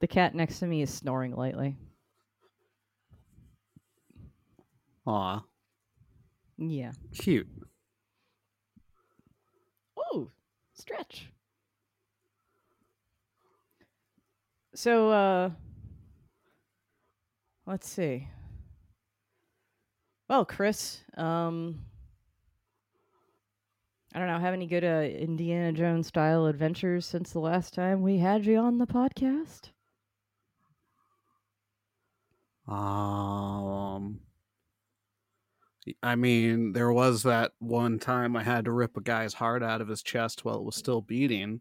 The 0.00 0.06
cat 0.06 0.34
next 0.34 0.58
to 0.58 0.66
me 0.66 0.82
is 0.82 0.92
snoring 0.92 1.34
lightly. 1.34 1.76
Aw. 5.06 5.42
Yeah. 6.58 6.92
Cute. 7.16 7.48
Oh, 9.96 10.30
stretch. 10.74 11.30
So, 14.74 15.10
uh, 15.10 15.50
let's 17.66 17.88
see. 17.88 18.28
Well, 20.28 20.44
Chris, 20.44 21.02
um, 21.16 21.80
I 24.14 24.20
don't 24.20 24.28
know, 24.28 24.38
have 24.38 24.54
any 24.54 24.66
good 24.66 24.84
uh, 24.84 25.02
Indiana 25.02 25.72
Jones 25.72 26.06
style 26.06 26.46
adventures 26.46 27.04
since 27.04 27.32
the 27.32 27.40
last 27.40 27.74
time 27.74 28.00
we 28.00 28.18
had 28.18 28.46
you 28.46 28.58
on 28.58 28.78
the 28.78 28.86
podcast? 28.86 29.70
Um 32.68 34.20
I 36.02 36.14
mean, 36.14 36.72
there 36.72 36.92
was 36.92 37.24
that 37.24 37.52
one 37.58 37.98
time 37.98 38.36
I 38.36 38.42
had 38.42 38.64
to 38.64 38.72
rip 38.72 38.96
a 38.96 39.02
guy's 39.02 39.34
heart 39.34 39.62
out 39.62 39.80
of 39.82 39.88
his 39.88 40.02
chest 40.02 40.44
while 40.44 40.56
it 40.56 40.64
was 40.64 40.76
still 40.76 41.02
beating. 41.02 41.60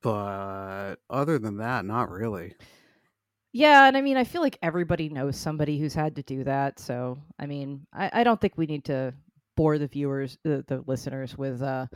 But 0.00 0.96
other 1.10 1.38
than 1.38 1.58
that, 1.58 1.84
not 1.84 2.10
really. 2.10 2.54
Yeah, 3.52 3.88
and 3.88 3.96
I 3.96 4.00
mean, 4.00 4.16
I 4.16 4.24
feel 4.24 4.40
like 4.40 4.58
everybody 4.62 5.08
knows 5.08 5.36
somebody 5.36 5.78
who's 5.78 5.94
had 5.94 6.16
to 6.16 6.22
do 6.22 6.44
that. 6.44 6.78
So, 6.78 7.18
I 7.38 7.46
mean, 7.46 7.86
I, 7.92 8.20
I 8.20 8.24
don't 8.24 8.40
think 8.40 8.56
we 8.56 8.66
need 8.66 8.84
to 8.86 9.12
bore 9.58 9.76
the 9.76 9.88
viewers, 9.88 10.38
the, 10.44 10.64
the 10.68 10.84
listeners, 10.86 11.36
with, 11.36 11.60
uh, 11.62 11.86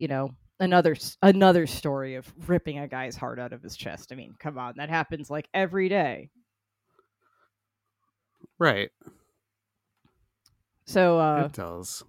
you 0.00 0.08
know, 0.08 0.28
another 0.58 0.96
another 1.22 1.64
story 1.64 2.16
of 2.16 2.26
ripping 2.48 2.80
a 2.80 2.88
guy's 2.88 3.14
heart 3.14 3.38
out 3.38 3.52
of 3.52 3.62
his 3.62 3.76
chest. 3.76 4.10
I 4.10 4.16
mean, 4.16 4.34
come 4.40 4.58
on, 4.58 4.74
that 4.78 4.90
happens 4.90 5.30
like 5.30 5.48
every 5.54 5.88
day. 5.88 6.30
Right. 8.58 8.90
So, 10.86 11.20
uh, 11.20 11.44
it 11.46 11.52
does. 11.52 12.02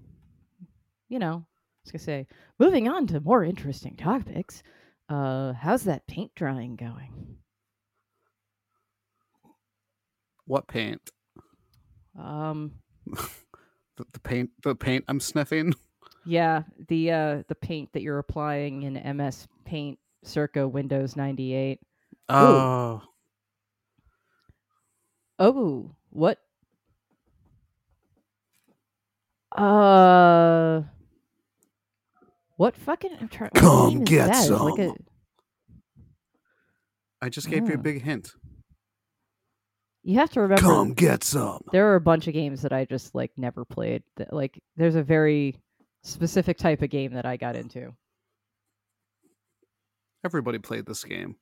you 1.09 1.19
know, 1.19 1.45
I 1.45 1.79
was 1.85 1.91
gonna 1.91 2.03
say, 2.03 2.27
moving 2.57 2.89
on 2.89 3.05
to 3.07 3.19
more 3.19 3.43
interesting 3.43 3.97
topics. 3.97 4.63
Uh, 5.09 5.53
how's 5.53 5.83
that 5.83 6.07
paint 6.07 6.31
drying 6.33 6.75
going? 6.75 7.37
What 10.45 10.67
paint? 10.67 11.11
Um, 12.19 12.71
The, 13.97 14.05
the 14.13 14.19
paint 14.19 14.49
the 14.63 14.75
paint 14.75 15.03
I'm 15.07 15.19
sniffing? 15.19 15.73
yeah, 16.25 16.63
the 16.87 17.11
uh, 17.11 17.43
the 17.47 17.55
paint 17.55 17.91
that 17.93 18.01
you're 18.01 18.19
applying 18.19 18.83
in 18.83 19.17
MS 19.17 19.47
Paint 19.65 19.99
circa 20.23 20.67
Windows 20.67 21.15
ninety 21.15 21.53
eight. 21.53 21.79
Oh. 22.29 23.01
Oh, 25.39 25.91
what? 26.09 26.39
Uh, 29.55 30.81
what 32.57 32.75
fucking? 32.75 33.11
I'm 33.21 33.27
trying. 33.27 33.51
Come 33.51 34.03
get? 34.03 34.29
It's 34.29 34.49
Like 34.49 34.75
some. 34.75 34.79
a, 34.81 34.93
I 37.21 37.29
just 37.29 37.49
gave 37.49 37.67
you 37.67 37.75
a 37.75 37.77
Oh. 37.77 37.81
big 37.81 38.01
hint. 38.03 38.33
You 40.07 40.17
have 40.19 40.29
to 40.31 40.41
remember. 40.41 40.61
Come 40.61 40.93
get 40.93 41.23
some. 41.23 41.61
There 41.71 41.91
are 41.91 41.95
a 41.95 42.01
bunch 42.01 42.27
of 42.27 42.33
games 42.33 42.61
that 42.61 42.71
I 42.73 42.85
just 42.85 43.13
like 43.13 43.31
never 43.37 43.65
played. 43.65 44.03
That 44.15 44.31
like, 44.33 44.57
there's 44.77 44.95
a 44.95 45.03
very 45.03 45.59
specific 46.03 46.57
type 46.57 46.81
of 46.81 46.89
game 46.89 47.13
that 47.13 47.25
I 47.25 47.35
got 47.37 47.55
into. 47.55 47.93
Everybody 50.25 50.59
played 50.59 50.85
this 50.85 51.03
game. 51.03 51.35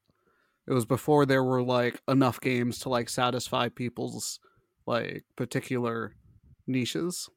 It 0.67 0.73
was 0.73 0.85
before 0.85 1.25
there 1.25 1.43
were 1.43 1.61
like 1.63 2.01
enough 2.07 2.41
games 2.41 2.79
to 2.79 2.89
like 2.89 3.07
satisfy 3.09 3.69
people's 3.69 4.39
like 4.87 5.23
particular 5.35 6.15
niches 6.67 7.29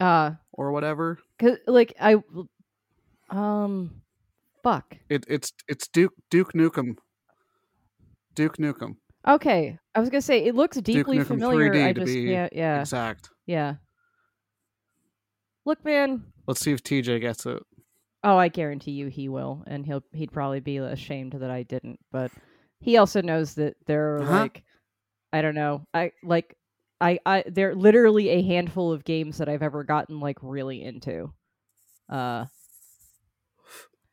Uh, 0.00 0.32
or 0.52 0.72
whatever. 0.72 1.18
cause 1.38 1.58
like 1.66 1.92
I, 2.00 2.16
um, 3.30 4.00
fuck. 4.62 4.96
It, 5.10 5.24
it's 5.28 5.52
it's 5.68 5.88
Duke 5.88 6.14
Duke 6.30 6.52
Nukem. 6.54 6.96
Duke 8.34 8.56
Nukem. 8.56 8.96
Okay, 9.26 9.78
I 9.94 10.00
was 10.00 10.08
gonna 10.10 10.22
say 10.22 10.44
it 10.44 10.54
looks 10.54 10.76
deeply 10.78 11.20
familiar. 11.20 11.70
3D 11.72 11.84
I 11.84 11.92
to 11.92 12.00
just 12.00 12.16
yeah 12.16 12.48
yeah 12.52 12.80
Exact. 12.80 13.30
yeah. 13.46 13.74
Look, 15.64 15.84
man. 15.84 16.24
Let's 16.46 16.60
see 16.60 16.72
if 16.72 16.82
TJ 16.82 17.20
gets 17.20 17.44
it. 17.46 17.62
Oh, 18.24 18.36
I 18.36 18.48
guarantee 18.48 18.92
you 18.92 19.08
he 19.08 19.28
will, 19.28 19.62
and 19.66 19.84
he'll 19.84 20.02
he'd 20.12 20.32
probably 20.32 20.60
be 20.60 20.78
ashamed 20.78 21.32
that 21.34 21.50
I 21.50 21.62
didn't. 21.62 22.00
But 22.10 22.30
he 22.80 22.96
also 22.96 23.20
knows 23.22 23.54
that 23.54 23.76
there 23.86 24.16
are 24.16 24.22
Uh-huh. 24.22 24.40
like, 24.42 24.64
I 25.32 25.42
don't 25.42 25.54
know, 25.54 25.84
I 25.92 26.12
like, 26.22 26.56
I 27.00 27.18
I 27.26 27.44
there 27.46 27.70
are 27.70 27.74
literally 27.74 28.28
a 28.30 28.42
handful 28.42 28.92
of 28.92 29.04
games 29.04 29.38
that 29.38 29.48
I've 29.48 29.62
ever 29.62 29.84
gotten 29.84 30.20
like 30.20 30.38
really 30.42 30.82
into. 30.82 31.32
Uh, 32.08 32.46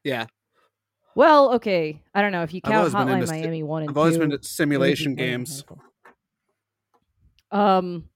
Yeah, 0.03 0.27
well, 1.15 1.53
okay, 1.55 2.01
I 2.13 2.21
don't 2.21 2.31
know 2.31 2.43
if 2.43 2.53
you 2.53 2.61
count 2.61 2.93
Hotline 2.93 3.21
into 3.21 3.27
Miami 3.27 3.63
one 3.63 3.83
and 3.83 3.89
I've 3.91 3.97
always 3.97 4.15
two. 4.15 4.19
been 4.19 4.29
to 4.29 4.35
it 4.35 4.39
would 4.39 4.41
be 4.41 4.47
simulation 4.47 5.11
more 5.11 5.15
than 5.15 5.25
a 5.25 5.31
games. 5.31 5.65
Um, 7.51 8.09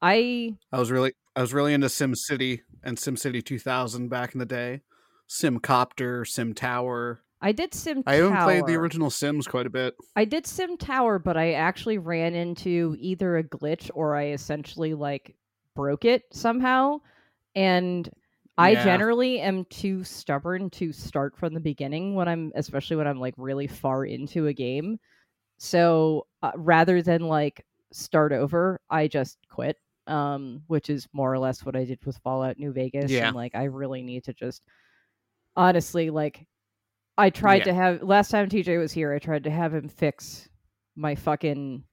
I 0.00 0.56
I 0.72 0.78
was 0.78 0.90
really 0.90 1.12
I 1.36 1.42
was 1.42 1.52
really 1.52 1.74
into 1.74 1.88
Sim 1.88 2.14
City 2.14 2.62
and 2.82 2.98
Sim 2.98 3.16
City 3.16 3.42
2000 3.42 4.08
back 4.08 4.34
in 4.34 4.38
the 4.38 4.46
day. 4.46 4.80
Sim 5.26 5.60
Copter, 5.60 6.24
Sim 6.24 6.54
Tower. 6.54 7.22
I 7.42 7.52
did 7.52 7.72
Sim. 7.72 8.02
I 8.06 8.18
even 8.18 8.36
played 8.36 8.66
the 8.66 8.74
original 8.74 9.10
Sims 9.10 9.46
quite 9.46 9.66
a 9.66 9.70
bit. 9.70 9.94
I 10.14 10.24
did 10.24 10.46
Sim 10.46 10.76
Tower, 10.76 11.18
but 11.18 11.36
I 11.36 11.52
actually 11.52 11.98
ran 11.98 12.34
into 12.34 12.96
either 12.98 13.38
a 13.38 13.44
glitch 13.44 13.90
or 13.94 14.14
I 14.14 14.28
essentially 14.28 14.94
like 14.94 15.34
broke 15.74 16.04
it 16.04 16.24
somehow. 16.32 17.00
And 17.54 18.08
I 18.60 18.70
Yeah. 18.70 18.84
generally 18.84 19.40
am 19.40 19.64
too 19.66 20.04
stubborn 20.04 20.70
to 20.70 20.92
start 20.92 21.36
from 21.36 21.54
the 21.54 21.60
beginning 21.60 22.14
when 22.14 22.28
I'm, 22.28 22.52
especially 22.54 22.96
when 22.96 23.06
I'm 23.06 23.18
like 23.20 23.34
really 23.36 23.66
far 23.66 24.04
into 24.04 24.46
a 24.48 24.52
game. 24.52 24.98
So 25.58 26.26
uh, 26.42 26.52
rather 26.56 27.02
than 27.02 27.22
like 27.22 27.64
start 27.92 28.32
over, 28.32 28.80
I 28.90 29.08
just 29.08 29.38
quit. 29.48 29.76
Um, 30.06 30.62
which 30.66 30.90
is 30.90 31.06
more 31.12 31.32
or 31.32 31.38
less 31.38 31.64
what 31.64 31.76
I 31.76 31.84
did 31.84 32.04
with 32.04 32.18
Fallout 32.24 32.58
New 32.58 32.72
Vegas. 32.72 33.10
Yeah. 33.12 33.28
And 33.28 33.36
like, 33.36 33.54
I 33.54 33.64
really 33.64 34.02
need 34.02 34.24
to 34.24 34.32
just 34.32 34.62
honestly 35.56 36.10
like 36.10 36.46
I 37.18 37.30
tried 37.30 37.58
Yeah. 37.58 37.64
to 37.64 37.74
have 37.74 38.02
last 38.02 38.30
time 38.30 38.48
TJ 38.48 38.78
was 38.78 38.92
here. 38.92 39.12
I 39.12 39.18
tried 39.20 39.44
to 39.44 39.50
have 39.50 39.72
him 39.74 39.88
fix 39.88 40.48
my 40.96 41.14
fucking 41.14 41.84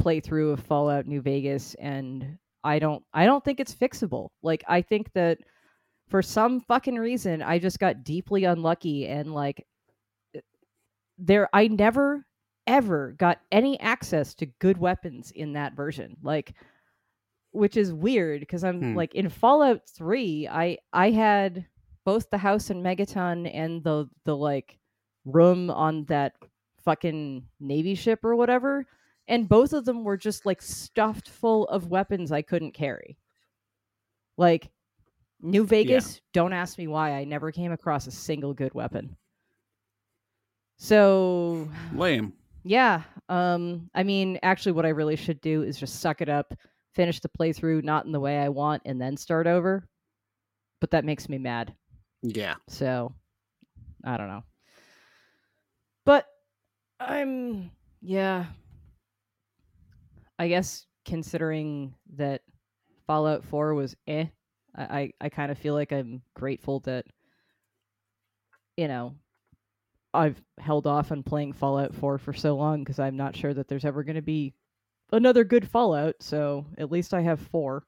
playthrough 0.00 0.54
of 0.54 0.60
Fallout 0.60 1.06
New 1.06 1.20
Vegas, 1.20 1.74
and 1.74 2.38
I 2.64 2.78
don't. 2.78 3.04
I 3.12 3.26
don't 3.26 3.44
think 3.44 3.60
it's 3.60 3.74
fixable. 3.74 4.30
Like 4.42 4.64
I 4.66 4.82
think 4.82 5.12
that 5.12 5.38
for 6.14 6.22
some 6.22 6.60
fucking 6.60 6.94
reason, 6.94 7.42
I 7.42 7.58
just 7.58 7.80
got 7.80 8.04
deeply 8.04 8.44
unlucky, 8.44 9.08
and 9.08 9.34
like 9.34 9.66
there, 11.18 11.48
I 11.52 11.66
never 11.66 12.24
ever 12.68 13.16
got 13.18 13.40
any 13.50 13.80
access 13.80 14.32
to 14.36 14.46
good 14.46 14.78
weapons 14.78 15.32
in 15.32 15.54
that 15.54 15.74
version. 15.74 16.16
Like 16.22 16.54
which 17.50 17.76
is 17.76 17.92
weird 17.92 18.38
because 18.38 18.62
I'm 18.62 18.84
Hmm. 18.92 18.94
like 18.94 19.12
in 19.16 19.28
Fallout 19.28 19.88
3, 19.88 20.46
I 20.46 20.78
I 20.92 21.10
had 21.10 21.66
both 22.04 22.30
the 22.30 22.38
house 22.38 22.70
in 22.70 22.80
Megaton 22.80 23.50
and 23.52 23.82
the 23.82 24.08
the 24.24 24.36
like 24.36 24.78
room 25.24 25.68
on 25.68 26.04
that 26.04 26.34
fucking 26.84 27.48
navy 27.58 27.96
ship 27.96 28.24
or 28.24 28.36
whatever 28.36 28.86
and 29.26 29.48
both 29.48 29.72
of 29.72 29.84
them 29.84 30.04
were 30.04 30.16
just 30.16 30.46
like 30.46 30.62
stuffed 30.62 31.28
full 31.28 31.66
of 31.66 31.88
weapons 31.88 32.30
I 32.30 32.42
couldn't 32.42 32.70
carry. 32.74 33.18
Like 34.36 34.70
New 35.44 35.66
Vegas, 35.66 36.22
don't 36.32 36.54
ask 36.54 36.78
me 36.78 36.88
why 36.88 37.12
I 37.12 37.24
never 37.24 37.52
came 37.52 37.70
across 37.70 38.06
a 38.06 38.10
single 38.10 38.54
good 38.54 38.72
weapon. 38.72 39.14
So, 40.78 41.68
Lame. 41.94 42.32
yeah, 42.64 43.02
um 43.28 43.90
I 43.94 44.02
mean, 44.02 44.38
actually 44.42 44.72
what 44.72 44.86
I 44.86 44.90
really 44.90 45.16
should 45.16 45.40
do 45.42 45.62
is 45.62 45.78
just 45.78 46.00
suck 46.00 46.22
it 46.22 46.28
up, 46.30 46.54
finish 46.94 47.20
the 47.20 47.28
playthrough 47.28 47.84
not 47.84 48.06
in 48.06 48.12
the 48.12 48.20
way 48.20 48.38
I 48.38 48.48
want 48.48 48.82
and 48.86 49.00
then 49.00 49.16
start 49.16 49.46
over. 49.46 49.86
But 50.80 50.90
that 50.92 51.04
makes 51.04 51.28
me 51.28 51.38
mad. 51.38 51.74
Yeah. 52.22 52.54
So 52.68 53.14
I 54.02 54.16
don't 54.16 54.28
know. 54.28 54.44
But 56.06 56.26
I'm 56.98 57.70
yeah. 58.00 58.46
I 60.38 60.48
guess 60.48 60.86
considering 61.04 61.94
that 62.16 62.40
Fallout 63.06 63.44
4 63.44 63.74
was 63.74 63.94
eh, 64.08 64.26
I, 64.74 64.82
I, 64.82 65.12
I 65.22 65.28
kind 65.28 65.50
of 65.50 65.58
feel 65.58 65.74
like 65.74 65.92
I'm 65.92 66.22
grateful 66.34 66.80
that 66.80 67.06
you 68.76 68.88
know 68.88 69.14
I've 70.14 70.40
held 70.58 70.86
off 70.86 71.10
on 71.10 71.22
playing 71.22 71.52
Fallout 71.52 71.94
4 71.94 72.18
for 72.18 72.32
so 72.32 72.56
long 72.56 72.84
because 72.84 72.98
I'm 72.98 73.16
not 73.16 73.36
sure 73.36 73.52
that 73.52 73.68
there's 73.68 73.84
ever 73.84 74.04
going 74.04 74.16
to 74.16 74.22
be 74.22 74.54
another 75.12 75.44
good 75.44 75.68
Fallout. 75.68 76.16
So 76.20 76.66
at 76.78 76.90
least 76.92 77.12
I 77.12 77.22
have 77.22 77.40
four. 77.40 77.84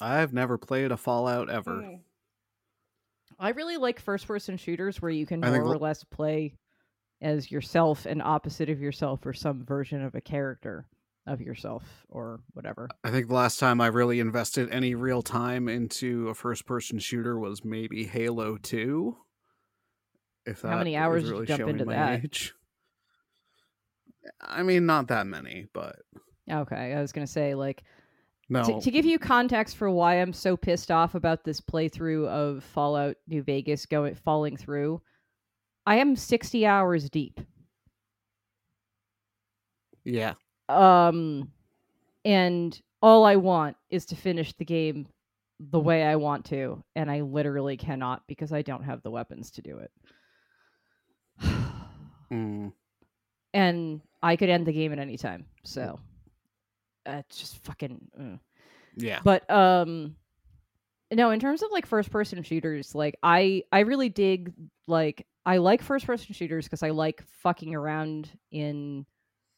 I've 0.00 0.32
never 0.32 0.58
played 0.58 0.92
a 0.92 0.96
Fallout 0.96 1.50
ever. 1.50 1.82
Mm. 1.82 2.00
I 3.38 3.50
really 3.50 3.76
like 3.76 4.00
first 4.00 4.26
person 4.26 4.56
shooters 4.56 5.00
where 5.00 5.10
you 5.10 5.26
can 5.26 5.40
more 5.40 5.62
or 5.62 5.78
less 5.78 6.04
play 6.04 6.54
as 7.20 7.50
yourself 7.50 8.06
and 8.06 8.22
opposite 8.22 8.70
of 8.70 8.80
yourself 8.80 9.24
or 9.26 9.32
some 9.32 9.64
version 9.64 10.02
of 10.02 10.14
a 10.14 10.20
character 10.20 10.86
of 11.26 11.40
yourself 11.40 11.84
or 12.08 12.40
whatever. 12.52 12.88
I 13.04 13.10
think 13.10 13.28
the 13.28 13.34
last 13.34 13.58
time 13.58 13.80
I 13.80 13.88
really 13.88 14.20
invested 14.20 14.70
any 14.70 14.94
real 14.94 15.22
time 15.22 15.68
into 15.68 16.28
a 16.28 16.34
first 16.34 16.66
person 16.66 16.98
shooter 16.98 17.38
was 17.38 17.64
maybe 17.64 18.04
Halo 18.04 18.56
2. 18.56 19.16
If 20.46 20.62
that 20.62 20.68
How 20.68 20.78
many 20.78 20.96
hours 20.96 21.24
is 21.24 21.30
did 21.30 21.38
you 21.40 21.46
jump 21.46 21.68
into 21.68 21.84
that? 21.86 22.24
age. 22.24 22.54
I 24.40 24.62
mean, 24.62 24.86
not 24.86 25.08
that 25.08 25.26
many, 25.26 25.66
but 25.72 25.96
Okay, 26.50 26.94
I 26.94 27.00
was 27.00 27.10
going 27.12 27.26
to 27.26 27.32
say 27.32 27.54
like 27.54 27.82
no. 28.48 28.62
to, 28.64 28.80
to 28.80 28.90
give 28.92 29.04
you 29.04 29.18
context 29.18 29.76
for 29.76 29.90
why 29.90 30.20
I'm 30.20 30.32
so 30.32 30.56
pissed 30.56 30.90
off 30.92 31.16
about 31.16 31.42
this 31.42 31.60
playthrough 31.60 32.28
of 32.28 32.62
Fallout 32.62 33.16
New 33.26 33.42
Vegas 33.42 33.86
going 33.86 34.14
falling 34.14 34.56
through. 34.56 35.02
I 35.84 35.96
am 35.96 36.14
60 36.16 36.64
hours 36.66 37.10
deep. 37.10 37.40
yeah. 40.04 40.34
Um 40.68 41.50
and 42.24 42.80
all 43.02 43.24
I 43.24 43.36
want 43.36 43.76
is 43.90 44.06
to 44.06 44.16
finish 44.16 44.52
the 44.54 44.64
game 44.64 45.06
the 45.58 45.80
way 45.80 46.02
I 46.02 46.16
want 46.16 46.44
to 46.46 46.82
and 46.94 47.10
I 47.10 47.20
literally 47.20 47.76
cannot 47.76 48.22
because 48.26 48.52
I 48.52 48.62
don't 48.62 48.84
have 48.84 49.02
the 49.02 49.10
weapons 49.10 49.50
to 49.52 49.62
do 49.62 49.78
it. 49.78 49.90
Mm. 52.32 52.72
and 53.54 54.00
I 54.20 54.34
could 54.34 54.48
end 54.48 54.66
the 54.66 54.72
game 54.72 54.92
at 54.92 54.98
any 54.98 55.16
time. 55.16 55.46
So 55.62 56.00
uh, 57.06 57.22
it's 57.28 57.38
just 57.38 57.62
fucking. 57.64 58.00
uh. 58.20 58.36
Yeah. 58.96 59.20
But 59.22 59.48
um, 59.50 60.16
no, 61.12 61.30
in 61.30 61.38
terms 61.38 61.62
of 61.62 61.70
like 61.70 61.86
first 61.86 62.10
person 62.10 62.42
shooters, 62.42 62.94
like 62.94 63.16
I 63.22 63.62
I 63.70 63.80
really 63.80 64.08
dig 64.08 64.52
like 64.88 65.26
I 65.44 65.58
like 65.58 65.82
first 65.82 66.06
person 66.06 66.34
shooters 66.34 66.64
because 66.64 66.82
I 66.82 66.90
like 66.90 67.22
fucking 67.42 67.74
around 67.74 68.28
in 68.50 69.06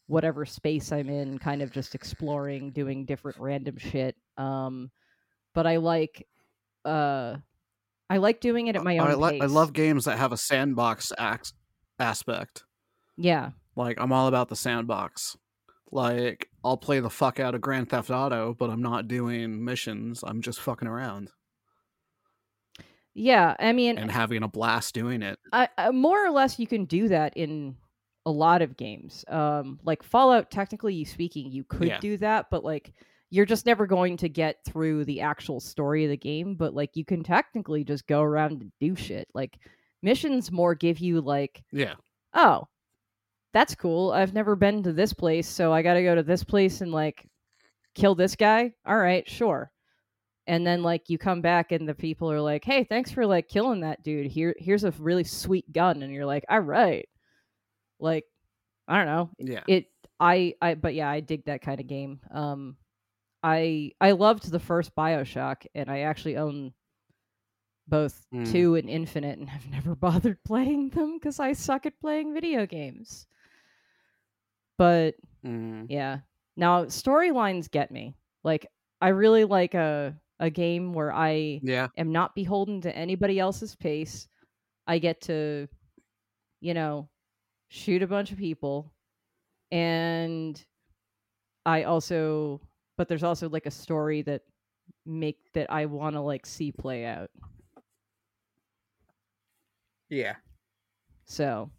whatever 0.08 0.44
space 0.44 0.90
I'm 0.90 1.08
in, 1.08 1.38
kind 1.38 1.62
of 1.62 1.70
just 1.70 1.94
exploring, 1.94 2.72
doing 2.72 3.04
different 3.04 3.38
random 3.38 3.78
shit. 3.78 4.16
Um, 4.36 4.90
but 5.54 5.66
I 5.66 5.76
like 5.76 6.26
uh. 6.84 7.36
I 8.10 8.16
like 8.16 8.40
doing 8.40 8.68
it 8.68 8.76
at 8.76 8.82
my 8.82 8.96
own 8.98 9.22
I. 9.22 9.38
I 9.42 9.46
love 9.46 9.74
games 9.74 10.06
that 10.06 10.16
have 10.16 10.32
a 10.32 10.36
sandbox 10.38 11.12
ax- 11.18 11.52
aspect. 11.98 12.64
Yeah, 13.18 13.50
Like, 13.76 14.00
I'm 14.00 14.12
all 14.12 14.28
about 14.28 14.48
the 14.48 14.56
sandbox. 14.56 15.36
Like, 15.92 16.48
I'll 16.64 16.78
play 16.78 17.00
the 17.00 17.10
fuck 17.10 17.38
out 17.38 17.54
of 17.54 17.60
Grand 17.60 17.90
Theft 17.90 18.08
Auto, 18.08 18.54
but 18.54 18.70
I'm 18.70 18.80
not 18.80 19.08
doing 19.08 19.62
missions. 19.62 20.24
I'm 20.26 20.40
just 20.40 20.58
fucking 20.60 20.88
around 20.88 21.28
yeah. 23.18 23.56
I 23.58 23.72
mean, 23.72 23.98
and 23.98 24.10
having 24.10 24.42
a 24.42 24.48
blast 24.48 24.94
doing 24.94 25.22
it. 25.22 25.38
I, 25.52 25.68
I, 25.76 25.90
more 25.90 26.24
or 26.24 26.30
less, 26.30 26.58
you 26.58 26.66
can 26.66 26.84
do 26.84 27.08
that 27.08 27.36
in 27.36 27.76
a 28.28 28.30
lot 28.30 28.60
of 28.62 28.76
games. 28.76 29.24
Um, 29.28 29.80
like 29.84 30.02
Fallout, 30.02 30.50
technically 30.50 31.04
speaking, 31.04 31.50
you 31.50 31.64
could 31.64 31.88
Yeah. 31.88 31.98
do 32.00 32.16
that, 32.18 32.46
but 32.50 32.62
like 32.64 32.92
you're 33.30 33.46
just 33.46 33.66
never 33.66 33.86
going 33.86 34.16
to 34.18 34.28
get 34.28 34.64
through 34.64 35.04
the 35.04 35.20
actual 35.20 35.60
story 35.60 36.04
of 36.04 36.10
the 36.10 36.16
game. 36.16 36.54
But 36.54 36.74
like 36.74 36.90
you 36.96 37.04
can 37.04 37.22
technically 37.22 37.84
just 37.84 38.06
go 38.06 38.22
around 38.22 38.60
and 38.62 38.72
do 38.80 38.94
shit. 38.96 39.28
Like 39.34 39.58
missions 40.02 40.50
more 40.52 40.74
give 40.74 40.98
you 40.98 41.20
like, 41.20 41.62
Yeah. 41.72 41.94
oh, 42.34 42.68
that's 43.54 43.74
cool. 43.74 44.12
I've 44.12 44.34
never 44.34 44.56
been 44.56 44.82
to 44.82 44.92
this 44.92 45.12
place, 45.12 45.48
so 45.48 45.72
I 45.72 45.82
got 45.82 45.94
to 45.94 46.02
go 46.02 46.14
to 46.14 46.22
this 46.22 46.44
place 46.44 46.80
and 46.82 46.92
like 46.92 47.26
kill 47.94 48.14
this 48.14 48.36
guy. 48.36 48.72
All 48.86 48.98
right, 48.98 49.28
sure. 49.28 49.70
and 50.46 50.66
then 50.66 50.82
like 50.82 51.10
you 51.10 51.18
come 51.18 51.42
back 51.42 51.72
and 51.72 51.86
the 51.86 51.94
people 51.94 52.32
are 52.32 52.40
like 52.40 52.64
hey 52.64 52.82
thanks 52.82 53.10
for 53.10 53.26
like 53.26 53.48
killing 53.48 53.80
that 53.80 54.02
dude 54.02 54.26
here 54.26 54.54
here's 54.58 54.84
a 54.84 54.90
really 54.92 55.22
sweet 55.24 55.70
gun 55.74 56.02
and 56.02 56.10
you're 56.10 56.24
like 56.24 56.42
all 56.48 56.60
right 56.60 57.06
like 58.00 58.24
i 58.86 58.96
don't 58.96 59.06
know 59.06 59.30
Yeah. 59.38 59.62
it 59.66 59.86
i 60.20 60.54
i 60.62 60.74
but 60.74 60.94
yeah 60.94 61.08
i 61.10 61.20
dig 61.20 61.44
that 61.46 61.62
kind 61.62 61.80
of 61.80 61.86
game 61.86 62.20
um 62.30 62.76
i 63.42 63.92
i 64.00 64.12
loved 64.12 64.50
the 64.50 64.58
first 64.60 64.94
bioshock 64.94 65.66
and 65.74 65.90
i 65.90 66.00
actually 66.00 66.36
own 66.36 66.72
both 67.86 68.26
Mm. 68.34 68.50
two 68.52 68.74
and 68.74 68.88
infinite 68.90 69.38
and 69.38 69.48
I've 69.48 69.70
never 69.70 69.94
bothered 70.06 70.42
playing 70.44 70.90
them 70.90 71.14
because 71.18 71.40
i 71.40 71.52
suck 71.52 71.86
at 71.86 71.98
playing 72.00 72.34
video 72.34 72.66
games 72.66 73.26
but 74.76 75.14
Mm. 75.44 75.86
yeah. 75.88 76.18
Now 76.56 76.84
storylines 76.86 77.70
get 77.70 77.90
me. 77.92 78.16
Like 78.42 78.66
I 79.00 79.08
really 79.08 79.44
like 79.44 79.74
a 79.74 80.14
a 80.40 80.50
game 80.50 80.92
where 80.92 81.12
I 81.12 81.60
Yeah. 81.62 81.88
am 81.96 82.10
not 82.12 82.34
beholden 82.34 82.80
to 82.82 82.96
anybody 82.96 83.38
else's 83.38 83.74
pace. 83.76 84.28
I 84.86 84.98
get 84.98 85.20
to 85.22 85.68
you 86.60 86.74
know 86.74 87.08
shoot 87.68 88.02
a 88.02 88.06
bunch 88.06 88.32
of 88.32 88.38
people 88.38 88.92
and 89.70 90.64
I 91.66 91.84
also 91.84 92.60
but 92.96 93.08
there's 93.08 93.22
also 93.22 93.48
like 93.48 93.66
a 93.66 93.70
story 93.70 94.22
that 94.22 94.42
make 95.06 95.38
that 95.52 95.70
I 95.70 95.86
want 95.86 96.14
to 96.16 96.20
like 96.20 96.44
see 96.46 96.72
play 96.72 97.04
out. 97.04 97.30
Yeah. 100.08 100.36
So 101.26 101.70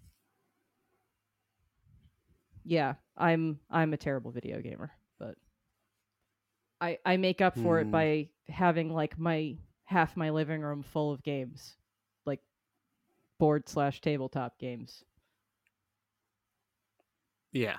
yeah, 2.64 2.94
I'm 3.18 3.60
I'm 3.70 3.94
a 3.94 3.98
terrible 3.98 4.32
video 4.32 4.62
gamer, 4.62 4.92
but 5.18 5.36
I 6.80 7.00
I 7.06 7.18
make 7.18 7.42
up 7.42 7.58
for 7.58 7.80
it 7.80 7.86
Hmm. 7.86 7.92
by 7.92 8.30
having 8.48 8.94
like 8.94 9.18
my 9.18 9.58
half 9.86 10.16
my 10.16 10.30
living 10.30 10.62
room 10.62 10.84
full 10.84 11.12
of 11.12 11.24
games, 11.24 11.76
like 12.26 12.42
board 13.40 13.68
slash 13.68 14.02
tabletop 14.02 14.60
games. 14.60 15.04
Yeah. 17.52 17.78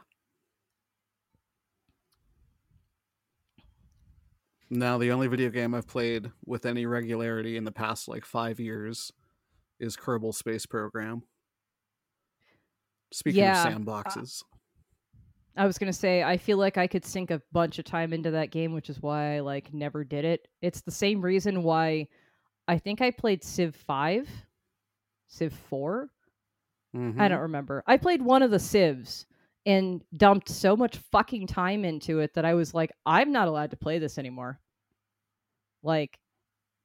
Now, 4.73 4.99
the 4.99 5.11
only 5.11 5.27
video 5.27 5.51
game 5.51 5.75
I've 5.75 5.89
played 5.89 6.31
with 6.47 6.65
any 6.65 6.87
regularity 6.87 7.57
in 7.57 7.65
the 7.65 7.73
past 7.73 8.07
like 8.09 8.25
five 8.25 8.61
years 8.61 9.13
is 9.81 9.97
Kerbal 9.97 10.35
Space 10.35 10.65
Program. 10.67 11.23
Speaking 13.13 13.43
Yeah, 13.43 13.67
of 13.67 13.75
sandboxes, 13.75 14.45
I 15.57 15.67
was 15.67 15.79
gonna 15.79 15.93
say 15.93 16.23
I 16.23 16.37
feel 16.37 16.59
like 16.59 16.79
I 16.79 16.87
could 16.87 17.05
sink 17.05 17.33
a 17.33 17.43
bunch 17.51 17.81
of 17.81 17.85
time 17.85 18.13
into 18.13 18.31
that 18.31 18.53
game, 18.53 18.73
which 18.73 18.89
is 18.89 19.03
why 19.03 19.35
I 19.37 19.41
like 19.41 19.75
never 19.75 20.05
did 20.05 20.25
it. 20.25 20.47
It's 20.63 20.81
the 20.83 20.93
same 20.93 21.21
reason 21.21 21.65
why 21.65 22.07
I 22.69 22.79
think 22.79 23.01
I 23.01 23.11
played 23.11 23.43
Civ 23.43 23.75
five, 23.75 24.29
Civ 25.27 25.53
four. 25.53 26.11
I 26.95 26.99
Mhm. 26.99 27.29
don't 27.29 27.41
remember. 27.41 27.83
I 27.89 27.97
played 27.97 28.23
one 28.23 28.43
of 28.43 28.53
the 28.53 28.59
Civs 28.61 29.27
and 29.67 30.03
dumped 30.17 30.49
so 30.49 30.77
much 30.77 30.97
fucking 31.13 31.47
time 31.47 31.85
into 31.85 32.21
it 32.21 32.35
that 32.35 32.45
I 32.45 32.55
was 32.55 32.73
like, 32.75 32.91
I'm 33.05 33.33
not 33.33 33.49
allowed 33.49 33.71
to 33.71 33.77
play 33.77 33.99
this 33.99 34.19
anymore. 34.19 34.59
Like, 35.83 36.19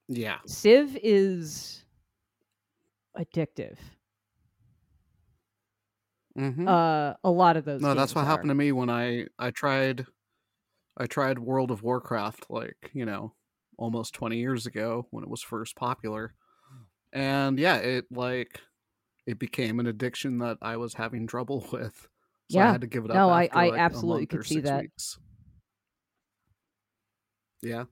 Yeah. 0.07 0.37
Civ 0.45 0.97
is 1.01 1.83
addictive. 3.17 3.77
Mm-hmm. 6.37 6.67
Uh, 6.67 7.13
a 7.23 7.31
lot 7.31 7.55
of 7.55 7.63
those. 7.63 7.81
no, 7.81 7.93
that's 7.93 8.13
what 8.13 8.25
happened 8.25 8.49
to 8.49 8.55
me 8.55 8.73
when 8.73 8.89
I 8.89 9.27
I 9.39 9.51
tried 9.51 10.05
I 10.97 11.05
tried 11.05 11.39
World 11.39 11.71
of 11.71 11.81
Warcraft 11.81 12.47
like 12.49 12.91
you 12.93 13.05
know 13.05 13.33
almost 13.77 14.13
twenty 14.13 14.37
years 14.39 14.65
ago 14.65 15.07
when 15.11 15.23
it 15.23 15.29
was 15.29 15.41
first 15.41 15.77
popular, 15.77 16.33
and 17.13 17.57
yeah, 17.57 17.77
it 17.77 18.05
like 18.11 18.59
it 19.25 19.39
became 19.39 19.79
an 19.79 19.87
addiction 19.87 20.39
that 20.39 20.57
I 20.61 20.75
was 20.75 20.93
having 20.95 21.25
trouble 21.25 21.65
with. 21.71 22.05
So 22.49 22.59
I 22.59 22.65
had 22.71 22.81
to 22.81 22.87
give 22.87 23.05
it 23.05 23.11
up. 23.11 23.15
No, 23.15 23.29
I- 23.29 23.49
I 23.51 23.69
like, 23.69 23.79
absolutely 23.79 24.25
could 24.27 24.45
see 24.45 24.59
that. 24.61 24.81
Weeks. 24.83 25.17
Yeah. 27.61 27.85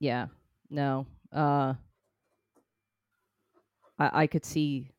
Yeah. 0.00 0.26
No. 0.70 1.06
Uh, 1.32 1.74
I 3.98 4.22
I 4.22 4.26
could 4.26 4.44
see 4.44 4.90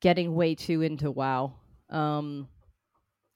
getting 0.00 0.34
way 0.34 0.54
too 0.54 0.80
into 0.82 1.10
WoW. 1.10 1.54
Um, 1.90 2.48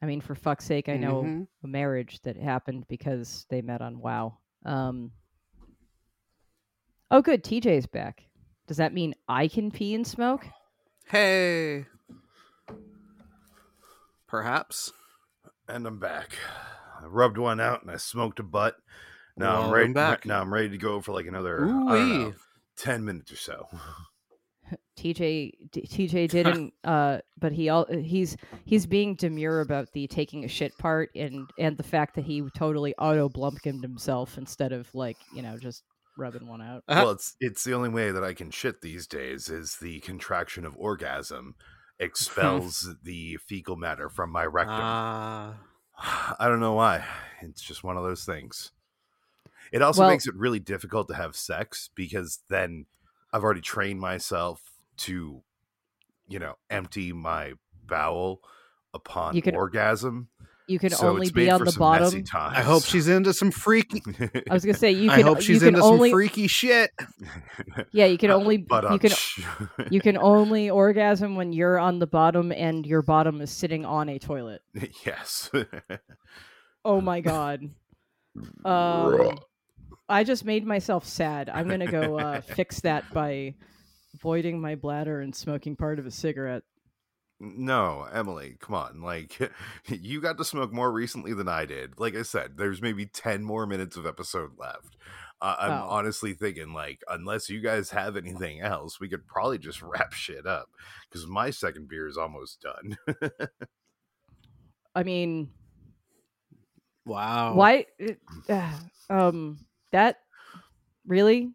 I 0.01 0.07
mean, 0.07 0.21
for 0.21 0.35
fuck's 0.35 0.65
sake, 0.65 0.89
I 0.89 0.97
know 0.97 1.23
Mhm. 1.23 1.47
a 1.65 1.67
marriage 1.67 2.21
that 2.23 2.37
happened 2.37 2.87
because 2.89 3.47
they 3.51 3.61
met 3.63 3.83
on 3.83 3.99
WoW. 4.01 4.39
Um, 4.65 5.13
oh, 7.11 7.21
good. 7.21 7.45
TJ's 7.45 7.87
back. 7.87 8.25
Does 8.67 8.77
that 8.79 8.95
mean 8.95 9.15
I 9.29 9.49
can 9.49 9.71
pee 9.71 9.95
and 9.95 10.07
smoke? 10.07 10.47
Hey. 11.09 11.87
Perhaps. 14.33 14.95
And 15.69 15.87
I'm 15.87 15.99
back. 15.99 16.39
I 17.03 17.05
rubbed 17.05 17.37
one 17.37 17.61
out 17.61 17.83
and 17.83 17.91
I 17.91 17.99
smoked 17.99 18.41
a 18.41 18.43
butt. 18.43 18.77
Now 19.37 19.51
I'm 19.51 19.55
Welcome 19.57 19.75
ready. 19.75 19.93
back. 19.93 20.25
Now 20.25 20.41
I'm 20.41 20.53
ready 20.53 20.71
to 20.71 20.79
go 20.79 21.03
for 21.03 21.13
like 21.13 21.27
another 21.27 21.67
I 21.67 21.69
don't 21.69 22.19
know, 22.19 22.35
ten 22.75 23.05
minutes 23.05 23.31
or 23.31 23.37
so. 23.37 23.69
TJ 24.99 25.71
TJ 25.71 26.31
didn't 26.31 26.73
uh 26.85 27.19
but 27.39 27.53
he 27.53 27.69
all 27.69 27.85
he's 27.93 28.39
he's 28.65 28.87
being 28.87 29.17
demure 29.17 29.61
about 29.61 29.93
the 29.93 30.07
taking 30.07 30.47
a 30.47 30.49
shit 30.49 30.73
part 30.79 31.11
and 31.15 31.51
and 31.59 31.77
the 31.77 31.83
fact 31.83 32.15
that 32.15 32.25
he 32.25 32.43
totally 32.57 32.95
auto 32.95 33.29
blumpkined 33.29 33.83
himself 33.83 34.39
instead 34.39 34.73
of 34.73 34.89
like, 34.95 35.19
you 35.35 35.43
know, 35.43 35.59
just 35.59 35.83
rubbing 36.17 36.47
one 36.49 36.63
out. 36.63 36.85
Uh-huh. 36.89 37.03
Well, 37.03 37.11
it's 37.11 37.37
it's 37.39 37.65
the 37.65 37.75
only 37.75 37.91
way 37.91 38.13
that 38.13 38.25
I 38.25 38.33
can 38.33 38.51
shit 38.51 38.81
these 38.81 39.07
days 39.07 39.51
is 39.51 39.77
the 39.77 40.01
contraction 40.01 40.65
of 40.65 40.75
orgasm 40.79 41.55
expels 42.07 42.95
the 43.03 43.37
fecal 43.47 43.77
matter 43.77 44.09
from 44.09 44.31
my 44.31 44.45
rectum. 44.45 44.75
Ah. 44.79 45.55
I 46.39 46.49
don't 46.49 46.61
know 46.61 46.73
why. 46.75 47.05
It's 47.41 47.63
just 47.63 47.85
one 47.85 47.97
of 47.97 48.03
those 48.05 48.25
things. 48.25 48.73
It 49.73 49.83
also 49.83 50.03
Well- 50.03 50.11
makes 50.11 50.27
it 50.27 50.35
really 50.35 50.59
difficult 50.61 51.09
to 51.09 51.15
have 51.15 51.37
sex 51.37 51.91
because 51.95 52.43
then 52.49 52.87
I've 53.33 53.45
already 53.45 53.61
trained 53.61 54.01
myself 54.01 54.61
to, 54.99 55.43
you 56.29 56.39
know, 56.39 56.57
empty 56.69 57.13
my 57.13 57.55
bowel 57.87 58.43
upon 58.93 59.41
orgasm. 59.55 60.29
You 60.69 60.79
can 60.79 60.91
so 60.91 61.09
only 61.09 61.31
be 61.31 61.51
on 61.51 61.65
the 61.65 61.73
bottom. 61.73 62.25
I 62.35 62.63
hope 62.63 62.85
she's 62.85 63.09
into 63.09 63.33
some 63.33 63.51
freaky. 63.51 64.03
I 64.51 64.55
was 64.55 64.65
gonna 64.65 64.79
say 64.79 64.93
you 64.93 65.11
can. 65.11 65.19
I 65.19 65.23
hope 65.23 65.41
she's 65.41 65.63
into 65.63 65.81
only 65.81 66.11
some 66.11 66.17
freaky 66.17 66.47
shit. 66.47 66.91
yeah 67.93 68.07
you 68.07 68.19
can 68.19 68.31
only 68.31 68.57
but 68.59 68.91
you 68.93 68.99
can 68.99 69.13
you 69.91 70.01
can 70.01 70.17
only 70.17 70.71
orgasm 70.71 71.37
when 71.37 71.53
you're 71.53 71.79
on 71.79 71.99
the 71.99 72.07
bottom 72.07 72.53
and 72.53 72.87
your 72.87 73.03
bottom 73.03 73.41
is 73.41 73.51
sitting 73.51 73.85
on 73.85 74.09
a 74.09 74.19
toilet. 74.19 74.63
yes. 75.05 75.51
Oh 76.85 77.01
my 77.01 77.21
god. 77.21 77.63
Um, 78.65 79.39
I 80.09 80.25
just 80.25 80.45
made 80.45 80.67
myself 80.67 81.07
sad. 81.07 81.49
I'm 81.49 81.69
gonna 81.69 81.91
go 81.91 82.19
uh, 82.19 82.41
fix 82.41 82.81
that 82.81 83.13
by 83.13 83.55
voiding 84.21 84.61
my 84.61 84.75
bladder 84.75 85.21
and 85.21 85.35
smoking 85.35 85.77
part 85.77 85.99
of 85.99 86.07
a 86.07 86.11
cigarette. 86.11 86.63
No, 87.45 88.05
Emily, 88.13 88.57
come 88.61 88.77
on. 88.77 89.03
Like, 89.03 89.37
you 89.89 90.21
got 90.21 90.39
to 90.39 90.45
smoke 90.45 90.73
more 90.73 90.93
recently 90.93 91.35
than 91.35 91.49
I 91.49 91.65
did. 91.67 91.99
Like 91.99 92.15
I 92.15 92.23
said, 92.23 92.57
there's 92.57 92.81
maybe 92.81 93.05
10 93.05 93.43
more 93.43 93.67
minutes 93.67 93.97
of 93.97 94.07
episode 94.07 94.53
left. 94.59 94.97
Uh, 95.41 95.57
I'm 95.59 95.73
Oh. 95.73 95.87
honestly 95.89 96.35
thinking, 96.35 96.73
like, 96.73 97.03
unless 97.09 97.51
you 97.51 97.61
guys 97.61 97.91
have 97.91 98.17
anything 98.17 98.61
else, 98.61 99.01
we 99.01 99.09
could 99.09 99.27
probably 99.27 99.59
just 99.59 99.83
wrap 99.83 100.13
shit 100.13 100.47
up 100.47 100.69
because 101.11 101.27
my 101.27 101.51
second 101.51 101.89
beer 101.89 102.07
is 102.07 102.17
almost 102.17 102.63
done. 102.63 102.97
I 104.95 105.03
mean, 105.03 105.51
Wow. 107.05 107.55
why? 107.55 107.87
uh, 108.49 108.79
um, 109.11 109.59
that 109.91 110.19
really? 111.09 111.51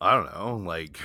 I 0.00 0.14
don't 0.16 0.34
know. 0.34 0.56
Like, 0.56 0.98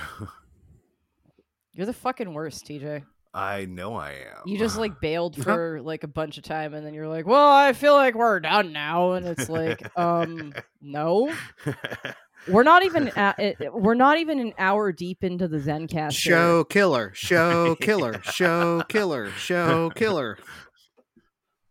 You're 1.74 1.86
the 1.86 1.92
fucking 1.92 2.34
worst, 2.34 2.66
TJ. 2.66 3.04
I 3.32 3.66
know 3.66 3.94
I 3.94 4.10
am. 4.10 4.42
You 4.46 4.58
just 4.58 4.76
like 4.76 5.00
bailed 5.00 5.36
for 5.42 5.80
like 5.82 6.02
a 6.02 6.08
bunch 6.08 6.38
of 6.38 6.44
time, 6.44 6.74
and 6.74 6.84
then 6.84 6.94
you're 6.94 7.08
like, 7.08 7.26
"Well, 7.26 7.50
I 7.50 7.72
feel 7.72 7.94
like 7.94 8.14
we're 8.14 8.40
done 8.40 8.72
now," 8.72 9.12
and 9.12 9.26
it's 9.26 9.48
like, 9.48 9.80
um, 9.98 10.52
no, 10.80 11.32
we're 12.48 12.64
not 12.64 12.84
even 12.84 13.08
at, 13.10 13.56
we're 13.72 13.94
not 13.94 14.18
even 14.18 14.40
an 14.40 14.52
hour 14.58 14.90
deep 14.92 15.22
into 15.22 15.46
the 15.46 15.58
Zencastr. 15.58 16.12
Show 16.12 16.64
killer. 16.64 17.12
Show 17.14 17.76
killer. 17.76 18.20
Show 18.24 18.82
killer. 18.88 19.30
Show 19.30 19.90
killer. 19.90 20.38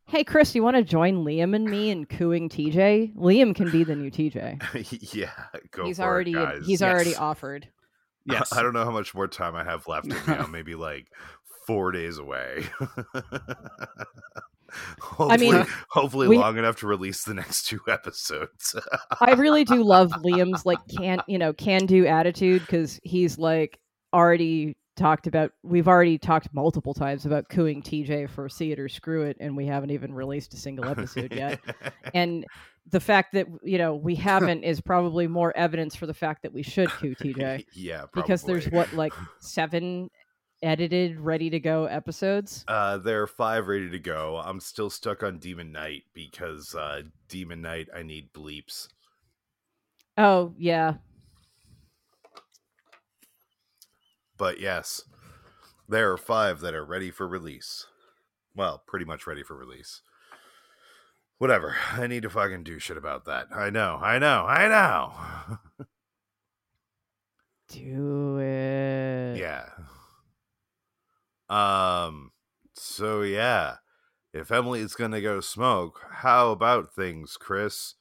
Hey, 0.08 0.24
Chris, 0.24 0.56
you 0.56 0.64
want 0.64 0.76
to 0.76 0.84
join 0.84 1.24
Liam 1.24 1.56
and 1.56 1.66
me 1.66 1.92
in 1.92 2.06
cooing 2.06 2.50
TJ? 2.50 3.16
Liam 3.16 3.54
can 3.54 3.70
be 3.70 3.84
the 3.84 3.96
new 3.96 4.10
TJ. 4.10 5.14
yeah, 5.14 5.30
go 5.70 5.86
he's 5.86 5.98
for 5.98 6.04
already 6.04 6.32
it, 6.32 6.36
guys. 6.36 6.66
he's 6.66 6.82
already 6.82 7.16
offered. 7.16 7.68
Yes. 8.26 8.52
I 8.54 8.64
don't 8.64 8.74
know 8.74 8.84
how 8.86 8.92
much 8.92 9.14
more 9.14 9.28
time 9.28 9.56
I 9.56 9.64
have 9.64 9.88
left 9.88 10.06
in 10.08 10.14
me. 10.14 10.20
I'm 10.28 10.52
maybe 10.52 10.76
like 10.76 11.08
four 11.70 11.92
days 11.92 12.18
away. 12.18 12.66
hopefully, 15.00 15.38
mean, 15.38 15.66
hopefully 15.90 16.28
we- 16.28 16.40
long 16.40 16.58
enough 16.58 16.78
to 16.78 16.88
release 16.88 17.24
the 17.26 17.36
next 17.36 17.68
two 17.68 17.80
episodes. 17.88 18.76
I 19.22 19.34
really 19.34 19.66
do 19.66 19.84
love 19.84 20.12
Liam's 20.24 20.66
like 20.66 20.80
can 20.98 21.22
you 21.28 21.38
know 21.38 21.54
can 21.54 21.86
do 21.86 22.08
attitude 22.08 22.62
because 22.62 23.00
he's 23.04 23.38
like 23.38 23.80
already 24.12 24.78
talked 24.96 25.28
about. 25.28 25.52
We've 25.62 25.88
already 25.88 26.18
talked 26.18 26.52
multiple 26.56 26.96
times 26.96 27.28
about 27.28 27.50
cooing 27.50 27.84
TJ 27.84 28.32
for 28.32 28.50
see 28.50 28.72
it 28.72 28.80
or 28.80 28.90
screw 28.90 29.22
it, 29.22 29.38
and 29.40 29.56
we 29.56 29.68
haven't 29.68 29.92
even 29.92 30.12
released 30.12 30.56
a 30.56 30.58
single 30.58 30.86
episode 30.86 31.34
yet. 31.34 31.60
And 32.16 32.48
the 32.90 33.00
fact 33.00 33.34
that 33.34 33.46
you 33.62 33.78
know 33.78 33.94
we 33.94 34.16
haven't 34.16 34.64
is 34.64 34.82
probably 34.82 35.28
more 35.28 35.56
evidence 35.56 35.96
for 35.96 36.08
the 36.08 36.14
fact 36.16 36.42
that 36.42 36.52
we 36.52 36.64
should 36.64 36.90
coo 36.90 37.14
TJ 37.14 37.66
yeah, 37.74 38.06
because 38.16 38.42
there's 38.42 38.66
what 38.72 38.92
like 38.94 39.14
seven 39.40 40.10
edited, 40.62 41.20
ready 41.20 41.50
to 41.50 41.60
go 41.60 41.86
episodes. 41.86 42.66
Uh, 42.68 42.98
there 42.98 43.22
are 43.22 43.28
five 43.28 43.68
ready 43.68 43.90
to 43.90 44.00
go. 44.00 44.42
I'm 44.44 44.60
still 44.60 44.90
stuck 44.90 45.24
on 45.24 45.40
Demon 45.40 45.72
Knight 45.72 46.04
because 46.14 46.76
uh, 46.76 47.04
Demon 47.28 47.62
Knight, 47.62 47.88
I 47.96 48.04
need 48.04 48.34
bleeps. 48.34 48.88
Oh 50.18 50.54
yeah, 50.58 50.96
But 54.40 54.60
yes, 54.62 55.04
there 55.88 56.12
are 56.14 56.18
five 56.18 56.62
that 56.62 56.74
are 56.74 56.86
ready 56.86 57.12
for 57.12 57.28
release. 57.28 57.86
Well, 58.56 58.82
pretty 58.88 59.06
much 59.06 59.28
ready 59.28 59.44
for 59.44 59.56
release. 59.56 60.02
Whatever. 61.38 61.76
I 61.92 62.08
need 62.08 62.24
to 62.24 62.30
fucking 62.30 62.64
do 62.64 62.80
shit 62.80 62.98
about 62.98 63.26
that. 63.26 63.48
I 63.54 63.70
know. 63.70 64.00
I 64.02 64.18
know. 64.18 64.46
I 64.46 64.68
know. 64.68 65.86
do 67.70 68.38
it. 68.40 69.38
yeah. 69.38 69.66
Um. 71.50 72.32
So 72.76 73.22
yeah, 73.22 73.78
if 74.34 74.52
Emily 74.52 74.82
is 74.82 74.96
gonna 74.96 75.22
go 75.22 75.40
smoke, 75.42 76.00
how 76.10 76.52
about 76.52 76.94
things, 76.94 77.38
Chris? 77.38 77.96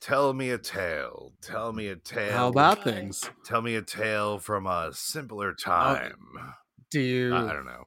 Tell 0.00 0.32
me 0.32 0.50
a 0.50 0.58
tale. 0.58 1.32
Tell 1.40 1.72
me 1.72 1.88
a 1.88 1.96
tale. 1.96 2.32
How 2.32 2.48
about 2.48 2.84
things? 2.84 3.28
Tell 3.44 3.62
me 3.62 3.74
a 3.76 3.82
tale 3.82 4.38
from 4.38 4.66
a 4.66 4.90
simpler 4.92 5.54
time. 5.54 6.14
Do 6.90 7.00
you 7.00 7.34
I 7.34 7.50
I 7.50 7.52
don't 7.52 7.66
know. 7.66 7.84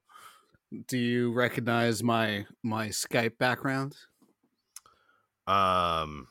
do 0.87 0.97
you 0.97 1.31
recognize 1.31 2.03
my 2.03 2.45
my 2.63 2.89
Skype 2.89 3.37
background? 3.37 3.95
Um, 5.47 6.27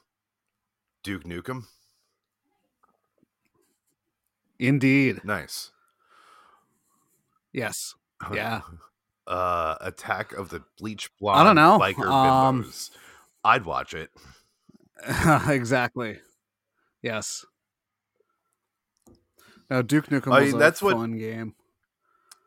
Duke 1.02 1.24
Nukem. 1.24 1.64
Indeed. 4.58 5.24
Nice. 5.24 5.72
Yes. 7.52 7.94
Yeah. 8.32 8.60
Uh, 9.26 9.76
Attack 9.82 10.32
of 10.32 10.48
the 10.48 10.62
Bleach 10.78 11.10
Blonde. 11.20 11.38
I 11.40 11.44
don't 11.44 11.54
know. 11.54 11.78
biker 11.78 12.10
Um, 12.10 12.64
bimbos. 12.64 12.90
I'd 13.44 13.66
watch 13.66 13.92
it. 13.92 14.08
exactly. 15.48 16.18
Yes. 17.02 17.44
Now 19.70 19.82
Duke 19.82 20.06
Nukem 20.06 20.32
I 20.32 20.40
was 20.40 20.46
mean, 20.46 20.56
a 20.56 20.58
that's 20.58 20.80
what- 20.80 20.94
fun 20.96 21.18
game. 21.18 21.54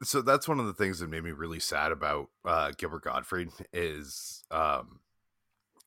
So 0.03 0.23
that's 0.23 0.47
one 0.47 0.59
of 0.59 0.65
the 0.65 0.73
things 0.73 0.97
that 0.97 1.11
made 1.11 1.23
me 1.23 1.29
really 1.29 1.59
sad 1.59 1.91
about 1.91 2.29
uh, 2.43 2.71
Gilbert 2.75 3.03
Gottfried 3.03 3.49
is 3.71 4.43
um, 4.49 5.01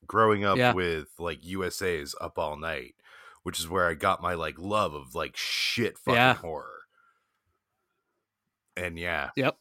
growing 0.07 0.45
up 0.45 0.57
Yeah. 0.57 0.71
with 0.71 1.09
like 1.19 1.39
USA's 1.43 2.15
Up 2.21 2.39
All 2.39 2.55
Night, 2.55 2.95
which 3.43 3.59
is 3.59 3.67
where 3.67 3.85
I 3.89 3.95
got 3.95 4.21
my 4.21 4.35
like 4.35 4.55
love 4.57 4.93
of 4.93 5.13
like 5.13 5.35
shit 5.35 5.97
fucking 5.97 6.15
Yeah. 6.15 6.35
horror. 6.35 6.71
And 8.77 8.97
yeah, 8.99 9.31
Yep. 9.35 9.57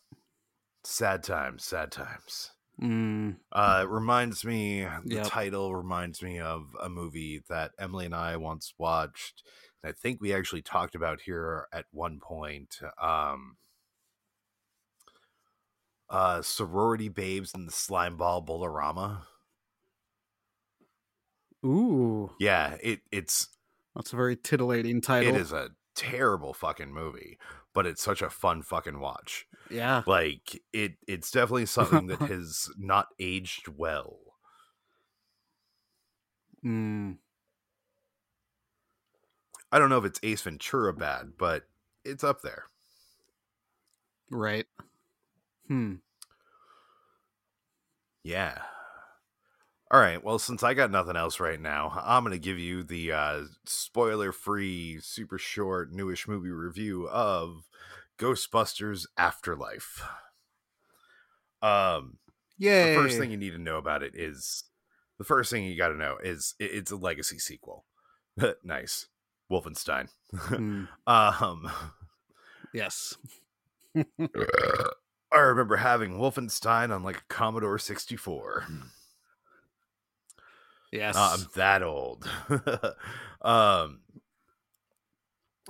sad 0.85 1.23
times, 1.23 1.65
sad 1.65 1.91
times. 1.93 2.53
Mm, 2.81 3.37
Uh, 3.53 3.83
it 3.87 3.91
reminds 3.91 4.45
me, 4.45 4.83
the 5.05 5.17
Yep. 5.17 5.23
title 5.23 5.75
reminds 5.77 6.23
me 6.23 6.41
of 6.41 6.77
a 6.81 6.89
movie 6.89 7.43
that 7.49 7.73
Emily 7.79 8.07
and 8.07 8.15
I 8.15 8.37
once 8.37 8.75
watched. 8.79 9.45
And 9.83 9.91
I 9.91 9.93
think 9.93 10.21
we 10.21 10.35
actually 10.35 10.63
talked 10.63 10.95
about 10.97 11.21
here 11.23 11.69
at 11.73 11.87
one 11.93 12.21
point. 12.21 12.81
Um, 12.99 13.59
uh, 16.09 16.43
Sorority 16.43 17.09
Babes 17.09 17.55
and 17.55 17.67
the 17.69 17.73
Slimeball 17.73 18.45
Bowl-O-Rama. 18.45 19.27
ooh, 21.65 22.31
Yeah, 22.39 22.77
it 22.83 23.03
it's 23.13 23.49
that's 23.95 24.13
a 24.13 24.17
very 24.17 24.37
titillating 24.37 25.01
title. 25.01 25.35
it 25.35 25.35
is 25.37 25.53
a 25.53 25.71
terrible 25.95 26.55
fucking 26.55 26.93
movie, 26.93 27.39
but 27.75 27.87
it's 27.87 28.03
such 28.03 28.23
a 28.23 28.31
fun 28.31 28.63
fucking 28.63 29.01
watch. 29.01 29.47
Yeah. 29.71 30.03
Like 30.07 30.63
it 30.73 30.93
it's 31.07 31.31
definitely 31.31 31.67
something 31.67 32.07
that 32.07 32.21
has 32.21 32.71
not 32.79 33.09
aged 33.21 33.69
well. 33.69 34.19
Mm, 36.65 37.19
I 39.71 39.79
don't 39.79 39.91
know 39.91 39.99
if 39.99 40.05
it's 40.05 40.21
Ace 40.23 40.41
Ventura 40.43 40.95
bad, 40.95 41.33
but 41.37 41.65
it's 42.05 42.25
up 42.25 42.43
there. 42.43 42.65
right. 44.31 44.67
Hmm. 45.69 45.95
Yeah. 48.23 48.59
All 49.95 50.01
right. 50.01 50.25
Well, 50.25 50.41
since 50.41 50.65
I 50.65 50.75
got 50.75 50.91
nothing 50.91 51.15
else 51.15 51.39
right 51.39 51.61
now, 51.61 51.93
I'm 52.03 52.25
going 52.25 52.33
to 52.33 52.39
give 52.45 52.59
you 52.59 52.83
the 52.83 53.13
uh, 53.13 53.41
spoiler 53.65 54.33
free, 54.33 54.99
super 55.01 55.39
short, 55.39 55.93
newish 55.93 56.27
movie 56.27 56.51
review 56.51 57.07
of 57.07 57.69
Ghostbusters 58.19 59.07
Afterlife. 59.17 60.03
Um, 61.63 62.19
Yay. 62.59 62.93
the 62.93 63.01
first 63.01 63.19
thing 63.19 63.31
you 63.31 63.37
need 63.37 63.53
to 63.53 63.59
know 63.59 63.77
about 63.77 64.03
it 64.03 64.17
is 64.17 64.65
the 65.19 65.25
first 65.25 65.53
thing 65.53 65.63
you 65.63 65.77
got 65.77 65.91
to 65.91 65.97
know 65.97 66.17
is 66.21 66.57
it, 66.59 66.73
it's 66.73 66.91
a 66.91 66.97
legacy 66.97 67.39
sequel. 67.39 67.85
nice. 68.65 69.07
Wolfenstein. 69.49 70.09
Hmm, 70.33 70.87
um, 71.07 71.71
yes. 72.73 73.17
I 73.97 75.39
remember 75.39 75.77
having 75.77 76.19
Wolfenstein 76.19 76.93
on 76.93 77.05
like 77.05 77.19
a 77.19 77.33
Commodore 77.33 77.79
64. 77.79 78.67
Yes. 80.95 81.17
Uh, 81.17 81.37
I'm 81.39 81.49
that 81.55 81.83
old. 81.83 82.29
um, 83.43 84.01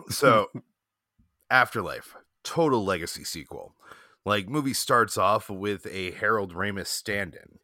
so, 0.08 0.48
Afterlife, 1.50 2.16
total 2.42 2.84
legacy 2.84 3.24
sequel. 3.24 3.76
Like, 4.24 4.48
movie 4.48 4.72
starts 4.74 5.18
off 5.18 5.50
with 5.50 5.86
a 5.86 6.12
Harold 6.12 6.54
Ramis 6.54 6.86
stand-in. 6.86 7.58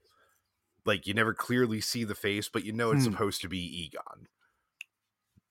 Like, 0.84 1.06
you 1.06 1.14
never 1.14 1.34
clearly 1.34 1.80
see 1.80 2.04
the 2.04 2.14
face, 2.14 2.48
but 2.48 2.64
you 2.64 2.72
know 2.72 2.92
it's 2.92 3.02
Hmm. 3.02 3.04
supposed 3.04 3.42
to 3.42 3.48
be 3.48 3.58
Egon. 3.60 4.28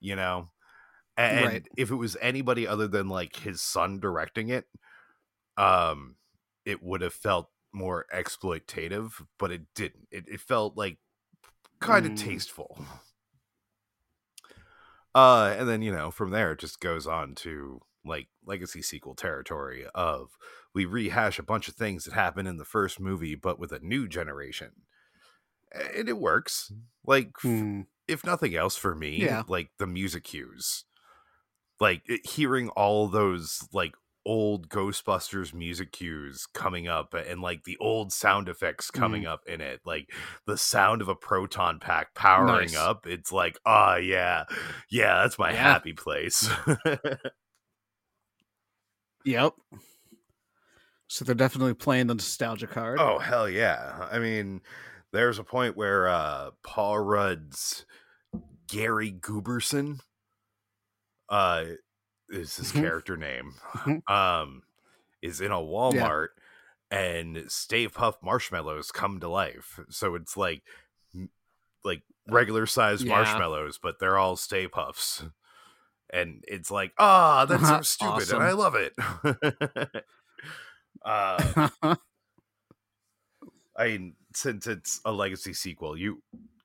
You 0.02 0.16
know, 0.16 0.52
and 1.18 1.62
Right. 1.62 1.68
if 1.78 1.92
it 1.92 1.96
was 1.96 2.18
anybody 2.22 2.68
other 2.68 2.88
than 2.88 3.10
like 3.10 3.36
his 3.38 3.62
son 3.62 4.00
directing 4.00 4.50
it, 4.50 4.68
um, 5.58 6.18
it 6.66 6.84
would 6.84 7.02
have 7.02 7.14
felt 7.14 7.52
more 7.74 8.06
exploitative, 8.14 9.26
but 9.40 9.52
it 9.52 9.64
didn't. 9.76 10.08
It, 10.12 10.26
it 10.30 10.42
felt 10.42 10.78
like 10.78 11.00
kind 11.80 12.06
of 12.06 12.14
Mm. 12.14 12.18
tasteful. 12.20 12.86
Uh, 15.16 15.56
and 15.58 15.68
then 15.68 15.82
you 15.82 15.92
know 15.92 16.12
from 16.12 16.30
there 16.32 16.52
it 16.52 16.60
just 16.60 16.80
goes 16.80 17.08
on 17.08 17.34
to 17.36 17.82
like 18.06 18.28
legacy 18.46 18.82
sequel 18.82 19.16
territory 19.16 19.86
of 19.96 20.30
we 20.74 20.86
rehash 20.86 21.40
a 21.40 21.44
bunch 21.44 21.68
of 21.68 21.74
things 21.76 22.06
that 22.06 22.14
happened 22.14 22.48
in 22.48 22.58
the 22.58 22.66
first 22.66 23.00
movie, 23.00 23.36
but 23.36 23.60
with 23.60 23.72
a 23.72 23.80
new 23.80 24.08
generation, 24.08 24.72
and 25.74 26.08
it 26.08 26.18
works. 26.18 26.72
Like 27.06 27.30
f- 27.38 27.42
Hmm, 27.42 27.82
if 28.08 28.24
nothing 28.24 28.56
else 28.56 28.78
for 28.78 28.94
me, 28.94 29.18
Yeah. 29.24 29.44
like 29.48 29.72
the 29.80 29.88
music 29.88 30.24
cues, 30.26 30.86
like 31.80 32.04
it- 32.06 32.26
hearing 32.30 32.70
all 32.70 33.08
those 33.08 33.68
like 33.74 33.96
old 34.30 34.70
Ghostbusters 34.70 35.56
music 35.56 35.92
cues 35.92 36.46
coming 36.54 36.88
up 36.88 37.16
and 37.16 37.42
like 37.42 37.64
the 37.64 37.78
old 37.80 38.14
sound 38.14 38.48
effects 38.48 38.92
coming 38.92 39.24
Mm. 39.24 39.28
up 39.30 39.42
in 39.48 39.60
it, 39.60 39.80
like 39.86 40.08
the 40.46 40.56
sound 40.56 41.02
of 41.02 41.08
a 41.08 41.16
proton 41.16 41.80
pack 41.80 42.14
powering 42.14 42.72
Nice. 42.72 42.76
up. 42.76 43.08
It's 43.08 43.32
like, 43.32 43.58
oh 43.66 43.96
yeah, 43.96 44.44
yeah, 44.92 45.22
that's 45.24 45.40
my 45.40 45.52
Yeah. 45.52 45.64
happy 45.64 45.94
place. 45.94 46.48
Yep. 49.26 49.54
So 51.08 51.26
they're 51.26 51.34
definitely 51.36 51.74
playing 51.74 52.08
the 52.08 52.14
nostalgia 52.16 52.68
card. 52.68 53.00
oh 53.00 53.18
hell 53.20 53.50
yeah! 53.50 54.08
I 54.12 54.20
mean, 54.20 54.62
there's 55.12 55.40
a 55.40 55.44
point 55.44 55.76
where 55.76 56.08
uh 56.08 56.52
Paul 56.64 57.00
Rudd's 57.00 57.86
Gary 58.68 59.12
Grooberson 59.12 60.00
uh 61.30 61.66
is 62.30 62.56
his 62.58 62.72
Mhm. 62.72 62.82
character 62.82 63.18
name 63.18 63.56
Mhm. 63.74 64.02
um 64.08 64.64
is 65.22 65.42
in 65.42 65.52
a 65.52 65.56
Walmart 65.58 66.30
and 66.92 67.52
Stay 67.52 67.88
Puft 67.88 68.24
marshmallows 68.24 68.92
come 68.92 69.20
to 69.20 69.30
life. 69.30 69.80
So 69.90 70.16
it's 70.16 70.38
like 70.38 70.64
like 71.84 72.04
regular 72.28 72.66
sized 72.66 73.06
Yeah. 73.06 73.08
marshmallows, 73.08 73.78
but 73.82 74.00
they're 74.00 74.18
all 74.18 74.36
Stay 74.36 74.68
Pufts. 74.68 75.24
And 76.12 76.44
it's 76.48 76.72
like, 76.72 76.94
ah, 77.00 77.46
that's 77.46 77.70
so 77.70 77.82
stupid, 77.84 78.32
and 78.32 78.42
I 78.44 78.54
love 78.54 78.76
it. 78.76 78.94
uh, 81.06 81.54
I 83.76 83.88
mean, 83.88 84.16
since 84.36 84.68
it's 84.68 85.00
a 85.06 85.12
legacy 85.12 85.54
sequel, 85.54 85.98
you 85.98 86.22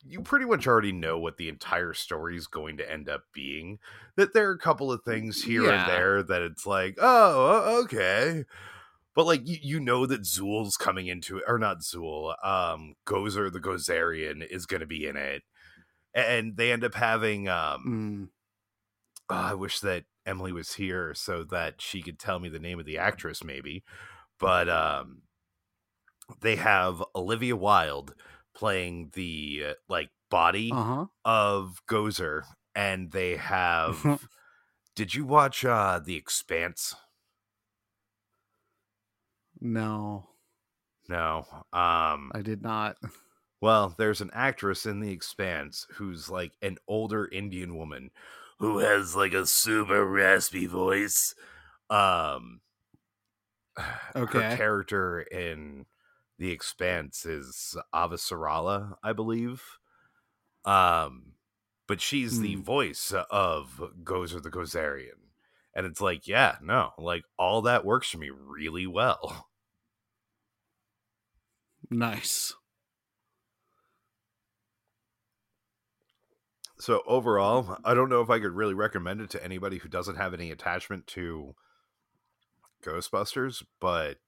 you 0.06 0.20
pretty 0.20 0.44
much 0.44 0.66
already 0.66 0.92
know 0.92 1.18
what 1.18 1.36
the 1.36 1.48
entire 1.48 1.94
story 1.94 2.36
is 2.36 2.46
going 2.46 2.76
to 2.76 2.90
end 2.90 3.08
up 3.08 3.22
being. 3.32 3.78
That 4.16 4.34
there 4.34 4.48
are 4.50 4.54
a 4.54 4.58
couple 4.58 4.92
of 4.92 5.02
things 5.02 5.42
here 5.44 5.64
Yeah. 5.64 5.82
and 5.82 5.90
there 5.90 6.22
that 6.22 6.42
it's 6.42 6.66
like, 6.66 6.96
oh, 7.00 7.82
okay. 7.84 8.44
But 9.14 9.26
like 9.26 9.46
you, 9.48 9.56
you 9.62 9.80
know 9.80 10.06
that 10.06 10.22
Zuul's 10.22 10.76
coming 10.76 11.06
into 11.06 11.38
it, 11.38 11.44
or 11.46 11.58
not 11.58 11.80
Zuul, 11.80 12.34
um, 12.44 12.94
Gozer 13.06 13.52
the 13.52 13.60
Gozerian 13.60 14.44
is 14.46 14.66
going 14.66 14.80
to 14.80 14.86
be 14.86 15.06
in 15.06 15.16
it, 15.16 15.42
and 16.14 16.56
they 16.56 16.72
end 16.72 16.84
up 16.84 16.94
having. 16.94 17.48
Um, 17.48 17.84
Mm. 17.86 18.28
oh, 19.30 19.34
I 19.36 19.54
wish 19.54 19.80
that 19.80 20.04
Emily 20.26 20.52
was 20.52 20.74
here 20.74 21.14
so 21.14 21.44
that 21.44 21.80
she 21.80 22.02
could 22.02 22.18
tell 22.18 22.38
me 22.40 22.48
the 22.48 22.58
name 22.58 22.80
of 22.80 22.86
the 22.86 22.98
actress, 22.98 23.44
maybe. 23.44 23.84
But 24.40 24.68
um, 24.68 25.22
they 26.40 26.56
have 26.56 27.02
Olivia 27.14 27.54
Wilde 27.56 28.14
playing 28.54 29.10
the 29.14 29.64
uh, 29.70 29.74
like 29.88 30.10
body 30.30 30.70
Uh-huh. 30.70 31.06
of 31.24 31.82
Gozer, 31.88 32.42
and 32.74 33.12
they 33.12 33.36
have. 33.36 34.28
did 34.96 35.14
you 35.14 35.26
watch 35.26 35.64
uh 35.64 36.00
The 36.04 36.16
Expanse? 36.16 36.94
No, 39.60 40.28
No. 41.08 41.46
Um. 41.72 42.32
I 42.32 42.42
did 42.42 42.62
not. 42.62 42.98
Well, 43.60 43.94
there's 43.96 44.20
an 44.20 44.30
actress 44.34 44.84
in 44.84 45.00
The 45.00 45.10
Expanse 45.10 45.86
who's 45.94 46.28
like 46.28 46.52
an 46.60 46.76
older 46.86 47.26
Indian 47.26 47.76
woman 47.76 48.10
who 48.58 48.78
has 48.78 49.16
like 49.16 49.32
a 49.32 49.46
super 49.46 50.04
raspy 50.04 50.66
voice. 50.66 51.34
Um 51.90 52.60
Okay. 54.16 54.38
her 54.38 54.44
character 54.44 55.20
in 55.20 55.86
The 56.38 56.50
Expanse 56.52 57.26
is 57.26 57.76
Avasarala, 57.94 58.96
I 59.02 59.12
believe. 59.12 59.78
Um 60.64 61.36
but 61.86 62.00
she's 62.00 62.40
the 62.40 62.54
Hmm. 62.54 62.62
voice 62.62 63.12
of 63.12 63.92
Gozer 64.04 64.42
the 64.42 64.50
Gozerian. 64.50 65.30
And 65.74 65.86
it's 65.86 66.00
like, 66.00 66.28
yeah, 66.28 66.58
no, 66.62 66.92
like 66.98 67.24
all 67.38 67.62
that 67.62 67.84
works 67.84 68.10
for 68.10 68.18
me 68.18 68.30
really 68.30 68.86
well. 68.86 69.50
Nice. 71.90 72.54
So 76.78 77.02
overall, 77.06 77.78
I 77.84 77.94
don't 77.94 78.08
know 78.08 78.20
if 78.20 78.30
I 78.30 78.38
could 78.40 78.52
really 78.52 78.74
recommend 78.74 79.20
it 79.20 79.30
to 79.30 79.42
anybody 79.44 79.78
who 79.78 79.88
doesn't 79.88 80.16
have 80.16 80.34
any 80.34 80.50
attachment 80.52 81.06
to 81.08 81.54
Ghostbusters, 82.82 83.64
but 83.80 84.18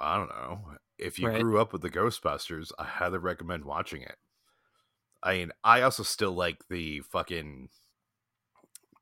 I 0.00 0.16
don't 0.16 0.28
know. 0.30 0.76
If 0.98 1.18
you 1.20 1.28
Right. 1.28 1.30
grew 1.30 1.60
up 1.60 1.72
with 1.72 1.82
the 1.82 1.90
Ghostbusters, 1.90 2.72
I 2.78 2.84
highly 2.84 3.18
recommend 3.18 3.64
watching 3.64 4.02
it. 4.02 4.18
I 5.22 5.34
mean, 5.38 5.52
I 5.64 5.82
also 5.82 6.02
still 6.02 6.32
like 6.32 6.68
the 6.68 7.00
fucking 7.00 7.70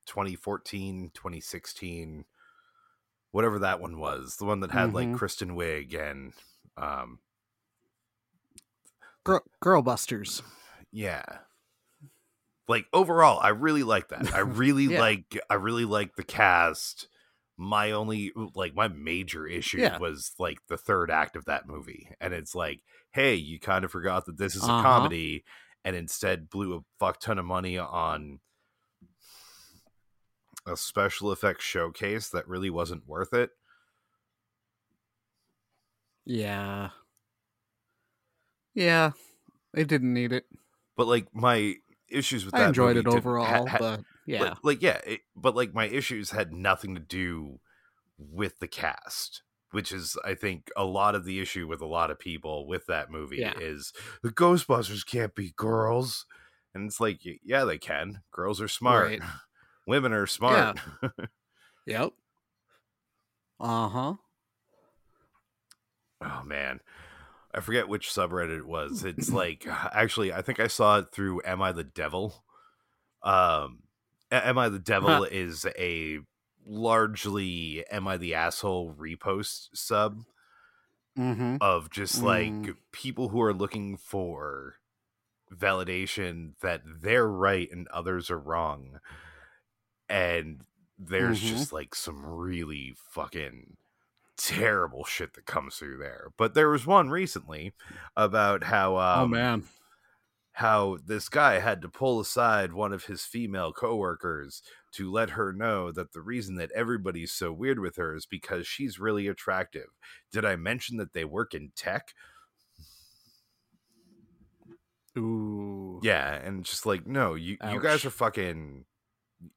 2014, 0.07 1.11
2016, 1.15 2.27
whatever 3.33 3.61
that 3.61 3.81
one 3.81 3.99
was, 3.99 4.37
the 4.39 4.47
one 4.47 4.61
that 4.61 4.73
had 4.73 4.95
like 4.95 5.13
Mhm. 5.13 5.13
Kristen 5.13 5.57
Wiig 5.57 5.95
and 5.95 6.35
um 6.77 7.21
Girl, 9.25 9.43
girl 9.61 9.83
busters. 9.83 10.43
yeah 10.93 11.41
like 12.69 12.87
overall 12.93 13.39
i 13.41 13.49
really 13.49 13.83
like 13.83 14.09
that 14.09 14.29
i 14.33 14.39
really 14.41 14.89
Yeah. 14.89 14.89
like 14.89 15.39
i 15.51 15.55
really 15.55 15.85
like 15.85 16.17
the 16.17 16.25
cast 16.25 17.09
my 17.59 17.91
only 17.91 18.33
like 18.55 18.75
my 18.75 18.89
major 18.89 19.47
issue 19.47 19.79
Yeah. 19.79 19.99
was 19.99 20.33
like 20.39 20.59
the 20.69 20.77
third 20.77 21.11
act 21.11 21.37
of 21.37 21.47
that 21.47 21.67
movie 21.67 22.09
and 22.21 22.35
it's 22.35 22.55
like 22.55 22.81
hey 23.13 23.35
you 23.35 23.59
kind 23.59 23.85
of 23.85 23.91
forgot 23.91 24.27
that 24.27 24.37
this 24.37 24.55
is 24.55 24.63
a 24.63 24.67
Uh-huh. 24.67 24.83
comedy 24.83 25.45
and 25.85 25.97
instead 25.97 26.51
blew 26.51 26.75
a 26.77 26.81
fuck 26.99 27.19
ton 27.21 27.39
of 27.39 27.45
money 27.47 27.79
on 27.79 28.41
a 30.67 30.77
special 30.77 31.33
effects 31.33 31.65
showcase 31.65 32.29
that 32.29 32.47
really 32.49 32.69
wasn't 32.71 33.07
worth 33.09 33.33
it 33.33 33.51
Yeah. 36.25 36.91
Yeah. 38.75 39.13
They 39.73 39.85
didn't 39.85 40.13
need 40.13 40.33
it. 40.33 40.45
but 40.97 41.07
like 41.07 41.29
my 41.35 41.75
issues 42.09 42.45
with 42.45 42.53
that 42.55 42.63
I 42.63 42.69
enjoyed 42.69 42.97
it 42.97 43.07
overall, 43.07 43.69
but 43.79 44.01
yeah. 44.27 44.41
like, 44.43 44.57
like 44.63 44.83
yeah 44.83 45.01
it, 45.07 45.21
but 45.35 45.55
like 45.57 45.73
my 45.75 45.87
issues 45.87 46.31
had 46.31 46.53
nothing 46.53 46.95
to 46.95 47.01
do 47.01 47.61
with 48.19 48.59
the 48.59 48.69
cast 48.69 49.43
which 49.73 49.93
is 49.93 50.17
i 50.25 50.35
think 50.35 50.71
a 50.77 50.85
lot 50.85 51.15
of 51.15 51.25
the 51.25 51.41
issue 51.41 51.67
with 51.67 51.81
a 51.81 51.87
lot 51.87 52.11
of 52.11 52.19
people 52.19 52.67
with 52.67 52.87
that 52.87 53.11
movie 53.11 53.37
Yeah. 53.39 53.55
is 53.61 53.93
the 54.23 54.31
ghostbusters 54.31 55.05
can't 55.07 55.35
be 55.35 55.53
girls 55.57 56.27
and 56.75 56.87
it's 56.87 57.01
like 57.01 57.21
yeah 57.45 57.65
they 57.65 57.79
can 57.79 58.23
girls 58.33 58.61
are 58.61 58.69
smart 58.69 59.09
Right. 59.09 59.23
women 59.87 60.13
are 60.13 60.27
smart 60.27 60.79
Yep. 61.87 62.11
Uh 63.61 63.89
huh. 63.89 64.15
oh 66.23 66.43
man 66.45 66.81
i 67.55 67.61
forget 67.61 67.89
which 67.89 68.09
subreddit 68.09 68.59
it 68.59 68.67
was 68.67 69.05
it's 69.05 69.31
like 69.33 69.67
actually 69.93 70.33
i 70.33 70.43
think 70.43 70.61
i 70.61 70.67
saw 70.67 70.99
it 70.99 71.07
through 71.13 71.41
am 71.45 71.61
i 71.63 71.73
the 71.73 71.85
devil 71.85 72.45
um 73.23 73.81
am 74.31 74.59
i 74.59 74.69
the 74.69 74.79
devil 74.79 75.25
is 75.25 75.67
a 75.79 76.19
largely 76.67 77.85
am 77.91 78.09
i 78.09 78.17
the 78.17 78.35
asshole 78.35 78.93
repost 78.95 79.69
sub 79.75 80.23
Mm-hmm. 81.19 81.57
of 81.61 81.91
just 81.91 82.23
like 82.23 82.69
Mm. 82.69 82.77
people 82.93 83.29
who 83.31 83.41
are 83.41 83.55
looking 83.55 83.97
for 83.97 84.75
validation 85.53 86.59
that 86.61 86.83
they're 86.85 87.29
right 87.29 87.71
and 87.73 87.89
others 87.89 88.31
are 88.31 88.39
wrong 88.39 89.01
and 90.09 90.63
there's 90.99 91.39
Mhm. 91.39 91.41
just 91.41 91.73
like 91.73 91.95
some 91.95 92.25
really 92.25 92.95
fucking 92.97 93.77
terrible 94.37 95.05
shit 95.05 95.35
that 95.35 95.47
comes 95.47 95.77
through 95.77 95.99
there 95.99 96.29
but 96.39 96.55
there 96.55 96.71
was 96.71 96.87
one 96.87 97.11
recently 97.11 97.75
about 98.17 98.65
how 98.65 98.97
um, 98.99 99.05
oh 99.23 99.27
man. 99.27 99.65
How 100.57 100.97
this 101.05 101.29
guy 101.29 101.59
had 101.59 101.83
to 101.83 101.89
pull 101.89 102.19
aside 102.19 102.73
one 102.73 102.91
of 102.91 103.05
his 103.05 103.27
female 103.27 103.75
coworkers 103.75 104.63
to 104.91 105.13
let 105.13 105.29
her 105.29 105.53
know 105.53 105.93
that 105.93 106.15
the 106.15 106.21
reason 106.23 106.55
that 106.57 106.71
everybody's 106.75 107.31
so 107.31 107.53
weird 107.53 107.79
with 107.79 107.97
her 107.97 108.17
is 108.17 108.25
because 108.25 108.67
she's 108.67 108.99
really 108.99 109.29
attractive. 109.29 109.89
Did 110.33 110.47
I 110.47 110.57
mention 110.57 110.97
that 110.97 111.13
they 111.13 111.27
work 111.27 111.53
in 111.53 111.73
tech? 111.77 112.15
Ooh. 115.19 116.01
Yeah, 116.03 116.37
and 116.37 116.65
just 116.65 116.87
like 116.87 117.07
no, 117.07 117.35
you 117.35 117.59
you 117.71 117.79
guys 117.79 118.07
are 118.07 118.11
fucking 118.11 118.87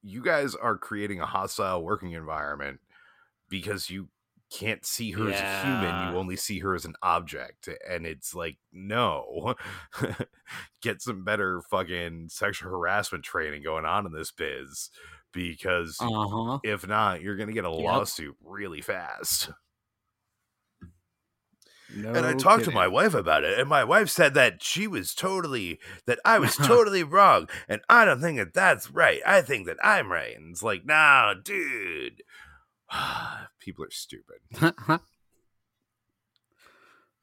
you 0.03 0.21
guys 0.21 0.53
are 0.53 0.77
creating 0.77 1.21
a 1.21 1.25
hostile 1.25 1.81
working 1.81 2.11
environment 2.11 2.81
because 3.47 3.89
you 3.89 4.09
can't 4.51 4.85
see 4.85 5.11
her 5.11 5.29
as 5.29 5.41
a 5.41 5.45
human, 5.45 5.99
you 5.99 6.17
only 6.17 6.35
see 6.35 6.59
her 6.59 6.75
as 6.75 6.85
an 6.85 6.95
object. 7.03 7.69
And 7.87 8.05
it's 8.05 8.33
like, 8.33 8.57
no. 8.71 9.55
Get 10.81 11.01
some 11.01 11.23
better 11.23 11.61
fucking 11.61 12.29
sexual 12.29 12.71
harassment 12.71 13.23
training 13.23 13.63
going 13.63 13.85
on 13.85 14.05
in 14.05 14.13
this 14.13 14.31
biz 14.31 14.89
because 15.31 16.07
Uh 16.07 16.27
huh. 16.27 16.59
if 16.63 16.87
not, 16.87 17.21
you're 17.21 17.37
gonna 17.37 17.53
get 17.53 17.65
a 17.65 17.71
Yep. 17.77 18.03
lawsuit 18.09 18.37
really 18.41 18.81
fast. 18.81 19.51
No 21.89 22.13
and 22.13 22.25
I 22.25 22.33
talked 22.33 22.65
to 22.65 22.71
my 22.71 22.87
wife 22.87 23.13
about 23.13 23.43
it, 23.43 23.59
and 23.59 23.69
my 23.69 23.83
wife 23.83 24.09
said 24.09 24.33
that 24.33 24.63
she 24.63 24.87
was 24.87 25.13
totally 25.13 25.79
that 26.05 26.19
I 26.25 26.39
was 26.39 26.57
totally 26.63 27.03
wrong, 27.03 27.49
and 27.67 27.81
I 27.89 28.05
don't 28.05 28.21
think 28.21 28.37
that 28.37 28.53
that's 28.53 28.89
right. 28.91 29.21
I 29.25 29.41
think 29.41 29.67
that 29.67 29.77
I'm 29.83 30.11
right, 30.11 30.35
and 30.35 30.51
it's 30.51 30.63
like, 30.63 30.85
no, 30.85 31.33
dude, 31.43 32.23
people 33.59 33.85
are 33.85 33.91
stupid. 33.91 34.37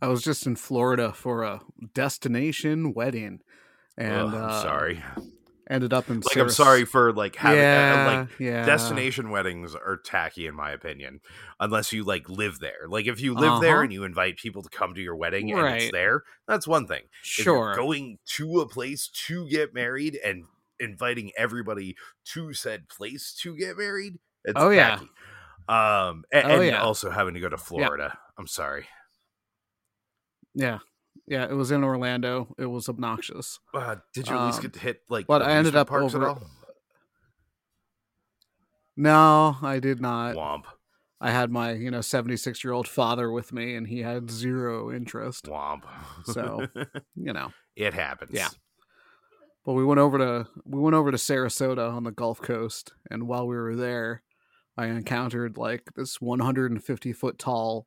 I 0.00 0.08
was 0.08 0.22
just 0.22 0.46
in 0.46 0.56
Florida 0.56 1.12
for 1.12 1.42
a 1.42 1.62
destination 1.94 2.92
wedding, 2.92 3.40
and 3.96 4.14
I'm 4.14 4.34
uh, 4.34 4.62
sorry. 4.62 5.02
ended 5.70 5.94
up 5.94 6.10
in. 6.10 6.20
Like, 6.20 6.36
I'm 6.36 6.50
sorry 6.50 6.84
for 6.84 7.14
like 7.14 7.36
having 7.36 7.60
uh, 7.60 7.62
yeah, 7.62 8.18
like 8.20 8.38
yeah. 8.38 8.66
destination 8.66 9.30
weddings 9.30 9.74
are 9.74 9.96
tacky 9.96 10.46
in 10.46 10.54
my 10.54 10.70
opinion, 10.70 11.20
unless 11.58 11.94
you 11.94 12.04
like 12.04 12.28
live 12.28 12.58
there. 12.60 12.86
Like, 12.88 13.06
if 13.06 13.22
you 13.22 13.34
live 13.34 13.62
there 13.62 13.76
Uh-huh. 13.76 13.84
and 13.84 13.92
you 13.92 14.04
invite 14.04 14.36
people 14.36 14.62
to 14.62 14.68
come 14.68 14.94
to 14.94 15.00
your 15.00 15.16
wedding 15.16 15.50
and 15.50 15.60
it's 15.60 15.84
Right. 15.84 15.92
there, 15.92 16.24
that's 16.46 16.66
one 16.68 16.86
thing. 16.86 17.04
Sure. 17.22 17.74
going 17.74 18.18
to 18.36 18.60
a 18.60 18.68
place 18.68 19.08
to 19.26 19.48
get 19.48 19.72
married 19.72 20.18
and 20.22 20.44
inviting 20.78 21.32
everybody 21.38 21.96
to 22.26 22.52
said 22.52 22.86
place 22.90 23.32
to 23.40 23.56
get 23.56 23.78
married 23.78 24.18
it's 24.44 24.60
Oh, 24.60 24.70
yeah. 24.70 25.00
Um 25.68 26.24
and, 26.32 26.46
Oh, 26.52 26.60
and 26.60 26.66
yeah. 26.66 26.82
also 26.82 27.10
having 27.10 27.34
to 27.34 27.40
go 27.40 27.48
to 27.48 27.56
florida 27.56 28.16
i'm 28.38 28.46
sorry 28.46 28.86
Yeah, 30.54 30.78
yeah. 31.26 31.44
It 31.44 31.52
was 31.54 31.70
in 31.70 31.84
Orlando. 31.84 32.54
It 32.58 32.64
was 32.66 32.88
obnoxious. 32.88 33.58
uh, 33.74 33.96
did 34.14 34.26
you 34.28 34.34
at 34.36 34.46
least 34.46 34.58
Um, 34.58 34.62
get 34.62 34.72
to 34.74 34.80
hit 34.80 35.00
like 35.10 35.26
but 35.26 35.42
I 35.42 35.52
ended 35.52 35.76
up 35.76 35.88
parks 35.88 36.14
over- 36.14 36.24
at 36.24 36.28
all 36.30 36.42
No, 38.96 39.56
I 39.62 39.78
did 39.78 40.00
not. 40.00 40.34
womp 40.36 40.64
I 41.20 41.30
had 41.30 41.50
my 41.50 41.72
you 41.72 41.90
know 41.90 42.00
seventy 42.02 42.36
six 42.36 42.62
year 42.62 42.72
old 42.72 42.86
father 42.88 43.30
with 43.30 43.52
me, 43.52 43.74
and 43.74 43.86
he 43.86 44.00
had 44.02 44.30
zero 44.30 44.92
interest. 44.92 45.44
Womp. 45.46 45.82
So- 46.24 46.66
You 47.16 47.32
know, 47.32 47.52
it 47.74 47.94
happens. 47.94 48.32
Yeah. 48.34 48.48
but 49.64 49.72
we 49.72 49.84
went 49.84 49.98
over 50.00 50.18
to 50.18 50.48
we 50.64 50.80
went 50.80 50.94
over 50.94 51.10
to 51.10 51.16
Sarasota 51.16 51.90
on 51.92 52.04
the 52.04 52.12
Gulf 52.12 52.40
Coast, 52.42 52.92
and 53.10 53.26
while 53.26 53.46
we 53.46 53.56
were 53.56 53.74
there, 53.76 54.22
I 54.76 54.86
encountered 54.86 55.56
like 55.56 55.94
this 55.94 56.20
one 56.20 56.40
hundred 56.40 56.70
and 56.70 56.82
fifty 56.82 57.12
foot 57.12 57.38
tall 57.38 57.86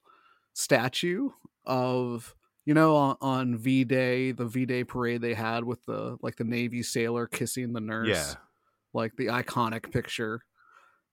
statue 0.53 1.29
of 1.65 2.35
you 2.65 2.73
know 2.73 2.95
on, 2.95 3.17
on 3.21 3.57
V 3.57 3.83
Day, 3.83 4.31
the 4.31 4.45
V 4.45 4.65
Day 4.65 4.83
parade 4.83 5.21
they 5.21 5.33
had 5.35 5.63
with 5.63 5.83
the 5.85 6.17
like 6.21 6.37
the 6.37 6.43
Navy 6.43 6.81
sailor 6.83 7.27
kissing 7.27 7.73
the 7.73 7.79
nurse, 7.81 8.07
Yeah. 8.09 8.33
like 8.93 9.15
the 9.17 9.27
iconic 9.27 9.91
picture. 9.91 10.41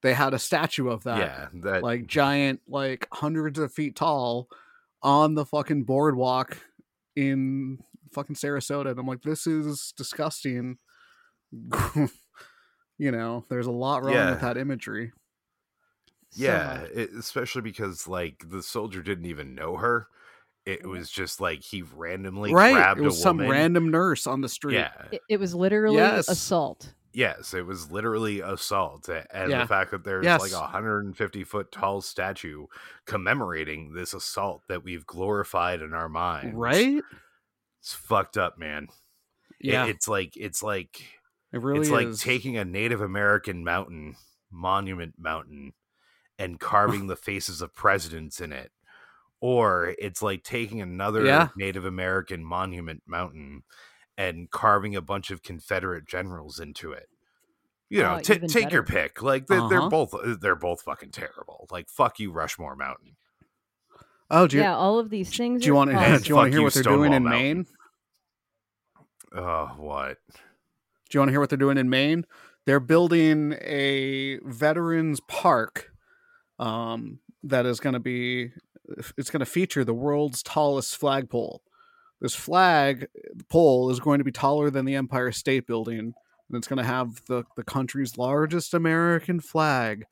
They 0.02 0.14
had 0.14 0.34
a 0.34 0.38
statue 0.38 0.88
of 0.88 1.04
that, 1.04 1.18
yeah. 1.18 1.48
That 1.62 1.82
like 1.82 2.06
giant, 2.06 2.60
like 2.68 3.08
hundreds 3.12 3.58
of 3.58 3.72
feet 3.72 3.96
tall, 3.96 4.48
on 5.02 5.34
the 5.34 5.44
fucking 5.44 5.84
boardwalk 5.84 6.58
in 7.16 7.78
fucking 8.12 8.36
Sarasota. 8.36 8.90
And 8.90 9.00
I'm 9.00 9.06
like, 9.06 9.22
this 9.22 9.46
is 9.46 9.92
disgusting. 9.96 10.78
you 12.98 13.10
know, 13.10 13.44
there's 13.48 13.66
a 13.66 13.70
lot 13.72 14.04
wrong 14.04 14.14
Yeah. 14.14 14.30
with 14.30 14.40
that 14.40 14.56
imagery. 14.56 15.12
So 16.30 16.42
yeah, 16.44 16.78
much. 16.82 16.90
it, 16.92 17.10
especially 17.18 17.62
because 17.62 18.06
like 18.08 18.44
the 18.48 18.62
soldier 18.62 19.02
didn't 19.02 19.26
even 19.26 19.54
know 19.54 19.76
her. 19.76 20.08
It 20.64 20.84
was 20.84 21.08
just 21.10 21.40
like 21.40 21.62
he 21.62 21.82
randomly 21.82 22.52
right? 22.52 22.72
grabbed 22.74 23.00
It 23.00 23.04
was 23.04 23.18
a 23.18 23.22
some 23.22 23.38
random 23.40 23.90
nurse 23.90 24.26
on 24.26 24.40
the 24.40 24.48
street. 24.48 24.74
Yeah. 24.74 24.90
It, 25.12 25.20
it 25.28 25.36
was 25.40 25.54
literally 25.54 25.96
Yes. 25.96 26.28
assault. 26.28 26.92
Yes, 27.12 27.54
it 27.54 27.64
was 27.64 27.90
literally 27.90 28.40
assault, 28.40 29.08
and 29.08 29.50
Yeah. 29.50 29.60
the 29.62 29.66
fact 29.68 29.90
that 29.92 30.04
there's 30.04 30.24
Yes. 30.24 30.40
like 30.40 30.52
a 30.52 30.60
150 30.60 31.44
foot 31.44 31.70
tall 31.72 32.00
statue 32.02 32.66
commemorating 33.06 33.92
this 33.94 34.12
assault 34.12 34.62
that 34.68 34.82
we've 34.84 35.06
glorified 35.06 35.80
in 35.80 35.94
our 35.94 36.08
minds, 36.10 36.54
Right? 36.54 37.02
It's 37.80 37.94
fucked 37.94 38.36
up, 38.36 38.58
man. 38.58 38.88
It- 39.60 39.70
Yeah, 39.72 39.86
it's 39.86 40.08
like 40.08 40.36
it's 40.36 40.62
like 40.62 41.00
it 41.52 41.62
really 41.62 41.80
it's 41.82 41.90
like 41.90 42.14
taking 42.18 42.56
a 42.58 42.64
Native 42.64 43.00
American 43.00 43.62
mountain, 43.64 44.16
monument 44.50 45.14
mountain, 45.16 45.72
and 46.38 46.60
carving 46.60 47.06
the 47.06 47.16
faces 47.16 47.60
of 47.62 47.74
presidents 47.74 48.40
in 48.40 48.52
it. 48.52 48.72
Or 49.40 49.94
it's 49.98 50.22
like 50.22 50.42
taking 50.42 50.80
another 50.80 51.24
Yeah. 51.24 51.48
Native 51.56 51.84
American 51.84 52.44
monument 52.44 53.02
mountain 53.06 53.62
and 54.18 54.50
carving 54.50 54.96
a 54.96 55.02
bunch 55.02 55.30
of 55.30 55.42
Confederate 55.42 56.06
generals 56.06 56.58
into 56.58 56.92
it. 56.92 57.08
You 57.88 58.02
know, 58.02 58.16
Oh, 58.16 58.20
ta 58.20 58.32
even 58.34 58.48
take 58.48 58.72
your 58.72 58.82
pick. 58.82 59.22
Like 59.22 59.46
they're, 59.46 59.68
they're 59.68 59.78
Uh-huh. 59.80 59.88
both 59.90 60.14
they're 60.40 60.56
both 60.56 60.82
fucking 60.82 61.10
terrible. 61.12 61.68
Like 61.70 61.88
fuck 61.88 62.18
you, 62.18 62.32
Rushmore 62.32 62.74
Mountain. 62.76 63.16
oh, 64.30 64.46
do 64.48 64.56
you, 64.56 64.62
yeah, 64.62 64.74
all 64.74 64.98
of 64.98 65.10
these 65.10 65.34
things. 65.36 65.62
do 65.62 65.66
you 65.68 65.74
want 65.74 65.90
to? 65.90 65.96
are 65.98 66.18
Do 66.18 66.28
you 66.28 66.34
want 66.34 66.46
to 66.46 66.50
hear 66.50 66.58
you, 66.60 66.64
what 66.64 66.74
they're 66.74 66.82
doing 66.82 67.12
in 67.12 67.22
Mountain. 67.24 67.42
Maine? 67.42 67.66
Oh, 69.34 69.66
what? 69.76 70.18
Do 70.28 70.38
you 71.12 71.20
want 71.20 71.28
to 71.28 71.32
hear 71.32 71.40
what 71.40 71.50
they're 71.50 71.56
doing 71.58 71.78
in 71.78 71.88
Maine? 71.90 72.24
They're 72.64 72.80
building 72.80 73.52
a 73.60 74.38
veterans 74.44 75.20
park 75.28 75.92
um, 76.58 77.20
that 77.44 77.66
is 77.66 77.80
going 77.80 77.94
to 77.94 78.00
be 78.00 78.50
it's 79.18 79.30
going 79.30 79.40
to 79.40 79.46
feature 79.46 79.84
the 79.84 79.94
world's 79.94 80.42
tallest 80.42 80.96
flagpole. 80.96 81.62
This 82.20 82.34
flag 82.34 83.08
pole 83.50 83.90
is 83.90 84.00
going 84.00 84.18
to 84.18 84.24
be 84.24 84.32
taller 84.32 84.70
than 84.70 84.84
the 84.84 84.94
Empire 84.94 85.32
State 85.32 85.66
Building, 85.66 85.98
and 85.98 86.14
it's 86.52 86.68
going 86.68 86.78
to 86.78 86.84
have 86.84 87.22
the 87.26 87.44
the 87.56 87.64
country's 87.64 88.16
largest 88.18 88.74
American 88.74 89.40
flag, 89.40 90.04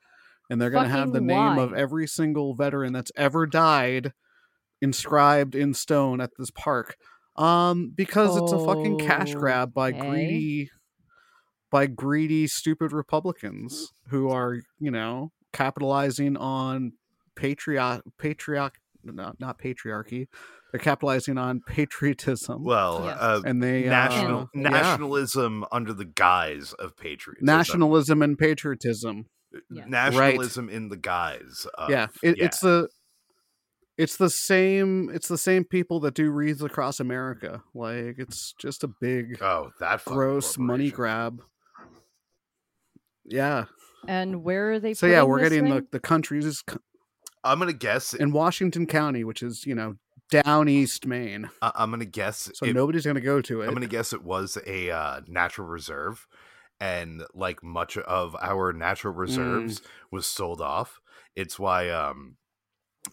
and 0.51 0.61
they're 0.61 0.71
going 0.71 0.85
to 0.85 0.89
have 0.89 1.13
the 1.13 1.21
Fucking 1.21 1.27
name 1.27 1.59
of 1.59 1.73
every 1.75 2.07
single 2.07 2.55
veteran 2.55 2.93
that's 2.93 3.13
ever 3.17 3.47
died 3.47 4.13
inscribed 4.83 5.55
in 5.55 5.75
stone 5.75 6.21
at 6.21 6.31
this 6.39 6.51
park. 6.51 6.97
Um, 7.37 7.93
because 7.95 8.37
it's 8.37 8.53
a 8.53 8.59
fucking 8.59 8.97
cash 8.97 9.35
grab 9.35 9.75
by 9.75 9.91
Okay. 9.91 9.99
greedy 9.99 10.71
by 11.71 11.87
greedy 11.87 12.47
stupid 12.47 12.93
republicans 12.93 13.93
who 14.09 14.29
are 14.31 14.59
you 14.79 14.91
know 14.91 15.33
capitalizing 15.55 16.37
on 16.37 16.93
patriot 17.37 18.03
patriot 18.19 18.73
not, 19.03 19.39
not 19.41 19.59
patriarchy 19.59 20.27
they're 20.73 20.81
capitalizing 20.81 21.39
on 21.39 21.61
patriotism 21.61 22.65
Well, 22.65 23.03
Yes. 23.05 23.17
uh, 23.21 23.41
and 23.47 23.63
they 23.63 23.85
national 23.85 24.41
uh, 24.43 24.47
yeah. 24.55 24.69
nationalism 24.71 25.65
under 25.71 25.93
the 25.93 26.05
guise 26.05 26.73
of 26.75 26.97
patriotism. 26.97 27.47
nationalism 27.47 28.23
and 28.23 28.37
patriotism 28.39 29.27
Yes. 29.71 29.87
nationalism 29.89 30.69
in 30.69 30.89
the 30.89 30.97
guise. 30.97 31.65
Of, 31.79 31.89
yeah, 31.91 32.09
it, 32.25 32.39
it's 32.39 32.59
the 32.59 32.89
it's 33.97 34.17
the 34.17 34.31
same 34.31 35.11
it's 35.15 35.29
the 35.29 35.39
same 35.39 35.65
people 35.65 36.01
that 36.01 36.15
do 36.15 36.29
wreaths 36.31 36.63
across 36.63 36.99
america 36.99 37.63
like 37.75 38.17
it's 38.19 38.53
just 38.59 38.83
a 38.83 38.89
big 38.89 39.41
oh 39.41 39.71
that 39.79 40.05
gross 40.05 40.59
money 40.59 40.91
grab 40.91 41.41
yeah 43.25 43.65
And 44.09 44.43
where 44.45 44.73
are 44.73 44.79
they? 44.81 44.95
so 44.95 45.07
yeah 45.07 45.23
we're 45.23 45.41
getting 45.41 45.65
the, 45.69 45.75
thing? 45.77 45.89
the 45.93 46.01
countries 46.01 46.63
I'm 47.43 47.59
gonna 47.59 47.73
guess. 47.73 48.15
in 48.15 48.33
Washington 48.33 48.87
County, 48.87 49.25
which 49.25 49.43
is 49.43 49.67
you 49.67 49.75
know 49.75 49.97
down 50.31 50.69
east 50.69 51.07
Maine. 51.07 51.51
I- 51.63 51.73
I'm 51.75 51.91
gonna 51.91 52.05
guess. 52.07 52.51
So 52.55 52.67
it- 52.67 52.75
nobody's 52.75 53.05
going 53.05 53.17
to 53.17 53.21
go 53.21 53.41
to 53.43 53.61
it. 53.63 53.69
I'm 53.69 53.75
gonna 53.75 53.87
guess 53.87 54.13
it 54.13 54.23
was 54.25 54.57
a 54.67 54.91
uh, 54.91 55.21
natural 55.29 55.67
reserve, 55.69 56.27
and 56.81 57.23
like 57.35 57.63
much 57.63 57.97
of 57.99 58.35
our 58.41 58.73
natural 58.73 59.15
Mm. 59.15 59.19
reserves 59.19 59.83
was 60.11 60.27
sold 60.27 60.61
off. 60.61 61.01
It's 61.37 61.59
why 61.59 61.91
um, 61.91 62.37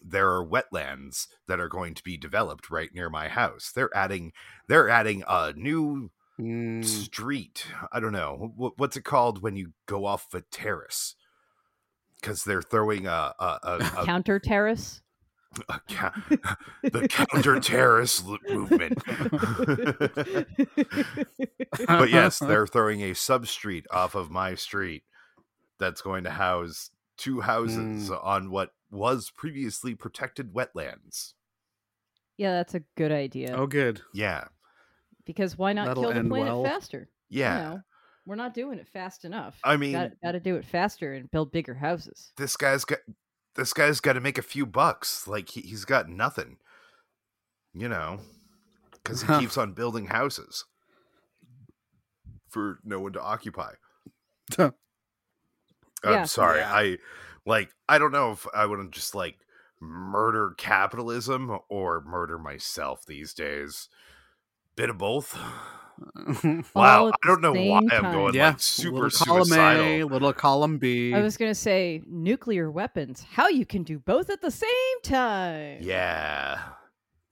there 0.02 0.30
are 0.34 0.46
wetlands 0.46 1.26
that 1.48 1.60
are 1.60 1.68
going 1.68 1.94
to 1.94 2.02
be 2.02 2.16
developed 2.16 2.70
right 2.70 2.88
near 2.94 3.10
my 3.10 3.28
house. 3.28 3.70
They're 3.74 3.94
adding. 3.94 4.32
They're 4.68 4.88
adding 4.88 5.22
a 5.28 5.52
new 5.54 6.10
Mm, 6.40 6.84
street. 6.84 7.66
I 7.92 8.00
don't 8.00 8.12
know 8.12 8.52
what, 8.56 8.78
what's 8.78 8.96
it 8.96 9.04
called 9.04 9.42
when 9.42 9.56
you 9.56 9.72
go 9.86 10.06
off 10.06 10.32
a 10.34 10.40
terrace. 10.40 11.14
Because 12.20 12.44
they're 12.44 12.62
throwing 12.62 13.06
a 13.06 13.34
a, 13.38 13.58
a, 13.62 13.76
a, 13.98 14.06
counter 14.06 14.38
terrace. 14.38 15.02
ca- 15.88 16.12
the 16.82 17.06
counter 17.08 17.60
terrorist 17.60 18.24
movement. 18.48 18.98
but 21.86 22.10
yes, 22.10 22.38
they're 22.38 22.66
throwing 22.66 23.02
a 23.02 23.14
sub 23.14 23.46
street 23.46 23.86
off 23.90 24.14
of 24.14 24.30
my 24.30 24.54
street 24.54 25.02
that's 25.78 26.00
going 26.00 26.24
to 26.24 26.30
house 26.30 26.90
two 27.16 27.40
houses 27.40 28.10
Mm. 28.10 28.24
on 28.24 28.50
what 28.50 28.70
was 28.90 29.30
previously 29.30 29.94
protected 29.94 30.52
wetlands. 30.54 31.34
yeah, 32.36 32.52
that's 32.52 32.74
a 32.74 32.80
good 32.96 33.12
idea. 33.12 33.54
oh, 33.56 33.66
good. 33.66 34.00
Yeah. 34.14 34.44
Because 35.24 35.56
why 35.56 35.72
not 35.72 35.86
That'll 35.86 36.04
kill 36.04 36.12
the 36.22 36.28
planet 36.28 36.46
well. 36.46 36.64
faster? 36.64 37.08
Yeah. 37.28 37.56
You 37.56 37.62
know, 37.76 37.80
we're 38.26 38.34
not 38.36 38.54
doing 38.54 38.78
it 38.78 38.88
fast 38.88 39.24
enough. 39.24 39.58
I 39.64 39.76
mean, 39.76 39.92
got 39.92 40.10
got 40.22 40.32
to 40.32 40.40
do 40.40 40.56
it 40.56 40.64
faster 40.64 41.12
and 41.14 41.30
build 41.30 41.52
bigger 41.52 41.74
houses. 41.74 42.32
this 42.36 42.56
guy's 42.56 42.84
got 42.84 42.98
this 43.54 43.72
guy's 43.72 44.00
got 44.00 44.14
to 44.14 44.20
make 44.20 44.38
a 44.38 44.42
few 44.42 44.64
bucks. 44.66 45.26
Like 45.28 45.48
he, 45.50 45.60
he's 45.62 45.84
got 45.84 46.08
nothing, 46.08 46.56
you 47.74 47.88
know, 47.88 48.20
because 48.92 49.22
he 49.22 49.26
keeps 49.38 49.56
on 49.58 49.72
building 49.72 50.06
houses 50.06 50.64
for 52.48 52.78
no 52.84 53.00
one 53.00 53.12
to 53.14 53.22
occupy. 53.22 53.72
I'm 54.58 54.72
Yeah. 56.04 56.24
sorry, 56.24 56.58
Yeah. 56.60 56.72
I 56.74 56.98
like 57.46 57.70
I 57.88 57.98
don't 57.98 58.12
know 58.12 58.32
if 58.32 58.46
I 58.54 58.66
wouldn't 58.66 58.92
just 58.92 59.14
like 59.14 59.38
murder 59.80 60.54
capitalism 60.58 61.58
or 61.68 62.00
murder 62.02 62.38
myself 62.38 63.04
these 63.06 63.34
days. 63.34 63.88
Bit 64.76 64.90
of 64.90 64.98
both. 64.98 65.36
All 66.16 66.62
Wow, 66.74 67.08
I 67.22 67.26
don't 67.26 67.42
know 67.42 67.52
why 67.52 67.80
same 67.80 67.90
I'm 67.92 68.12
going 68.12 68.34
yeah, 68.34 68.48
like 68.48 68.60
super 68.60 69.04
little 69.04 69.10
column 69.26 69.44
suicidal. 69.44 69.84
A, 69.84 70.02
little 70.04 70.32
column 70.32 70.78
B. 70.78 71.12
I 71.14 71.20
was 71.20 71.36
gonna 71.36 71.54
say 71.54 72.02
nuclear 72.06 72.70
weapons. 72.70 73.24
How 73.32 73.48
you 73.48 73.66
can 73.66 73.82
do 73.82 73.98
both 73.98 74.30
at 74.30 74.40
the 74.40 74.50
same 74.50 75.00
time? 75.02 75.78
Yeah. 75.82 76.60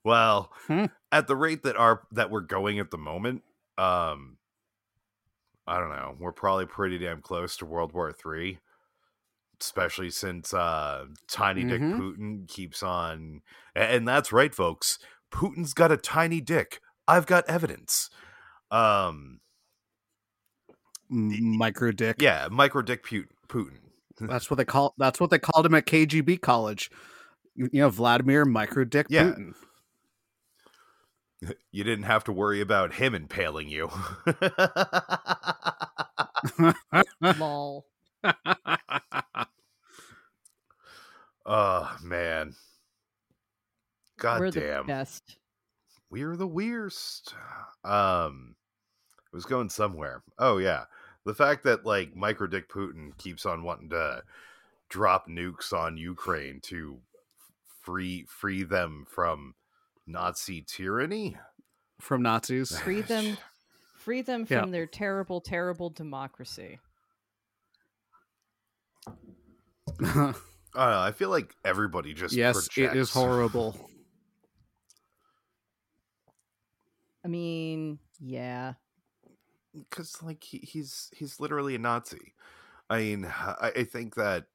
Well, 0.03 0.51
Hmm. 0.67 0.85
at 1.11 1.27
the 1.27 1.35
rate 1.35 1.63
that 1.63 1.75
our 1.75 2.03
that 2.11 2.29
we're 2.29 2.41
going 2.41 2.79
at 2.79 2.91
the 2.91 2.97
moment, 2.97 3.41
um 3.77 4.37
I 5.67 5.79
don't 5.79 5.89
know, 5.89 6.15
we're 6.19 6.31
probably 6.31 6.65
pretty 6.65 6.97
damn 6.97 7.21
close 7.21 7.57
to 7.57 7.65
World 7.65 7.93
War 7.93 8.11
Three. 8.13 8.59
Especially 9.59 10.09
since 10.11 10.53
uh 10.53 11.05
Tiny 11.27 11.63
Dick 11.63 11.81
Mhm. 11.81 11.97
Putin 11.99 12.47
keeps 12.47 12.81
on 12.83 13.41
a- 13.75 13.79
and 13.79 14.07
that's 14.07 14.31
right, 14.31 14.53
folks. 14.55 14.97
Putin's 15.31 15.73
got 15.73 15.91
a 15.91 15.97
tiny 15.97 16.41
dick. 16.41 16.79
I've 17.07 17.25
got 17.25 17.47
evidence. 17.49 18.09
Um, 18.69 19.39
micro 21.09 21.91
dick. 21.91 22.21
Yeah, 22.21 22.47
micro 22.49 22.81
dick 22.81 23.05
Putin. 23.05 23.77
that's 24.19 24.49
what 24.49 24.57
they 24.57 24.65
call. 24.65 24.93
That's 24.97 25.19
what 25.19 25.29
they 25.29 25.39
called 25.39 25.65
him 25.65 25.75
at 25.75 25.85
KGB 25.85 26.41
college. 26.41 26.89
You 27.55 27.69
know, 27.73 27.89
Vladimir 27.89 28.45
micro 28.45 28.85
dick 28.85 29.07
yeah. 29.09 29.23
Putin. 29.23 29.53
You 31.71 31.83
didn't 31.83 32.03
have 32.03 32.23
to 32.25 32.31
worry 32.31 32.61
about 32.61 32.93
him 32.93 33.15
impaling 33.15 33.67
you. 33.67 33.89
Lol. 37.39 37.87
oh 41.43 41.97
man. 42.03 42.53
God 44.19 44.53
damn. 44.53 44.85
The 44.85 44.93
best. 44.93 45.37
We're 46.11 46.35
the 46.35 46.45
worst. 46.47 47.33
Um, 47.85 48.55
it 49.31 49.35
was 49.35 49.45
going 49.45 49.69
somewhere. 49.69 50.21
Oh 50.37 50.57
yeah, 50.57 50.83
the 51.25 51.33
fact 51.33 51.63
that 51.63 51.85
like 51.85 52.15
Micro 52.15 52.47
Dick 52.47 52.69
Putin 52.69 53.17
keeps 53.17 53.45
on 53.45 53.63
wanting 53.63 53.89
to 53.91 54.21
drop 54.89 55.27
nukes 55.29 55.71
on 55.71 55.95
Ukraine 55.97 56.59
to 56.63 56.99
free 57.81 58.25
free 58.27 58.63
them 58.63 59.05
from 59.09 59.55
Nazi 60.05 60.63
tyranny. 60.67 61.37
From 62.01 62.23
Nazis. 62.23 62.77
Free 62.83 63.01
them, 63.01 63.37
free 63.95 64.23
them 64.23 64.47
Yeah. 64.49 64.61
from 64.61 64.71
their 64.71 64.87
terrible, 64.87 65.39
terrible 65.39 65.91
democracy. 65.91 66.79
I 70.03 70.33
know. 70.75 70.99
I 70.99 71.11
feel 71.11 71.29
like 71.29 71.53
everybody 71.63 72.13
just 72.15 72.33
yes, 72.33 72.67
it 72.75 72.95
is 72.95 73.09
horrible. 73.13 73.89
I 77.23 77.27
mean, 77.27 77.99
yeah. 78.19 78.73
because 79.73 80.21
like 80.23 80.43
he, 80.43 80.57
he's 80.59 81.09
he's 81.15 81.39
literally 81.39 81.75
a 81.75 81.79
Nazi. 81.79 82.33
I 82.89 82.97
mean, 82.99 83.25
I, 83.25 83.71
I 83.77 83.83
think 83.83 84.15
that 84.15 84.45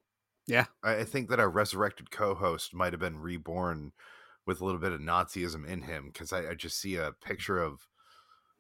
Yeah. 0.47 0.67
I, 0.83 0.97
I 0.97 1.05
think 1.05 1.31
that 1.31 1.41
our 1.41 1.49
resurrected 1.49 2.11
co-host 2.11 2.75
might 2.75 2.93
have 2.93 3.01
been 3.01 3.19
reborn 3.19 3.93
with 4.47 4.61
a 4.61 4.65
little 4.65 4.81
bit 4.81 4.93
of 4.93 5.01
Nazism 5.01 5.67
in 5.67 5.83
him 5.83 6.11
because 6.13 6.33
I, 6.33 6.51
I 6.51 6.55
just 6.55 6.81
see 6.81 6.97
a 6.97 7.13
picture 7.25 7.59
of 7.59 7.87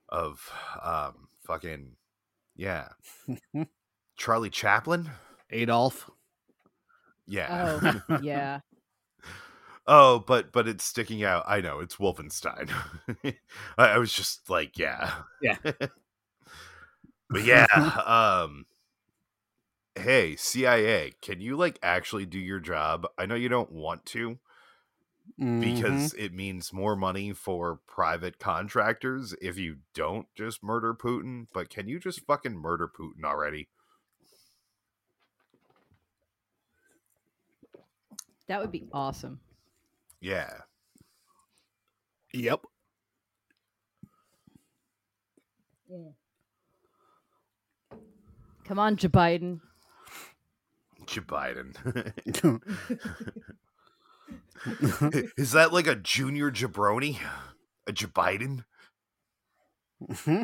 of 0.08 0.50
um 0.82 1.28
fucking 1.46 1.96
yeah 2.54 2.88
Charlie 4.16 4.50
Chaplin. 4.50 5.10
Adolf. 5.50 6.10
Yeah. 7.26 8.00
Oh, 8.08 8.18
yeah. 8.22 8.60
Oh, 9.88 10.18
but 10.20 10.52
but 10.52 10.66
it's 10.68 10.84
sticking 10.84 11.22
out. 11.22 11.44
I 11.46 11.60
know 11.60 11.80
it's 11.80 11.96
Wolfenstein. 11.96 12.70
I, 13.78 13.88
I 13.88 13.98
was 13.98 14.12
just 14.12 14.50
like, 14.50 14.78
yeah, 14.78 15.12
Yeah. 15.40 15.56
but 17.30 17.44
yeah. 17.44 17.66
Um, 18.06 18.66
hey 19.96 20.36
CIA, 20.36 21.12
can 21.20 21.40
you 21.40 21.56
like 21.56 21.78
actually 21.82 22.26
do 22.26 22.38
your 22.38 22.60
job? 22.60 23.06
I 23.18 23.26
know 23.26 23.34
you 23.34 23.48
don't 23.48 23.72
want 23.72 24.04
to 24.06 24.38
Mhm. 25.38 25.58
because 25.60 26.12
it 26.14 26.32
means 26.32 26.72
more 26.72 26.96
money 26.96 27.32
for 27.32 27.80
private 27.86 28.38
contractors 28.38 29.34
if 29.40 29.56
you 29.58 29.78
don't 29.94 30.26
just 30.34 30.62
murder 30.62 30.94
Putin. 30.94 31.46
But 31.52 31.68
can 31.70 31.88
you 31.88 31.98
just 31.98 32.24
fucking 32.26 32.56
murder 32.56 32.88
Putin 32.88 33.24
already? 33.24 33.68
That 38.48 38.60
would 38.60 38.72
be 38.72 38.88
awesome. 38.92 39.40
Yeah. 40.26 40.50
Yep. 42.34 42.62
Come 48.64 48.80
on, 48.80 48.96
Joe 48.96 49.08
Biden. 49.08 49.60
Joe 51.06 51.22
Biden. 51.22 51.76
Is 55.38 55.52
that 55.52 55.72
like 55.72 55.86
a 55.86 55.94
junior 55.94 56.50
jabroni? 56.50 57.20
A 57.86 57.92
Joe 57.92 58.08
Biden? 58.08 58.64
Mm-hmm. 60.02 60.42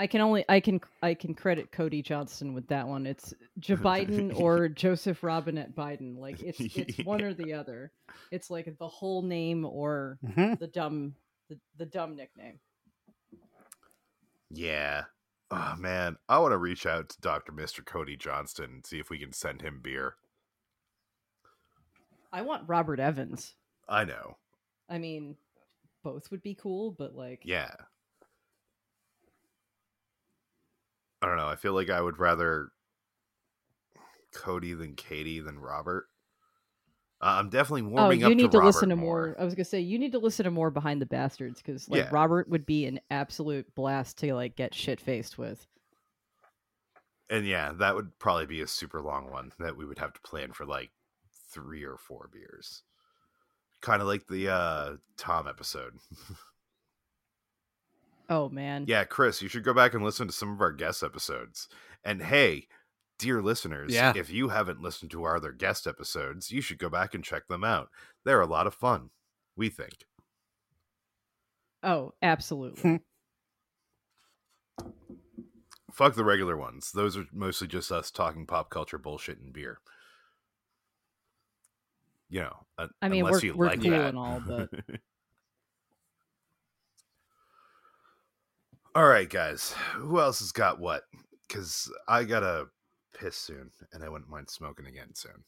I 0.00 0.06
can 0.06 0.20
only 0.20 0.44
I 0.48 0.60
can 0.60 0.80
I 1.02 1.14
can 1.14 1.34
credit 1.34 1.72
Cody 1.72 2.02
Johnston 2.02 2.54
with 2.54 2.68
that 2.68 2.86
one. 2.86 3.04
It's 3.06 3.34
Joe 3.58 3.76
Biden 3.76 4.38
or 4.38 4.68
Joseph 4.68 5.22
Robinette 5.22 5.74
Biden. 5.74 6.18
Like 6.18 6.40
it's 6.40 6.60
it's 6.76 6.98
one 7.04 7.22
or 7.22 7.34
the 7.34 7.52
other. 7.54 7.90
It's 8.30 8.48
like 8.50 8.78
the 8.78 8.88
whole 8.88 9.22
name 9.22 9.64
or 9.64 10.18
Mhm. 10.24 10.58
the 10.58 10.68
dumb 10.68 11.14
the, 11.48 11.58
the 11.78 11.86
dumb 11.86 12.14
nickname. 12.14 12.60
Yeah. 14.50 15.04
Oh 15.50 15.74
man, 15.78 16.16
I 16.28 16.38
want 16.38 16.52
to 16.52 16.58
reach 16.58 16.84
out 16.84 17.08
to 17.08 17.20
Dr. 17.22 17.52
Mr. 17.52 17.84
Cody 17.84 18.16
Johnston 18.16 18.66
and 18.66 18.86
see 18.86 18.98
if 18.98 19.08
we 19.10 19.18
can 19.18 19.32
send 19.32 19.62
him 19.62 19.80
beer. 19.82 20.14
I 22.32 22.42
want 22.42 22.68
Robert 22.68 23.00
Evans. 23.00 23.54
I 23.88 24.04
know. 24.04 24.36
I 24.90 24.98
mean, 24.98 25.36
both 26.04 26.30
would 26.30 26.42
be 26.42 26.54
cool, 26.54 26.90
but 26.92 27.14
like 27.14 27.40
Yeah. 27.44 27.70
I 31.22 31.26
don't 31.26 31.36
know. 31.36 31.48
I 31.48 31.56
feel 31.56 31.72
like 31.72 31.90
I 31.90 32.00
would 32.00 32.18
rather 32.18 32.70
Cody 34.34 34.74
than 34.74 34.94
Katie 34.94 35.40
than 35.40 35.58
Robert. 35.58 36.06
Uh, 37.20 37.36
I'm 37.40 37.48
definitely 37.50 37.82
Oh, 37.82 37.88
warming 38.00 38.22
up 38.22 38.28
you 38.30 38.36
need 38.36 38.52
to, 38.52 38.58
to, 38.60 38.64
listen 38.64 38.90
to 38.90 38.96
more. 38.96 39.28
more. 39.28 39.36
I 39.40 39.44
was 39.44 39.54
gonna 39.54 39.64
say 39.64 39.80
you 39.80 39.98
need 39.98 40.12
to 40.12 40.18
listen 40.20 40.44
to 40.44 40.50
more 40.52 40.70
behind 40.70 41.02
the 41.02 41.06
bastards 41.06 41.60
because 41.60 41.88
like 41.88 42.02
Yeah. 42.04 42.08
Robert 42.12 42.48
would 42.48 42.64
be 42.64 42.84
an 42.86 43.00
absolute 43.10 43.74
blast 43.74 44.18
to 44.18 44.32
like 44.34 44.54
get 44.54 44.72
shit 44.74 45.00
faced 45.00 45.36
with. 45.38 45.66
And 47.30 47.44
yeah, 47.46 47.72
that 47.78 47.94
would 47.96 48.16
probably 48.20 48.46
be 48.46 48.60
a 48.60 48.66
super 48.68 49.00
long 49.02 49.30
one 49.30 49.52
that 49.58 49.76
we 49.76 49.84
would 49.84 49.98
have 49.98 50.12
to 50.12 50.20
plan 50.20 50.52
for 50.52 50.64
like 50.64 50.90
three 51.52 51.82
or 51.84 51.96
four 51.96 52.30
beers. 52.32 52.84
Kind 53.80 54.00
of 54.00 54.06
like 54.08 54.26
the 54.28 54.48
uh 54.50 54.96
Tom 55.16 55.48
episode. 55.48 55.94
Oh 58.28 58.48
man. 58.48 58.84
Yeah, 58.88 59.04
Chris, 59.04 59.40
you 59.42 59.48
should 59.48 59.64
go 59.64 59.72
back 59.74 59.94
and 59.94 60.04
listen 60.04 60.26
to 60.26 60.32
some 60.32 60.52
of 60.52 60.60
our 60.60 60.72
guest 60.72 61.02
episodes. 61.02 61.68
And 62.04 62.22
hey, 62.22 62.66
dear 63.18 63.42
listeners, 63.42 63.92
Yeah. 63.92 64.12
if 64.14 64.30
you 64.30 64.48
haven't 64.48 64.82
listened 64.82 65.10
to 65.12 65.24
our 65.24 65.36
other 65.36 65.52
guest 65.52 65.86
episodes, 65.86 66.50
you 66.50 66.60
should 66.60 66.78
go 66.78 66.88
back 66.90 67.14
and 67.14 67.24
check 67.24 67.48
them 67.48 67.64
out. 67.64 67.88
They're 68.24 68.40
a 68.40 68.46
lot 68.46 68.66
of 68.66 68.74
fun, 68.74 69.10
we 69.56 69.68
think. 69.70 70.04
Oh, 71.82 72.12
absolutely. 72.22 73.00
Fuck 75.92 76.14
the 76.14 76.24
regular 76.24 76.56
ones. 76.56 76.92
Those 76.92 77.16
are 77.16 77.24
mostly 77.32 77.66
just 77.66 77.90
us 77.90 78.10
talking 78.10 78.46
pop 78.46 78.70
culture 78.70 78.98
bullshit 78.98 79.38
and 79.38 79.52
beer. 79.52 79.78
You 82.30 82.42
know, 82.42 82.56
uh, 82.76 82.88
I 83.00 83.08
mean, 83.08 83.24
unless 83.24 83.42
we're 83.42 83.46
you 83.48 83.56
we're 83.56 83.66
like 83.68 83.80
cool 83.80 83.90
that. 83.90 84.08
and 84.10 84.18
all, 84.18 84.42
but 84.46 84.68
all 88.98 89.06
right, 89.06 89.30
guys. 89.30 89.72
Who 89.94 90.18
else 90.18 90.40
has 90.40 90.50
got 90.50 90.80
what? 90.80 91.04
Because 91.46 91.88
I 92.08 92.24
gotta 92.24 92.66
piss 93.16 93.36
soon, 93.36 93.70
and 93.92 94.02
I 94.02 94.08
wouldn't 94.08 94.28
mind 94.28 94.50
smoking 94.50 94.86
again 94.86 95.14
soon. 95.14 95.44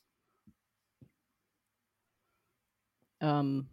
um, 3.20 3.66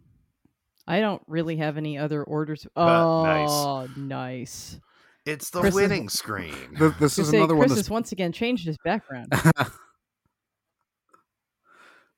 I 0.86 0.98
don't 1.00 1.22
really 1.28 1.56
have 1.58 1.76
any 1.76 1.96
other 1.96 2.24
orders. 2.24 2.66
Uh, 2.74 3.22
nice. 3.24 3.48
Oh, 3.50 3.88
nice. 3.96 4.80
It's 5.24 5.50
the 5.50 5.60
Chris 5.60 5.76
is- 5.76 6.12
screen. 6.12 6.54
Th- 6.76 6.94
This 6.98 7.16
is 7.18 7.28
say, 7.28 7.36
another 7.36 7.54
Chris 7.56 7.68
one 7.70 7.76
has 7.76 7.88
once 7.90 8.10
again 8.12 8.32
changed 8.32 8.66
his 8.66 8.78
background. 8.84 9.30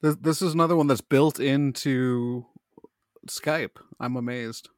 this, 0.00 0.16
this 0.16 0.40
is 0.40 0.54
another 0.54 0.76
one 0.76 0.86
that's 0.86 1.00
built 1.02 1.38
into 1.38 2.46
Skype. 3.28 3.76
I'm 4.00 4.16
amazed. 4.16 4.70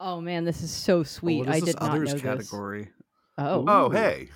Oh 0.00 0.20
man, 0.20 0.44
this 0.44 0.62
is 0.62 0.70
so 0.72 0.98
Oh, 1.00 1.02
sweet. 1.04 1.38
what 1.46 1.48
is 1.48 1.54
I 1.56 1.60
this 1.60 1.74
did 1.74 1.80
not 1.80 1.90
others 1.92 2.08
know 2.08 2.12
this. 2.14 2.22
category? 2.22 2.90
Oh, 3.38 3.64
Oh, 3.68 3.90
hey. 3.90 4.28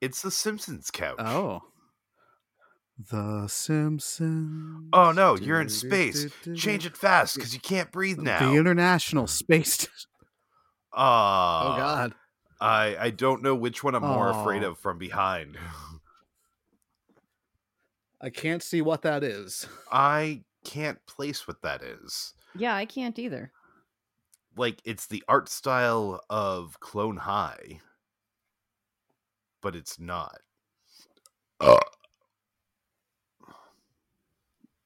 It's 0.00 0.22
the 0.22 0.30
Simpsons 0.30 0.90
couch. 0.90 1.16
Oh. 1.18 1.62
The 3.10 3.46
Simpsons. 3.48 4.88
Oh, 4.92 5.12
no, 5.12 5.36
you're 5.36 5.60
in 5.60 5.66
Do, 5.68 5.72
do, 5.72 5.78
space. 5.88 6.22
do, 6.24 6.30
do, 6.44 6.56
Change 6.56 6.86
it 6.86 6.96
fast 6.96 7.34
because 7.34 7.54
you 7.54 7.60
can't 7.60 7.90
breathe 7.92 8.18
now. 8.18 8.50
The 8.50 8.56
International 8.58 9.26
Space. 9.26 9.72
Station. 9.74 9.92
Aw. 10.94 11.74
oh 11.74 11.76
God. 11.76 12.14
I 12.58 12.96
I 12.98 13.10
don't 13.10 13.42
know 13.42 13.54
which 13.54 13.84
one 13.84 13.94
I'm 13.94 14.02
more 14.02 14.30
afraid 14.30 14.62
of 14.62 14.78
from 14.78 14.96
behind. 14.96 15.58
I 18.20 18.30
can't 18.30 18.62
see 18.62 18.80
what 18.80 19.02
that 19.02 19.22
is. 19.22 19.66
I 19.92 20.42
can't 20.64 20.98
place 21.06 21.46
what 21.46 21.62
that 21.62 21.82
is. 21.82 22.34
yeah, 22.54 22.74
I 22.74 22.86
can't 22.86 23.18
either. 23.18 23.52
Like 24.56 24.80
it's 24.84 25.06
the 25.06 25.22
art 25.28 25.48
style 25.48 26.20
of 26.30 26.80
Clone 26.80 27.18
High, 27.18 27.80
but 29.60 29.76
it's 29.76 29.98
not. 29.98 30.38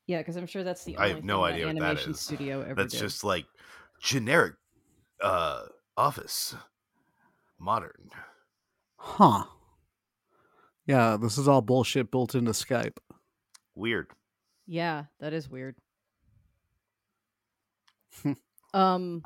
Yeah, 0.07 0.19
because 0.19 0.37
I'm 0.37 0.47
sure 0.47 0.65
that's 0.65 0.83
the 0.83 0.99
I 0.99 1.09
have 1.09 1.23
no 1.23 1.45
thing 1.45 1.55
idea 1.55 1.67
that 1.67 1.75
what 1.75 1.81
that 1.81 1.85
animation 1.85 2.13
is. 2.13 2.21
studio 2.21 2.63
ever 2.63 2.75
That's 2.75 2.95
did. 2.95 3.01
just 3.01 3.23
like 3.23 3.47
generic 4.01 4.55
uh 5.23 5.67
office. 5.97 6.57
Modern. 7.61 8.11
Huh. 8.97 9.45
Yeah, 10.87 11.17
this 11.17 11.39
is 11.39 11.47
all 11.47 11.63
bullshit 11.63 12.11
built 12.11 12.35
into 12.35 12.51
Skype. 12.51 12.97
Weird. 13.77 14.09
Yeah, 14.67 15.05
that 15.21 15.33
is 15.33 15.49
weird. 15.49 15.77
um 18.75 19.23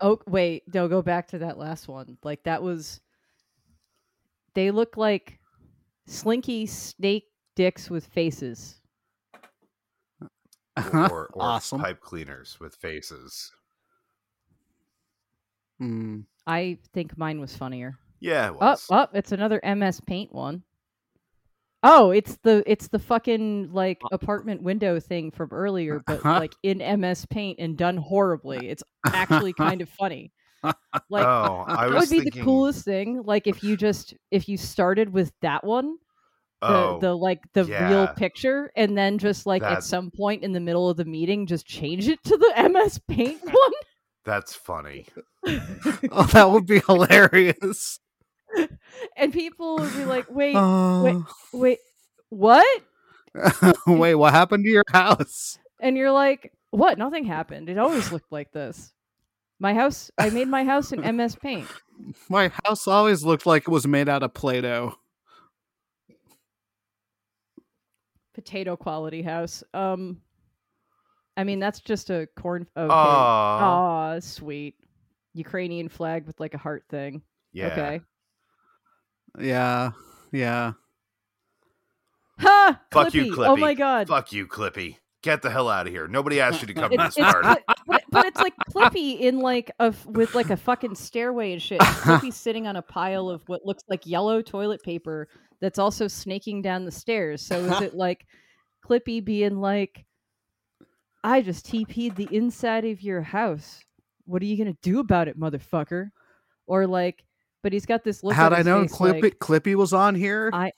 oh 0.00 0.20
wait, 0.26 0.62
no, 0.74 0.88
go 0.88 1.02
back 1.02 1.28
to 1.28 1.38
that 1.38 1.58
last 1.58 1.88
one. 1.88 2.16
Like 2.22 2.42
that 2.44 2.62
was 2.62 3.00
they 4.54 4.70
look 4.70 4.96
like 4.96 5.38
slinky 6.06 6.66
snake 6.66 7.24
dicks 7.54 7.90
with 7.90 8.06
faces. 8.06 8.80
or, 10.22 10.28
or, 11.10 11.30
or 11.34 11.42
Awesome. 11.42 11.80
pipe 11.80 12.00
cleaners 12.00 12.58
with 12.60 12.74
faces. 12.76 13.50
Hmm. 15.78 16.20
I 16.46 16.78
think 16.94 17.18
mine 17.18 17.40
was 17.40 17.56
funnier. 17.56 17.98
Yeah, 18.20 18.50
it 18.50 18.56
Oh, 18.60 18.76
oh, 18.90 19.06
it's 19.12 19.32
another 19.32 19.60
MS 19.62 20.00
Paint 20.06 20.32
one. 20.32 20.62
Oh, 21.88 22.10
it's 22.10 22.36
the 22.42 22.64
it's 22.66 22.88
the 22.88 22.98
fucking 22.98 23.72
like 23.72 24.00
apartment 24.10 24.60
window 24.62 24.98
thing 24.98 25.30
from 25.30 25.50
earlier, 25.52 26.02
but 26.06 26.24
like 26.24 26.52
in 26.64 26.78
MS 26.78 27.26
Paint 27.26 27.60
and 27.60 27.76
done 27.76 27.96
horribly. 27.96 28.68
It's 28.68 28.82
actually 29.06 29.52
kind 29.58 29.80
of 29.80 29.88
funny. 29.88 30.32
Like 31.08 31.24
oh, 31.24 31.64
I 31.64 31.88
that 31.88 31.94
would 31.94 32.10
be 32.10 32.20
thinking, 32.20 32.40
the 32.40 32.44
coolest 32.44 32.84
thing. 32.84 33.22
Like 33.22 33.46
if 33.46 33.62
you 33.62 33.76
just 33.76 34.14
if 34.32 34.48
you 34.48 34.56
started 34.56 35.12
with 35.12 35.32
that 35.42 35.62
one, 35.62 35.96
the 36.60 36.66
Oh, 36.66 36.98
the 37.00 37.14
like 37.14 37.40
the 37.52 37.64
real 37.64 38.08
picture, 38.08 38.72
and 38.74 38.98
then 38.98 39.18
just 39.18 39.46
like 39.46 39.62
at 39.62 39.84
some 39.84 40.10
point 40.10 40.42
in 40.42 40.50
the 40.50 40.60
middle 40.60 40.88
of 40.90 40.96
the 40.96 41.04
meeting, 41.04 41.46
just 41.46 41.66
change 41.66 42.08
it 42.08 42.18
to 42.24 42.36
the 42.36 42.68
MS 42.68 42.98
Paint 43.06 43.44
one. 43.44 43.72
that's 44.24 44.54
funny. 44.54 45.06
Oh, 46.10 46.28
that 46.32 46.50
would 46.50 46.66
be 46.66 46.80
hilarious. 46.80 48.00
And 49.16 49.32
people 49.32 49.76
would 49.76 49.92
be 49.94 50.04
like, 50.04 50.26
"Wait, 50.30 50.56
Uh, 50.56 51.20
wait, 51.52 51.78
what?" 52.28 52.82
wait, 53.86 54.14
what 54.14 54.32
happened 54.32 54.64
to 54.64 54.70
your 54.70 54.84
house? 54.92 55.58
And 55.80 55.96
you're 55.96 56.12
like, 56.12 56.52
"What? 56.70 56.98
Nothing 56.98 57.24
happened. 57.24 57.68
It 57.68 57.78
always 57.78 58.10
looked 58.12 58.32
like 58.32 58.52
this. 58.52 58.92
My 59.58 59.74
house. 59.74 60.10
I 60.18 60.30
made 60.30 60.48
my 60.48 60.64
house 60.64 60.92
in 60.92 61.16
MS 61.16 61.36
Paint. 61.36 61.68
My 62.28 62.52
house 62.64 62.86
always 62.86 63.24
looked 63.24 63.46
like 63.46 63.62
it 63.62 63.70
was 63.70 63.86
made 63.86 64.06
out 64.06 64.22
of 64.22 64.34
Play-Doh. 64.34 64.94
Potato 68.34 68.76
quality 68.76 69.22
house. 69.22 69.64
Um, 69.72 70.20
I 71.38 71.44
mean 71.44 71.58
that's 71.58 71.80
just 71.80 72.10
a 72.10 72.28
corn. 72.36 72.66
Okay. 72.76 72.92
Aw. 72.92 74.14
Aw, 74.16 74.20
sweet. 74.20 74.74
Ukrainian 75.32 75.88
flag 75.88 76.26
with 76.26 76.38
like 76.38 76.52
a 76.52 76.58
heart 76.58 76.84
thing. 76.90 77.22
Yeah. 77.54 77.68
Okay. 77.68 78.00
Yeah, 79.38 79.92
yeah. 80.32 80.72
Ha! 82.38 82.80
Fuck 82.92 83.14
you, 83.14 83.34
Clippy. 83.34 83.48
Oh 83.48 83.56
my 83.56 83.74
god. 83.74 84.08
Fuck 84.08 84.32
you, 84.32 84.46
Clippy. 84.46 84.96
Get 85.22 85.42
the 85.42 85.50
hell 85.50 85.68
out 85.68 85.86
of 85.86 85.92
here. 85.92 86.06
Nobody 86.06 86.40
asked 86.40 86.60
you 86.60 86.66
to 86.68 86.74
come 86.74 86.92
It- 86.92 86.98
to 86.98 87.04
this 87.04 87.16
it's 87.18 87.32
party. 87.32 87.62
But, 87.86 88.02
but 88.10 88.26
it's 88.26 88.40
like 88.40 88.54
Clippy 88.70 89.18
in 89.20 89.38
like 89.40 89.70
a 89.80 89.84
f- 89.84 90.06
with 90.06 90.34
like 90.34 90.50
a 90.50 90.56
fucking 90.56 90.94
stairway 90.94 91.52
and 91.52 91.60
shit. 91.62 91.82
And 91.82 91.96
Clippy's 91.96 92.36
sitting 92.36 92.66
on 92.66 92.76
a 92.76 92.82
pile 92.82 93.28
of 93.28 93.42
what 93.48 93.64
looks 93.64 93.82
like 93.88 94.06
yellow 94.06 94.42
toilet 94.42 94.82
paper 94.82 95.28
that's 95.60 95.78
also 95.78 96.06
snaking 96.06 96.62
down 96.62 96.84
the 96.84 96.92
stairs. 96.92 97.44
So 97.44 97.58
is 97.58 97.80
it 97.80 97.94
like 97.94 98.26
Clippy 98.84 99.24
being 99.24 99.56
like, 99.56 100.04
"I 101.24 101.40
just 101.40 101.66
TP'd 101.66 102.14
the 102.16 102.28
inside 102.30 102.84
of 102.84 103.02
your 103.02 103.22
house. 103.22 103.82
What 104.26 104.42
are 104.42 104.46
you 104.46 104.56
gonna 104.58 104.76
do 104.82 105.00
about 105.00 105.28
it, 105.28 105.38
motherfucker?" 105.40 106.10
Or 106.66 106.86
like, 106.86 107.24
but 107.66 107.72
he's 107.72 107.84
got 107.84 108.04
this 108.04 108.22
look. 108.22 108.32
How'd 108.32 108.52
I 108.52 108.58
his 108.58 108.66
know 108.66 108.82
face 108.82 108.92
Clippy 108.92 109.22
like, 109.22 109.38
Clippy 109.40 109.74
was 109.74 109.92
on 109.92 110.14
here? 110.14 110.50
I- 110.52 110.70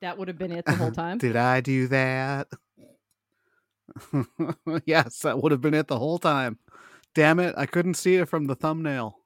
that 0.00 0.16
would 0.16 0.26
have 0.28 0.38
been 0.38 0.52
it 0.52 0.64
the 0.64 0.72
whole 0.74 0.90
time. 1.04 1.18
Did 1.18 1.36
I 1.36 1.60
do 1.60 1.86
that? 1.88 2.48
yes, 4.86 5.18
that 5.18 5.42
would 5.42 5.52
have 5.52 5.60
been 5.60 5.74
it 5.74 5.86
the 5.86 5.98
whole 5.98 6.18
time. 6.18 6.58
Damn 7.14 7.40
it, 7.40 7.54
I 7.58 7.66
couldn't 7.66 7.92
see 7.94 8.14
it 8.16 8.26
from 8.26 8.46
the 8.46 8.54
thumbnail. 8.54 9.18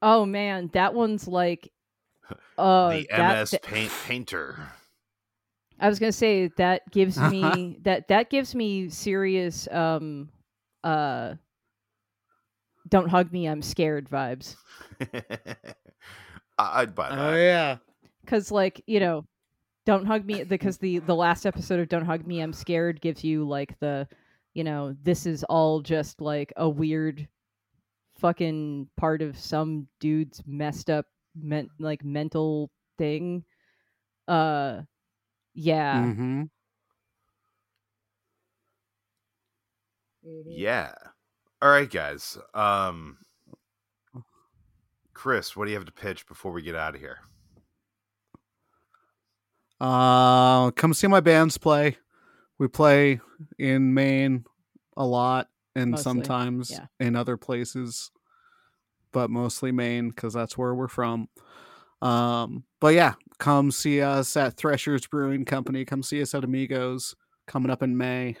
Oh 0.00 0.24
man, 0.24 0.70
that 0.74 0.94
one's 0.94 1.26
like. 1.26 1.72
Uh, 2.56 2.90
the 2.90 3.06
MS 3.10 3.50
that- 3.50 3.62
Paint 3.62 3.90
Painter. 4.06 4.56
I 5.80 5.88
was 5.88 5.98
gonna 5.98 6.12
say 6.12 6.52
that 6.56 6.88
gives 6.92 7.18
me 7.18 7.78
that 7.82 8.06
that 8.06 8.30
gives 8.30 8.54
me 8.54 8.88
serious 8.90 9.66
um 9.72 10.28
uh 10.84 11.34
don't 12.88 13.08
hug 13.08 13.32
me 13.32 13.46
I'm 13.46 13.62
scared 13.62 14.08
vibes 14.08 14.56
I- 16.58 16.82
I'd 16.82 16.94
buy 16.94 17.08
that. 17.10 17.18
Oh 17.18 17.36
yeah. 17.36 17.76
cuz 18.26 18.50
like 18.50 18.82
you 18.86 19.00
know 19.00 19.26
don't 19.86 20.06
hug 20.06 20.24
me 20.24 20.44
because 20.44 20.78
the 20.78 20.98
the 21.00 21.14
last 21.14 21.44
episode 21.46 21.80
of 21.80 21.88
don't 21.88 22.04
hug 22.06 22.26
me 22.26 22.40
I'm 22.40 22.52
scared 22.52 23.00
gives 23.00 23.22
you 23.24 23.46
like 23.46 23.78
the 23.80 24.08
you 24.54 24.64
know 24.64 24.94
this 25.02 25.26
is 25.26 25.44
all 25.44 25.80
just 25.80 26.20
like 26.20 26.52
a 26.56 26.68
weird 26.68 27.26
fucking 28.18 28.88
part 28.96 29.20
of 29.22 29.36
some 29.38 29.88
dude's 30.00 30.42
messed 30.46 30.88
up 30.88 31.06
men- 31.34 31.68
like 31.78 32.04
mental 32.04 32.70
thing 32.98 33.44
uh 34.28 34.80
yeah 35.54 36.00
Mm-hmm. 36.04 36.42
Yeah. 40.48 40.94
All 41.64 41.70
right, 41.70 41.88
guys. 41.88 42.36
Um, 42.52 43.16
Chris, 45.14 45.56
what 45.56 45.64
do 45.64 45.70
you 45.70 45.78
have 45.78 45.86
to 45.86 45.92
pitch 45.92 46.26
before 46.26 46.52
we 46.52 46.60
get 46.60 46.76
out 46.76 46.94
of 46.94 47.00
here? 47.00 47.20
Uh, 49.80 50.72
come 50.72 50.92
see 50.92 51.06
my 51.06 51.20
bands 51.20 51.56
play. 51.56 51.96
We 52.58 52.68
play 52.68 53.18
in 53.58 53.94
Maine 53.94 54.44
a 54.98 55.06
lot 55.06 55.48
and 55.74 55.92
Mostly, 55.92 56.02
sometimes 56.02 56.70
yeah. 56.70 56.84
in 57.00 57.16
other 57.16 57.38
places, 57.38 58.10
but 59.10 59.30
mostly 59.30 59.72
Maine 59.72 60.10
because 60.10 60.34
that's 60.34 60.58
where 60.58 60.74
we're 60.74 60.86
from. 60.86 61.30
Um, 62.02 62.64
but 62.78 62.92
yeah, 62.92 63.14
come 63.38 63.70
see 63.70 64.02
us 64.02 64.36
at 64.36 64.58
Thresher's 64.58 65.06
Brewing 65.06 65.46
Company. 65.46 65.86
Come 65.86 66.02
see 66.02 66.20
us 66.20 66.34
at 66.34 66.44
Amigos 66.44 67.16
coming 67.46 67.70
up 67.70 67.82
in 67.82 67.96
May. 67.96 68.36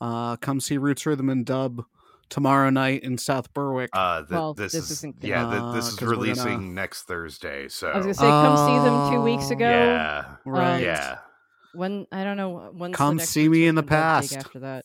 Uh, 0.00 0.36
come 0.36 0.60
see 0.60 0.78
Roots 0.78 1.04
Rhythm 1.04 1.30
and 1.30 1.44
Dub 1.44 1.84
tomorrow 2.28 2.70
night 2.70 3.02
in 3.02 3.18
South 3.18 3.52
Berwick. 3.54 3.90
Uh, 3.92 4.20
th- 4.20 4.30
Well, 4.30 4.54
this, 4.54 4.72
this 4.72 4.84
is 4.84 4.90
isn't 4.98 5.16
yeah, 5.22 5.48
th- 5.50 5.62
Uh, 5.62 5.72
this 5.72 5.88
is 5.88 5.94
'cause 5.94 6.08
we're 6.08 6.14
gonna- 6.14 6.22
releasing 6.22 6.74
next 6.74 7.02
Thursday. 7.04 7.68
So 7.68 7.88
I 7.90 7.96
was 7.96 8.04
gonna 8.06 8.14
say, 8.14 8.22
come 8.22 8.56
see 8.56 8.84
them 8.88 9.12
two 9.12 9.22
weeks 9.22 9.48
Oh. 9.50 9.54
ago. 9.54 9.64
yeah, 9.70 10.36
right. 10.44 10.82
yeah. 10.82 11.18
When 11.74 12.06
I 12.12 12.24
don't 12.24 12.36
know 12.36 12.70
when. 12.74 12.92
Come 12.92 13.18
see 13.18 13.48
me 13.48 13.66
in 13.66 13.74
the 13.74 13.82
past. 13.82 14.34
After 14.36 14.58
that, 14.60 14.84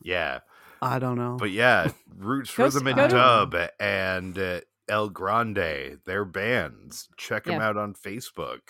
Yeah, 0.00 0.40
I 0.80 0.98
don't 0.98 1.16
know. 1.16 1.36
but 1.38 1.50
yeah, 1.50 1.90
Roots 2.16 2.54
Go 2.54 2.64
Rhythm 2.64 2.86
and 2.88 2.96
go 2.96 3.08
to- 3.08 3.14
Dub 3.14 3.54
and 3.78 4.38
uh, 4.38 4.60
El 4.88 5.08
Grande, 5.10 5.98
their 6.06 6.24
bands. 6.24 7.08
Check 7.16 7.44
them 7.44 7.60
out 7.60 7.76
on 7.76 7.94
Facebook 7.94 8.60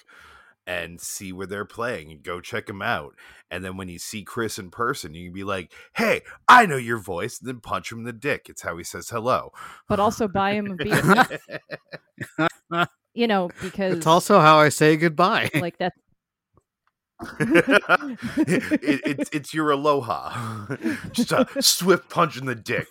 and 0.66 1.00
see 1.00 1.32
where 1.32 1.46
they're 1.46 1.64
playing 1.64 2.10
and 2.10 2.22
go 2.22 2.40
check 2.40 2.66
them 2.66 2.82
out. 2.82 3.14
And 3.50 3.64
then 3.64 3.76
when 3.76 3.88
you 3.88 3.98
see 3.98 4.22
Chris 4.22 4.58
in 4.58 4.70
person, 4.70 5.14
you 5.14 5.26
can 5.26 5.34
be 5.34 5.44
like, 5.44 5.72
"Hey, 5.94 6.22
I 6.48 6.66
know 6.66 6.76
your 6.76 6.98
voice." 6.98 7.40
And 7.40 7.48
then 7.48 7.60
punch 7.60 7.90
him 7.90 7.98
in 7.98 8.04
the 8.04 8.12
dick. 8.12 8.46
It's 8.48 8.62
how 8.62 8.76
he 8.76 8.84
says 8.84 9.08
hello. 9.08 9.52
but 9.88 10.00
also 10.00 10.28
buy 10.28 10.54
him 10.54 10.70
a 10.70 10.76
beer. 10.76 11.26
you 13.14 13.26
know, 13.26 13.50
because 13.60 13.96
it's 13.96 14.06
also 14.06 14.40
how 14.40 14.58
I 14.58 14.68
say 14.68 14.96
goodbye. 14.96 15.50
like 15.54 15.78
that. 15.78 15.92
it, 17.38 19.00
it's 19.06 19.30
it's 19.32 19.54
your 19.54 19.70
aloha, 19.70 20.74
just 21.12 21.30
a 21.30 21.46
swift 21.60 22.10
punch 22.10 22.36
in 22.36 22.46
the 22.46 22.56
dick. 22.56 22.88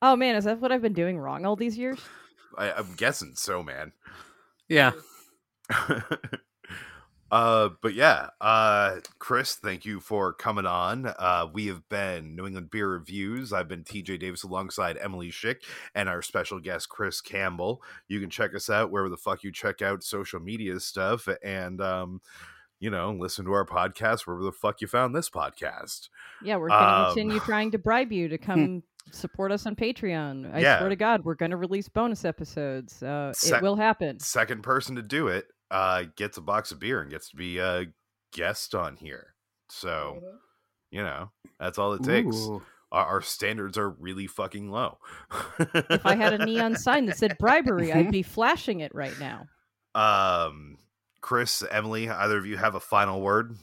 Oh 0.00 0.14
man, 0.14 0.36
is 0.36 0.44
that 0.44 0.60
what 0.60 0.70
I've 0.70 0.82
been 0.82 0.92
doing 0.92 1.18
wrong 1.18 1.44
all 1.44 1.56
these 1.56 1.76
years? 1.76 1.98
I, 2.58 2.72
I'm 2.72 2.94
guessing 2.96 3.32
so, 3.36 3.62
man. 3.62 3.92
yeah. 4.68 4.90
uh, 7.30 7.68
but 7.82 7.92
yeah, 7.94 8.28
uh, 8.40 8.96
Chris, 9.18 9.54
thank 9.54 9.84
you 9.84 10.00
for 10.00 10.32
coming 10.32 10.64
on. 10.66 11.06
Uh, 11.06 11.46
we 11.52 11.66
have 11.66 11.86
been 11.90 12.34
New 12.34 12.46
England 12.46 12.70
Beer 12.70 12.88
Reviews. 12.88 13.52
I've 13.52 13.68
been 13.68 13.84
TJ 13.84 14.18
Davis 14.18 14.42
alongside 14.44 14.96
Emily 14.98 15.30
Schick 15.30 15.56
and 15.94 16.08
our 16.08 16.22
special 16.22 16.58
guest 16.58 16.88
Chris 16.88 17.20
Campbell. 17.20 17.82
You 18.08 18.18
can 18.20 18.30
check 18.30 18.54
us 18.54 18.70
out 18.70 18.90
wherever 18.90 19.10
the 19.10 19.16
fuck 19.18 19.44
you 19.44 19.52
check 19.52 19.82
out 19.82 20.02
social 20.02 20.40
media 20.40 20.80
stuff, 20.80 21.28
and 21.42 21.82
um, 21.82 22.22
you 22.80 22.88
know, 22.90 23.10
listen 23.12 23.44
to 23.44 23.52
our 23.52 23.66
podcast 23.66 24.26
wherever 24.26 24.44
the 24.44 24.52
fuck 24.52 24.80
you 24.80 24.86
found 24.86 25.14
this 25.14 25.28
podcast. 25.28 26.08
Yeah, 26.42 26.56
we're 26.56 26.68
going 26.68 26.80
to 26.80 26.86
Um, 26.86 27.06
continue 27.14 27.40
trying 27.40 27.72
to 27.72 27.78
bribe 27.78 28.10
you 28.10 28.28
to 28.28 28.38
come 28.38 28.82
support 29.12 29.52
us 29.52 29.66
on 29.66 29.74
Patreon. 29.76 30.54
I 30.54 30.60
Yeah. 30.60 30.78
swear 30.78 30.88
to 30.90 30.96
God, 30.96 31.24
we're 31.24 31.34
going 31.34 31.50
to 31.50 31.56
release 31.56 31.88
bonus 31.88 32.24
episodes. 32.24 33.02
Uh, 33.02 33.32
Sec- 33.32 33.58
it 33.60 33.62
will 33.62 33.76
happen. 33.76 34.18
Second 34.20 34.62
person 34.62 34.96
to 34.96 35.02
do 35.02 35.28
it 35.28 35.46
uh, 35.70 36.04
gets 36.16 36.36
a 36.38 36.40
box 36.40 36.72
of 36.72 36.78
beer 36.80 37.00
and 37.00 37.10
gets 37.10 37.30
to 37.30 37.36
be 37.36 37.58
a 37.58 37.86
guest 38.32 38.74
on 38.74 38.96
here. 38.96 39.34
So, 39.70 40.22
you 40.90 41.02
know, 41.02 41.30
that's 41.60 41.78
all 41.78 41.92
it 41.94 42.02
takes. 42.02 42.36
Ooh. 42.36 42.62
Our, 42.90 43.04
our 43.04 43.22
standards 43.22 43.76
are 43.76 43.90
really 43.90 44.26
fucking 44.26 44.70
low. 44.70 44.98
If 45.58 46.06
I 46.06 46.14
had 46.14 46.32
a 46.40 46.44
neon 46.46 46.74
sign 46.76 47.04
that 47.06 47.18
said 47.18 47.36
bribery, 47.38 47.92
I'd 47.92 48.10
be 48.12 48.22
flashing 48.22 48.80
it 48.80 48.94
right 48.94 49.12
now. 49.20 49.46
um, 49.94 50.78
Chris, 51.20 51.62
Emily, 51.70 52.08
either 52.08 52.38
of 52.38 52.46
you 52.46 52.56
have 52.56 52.74
a 52.76 52.80
final 52.80 53.20
word? 53.20 53.56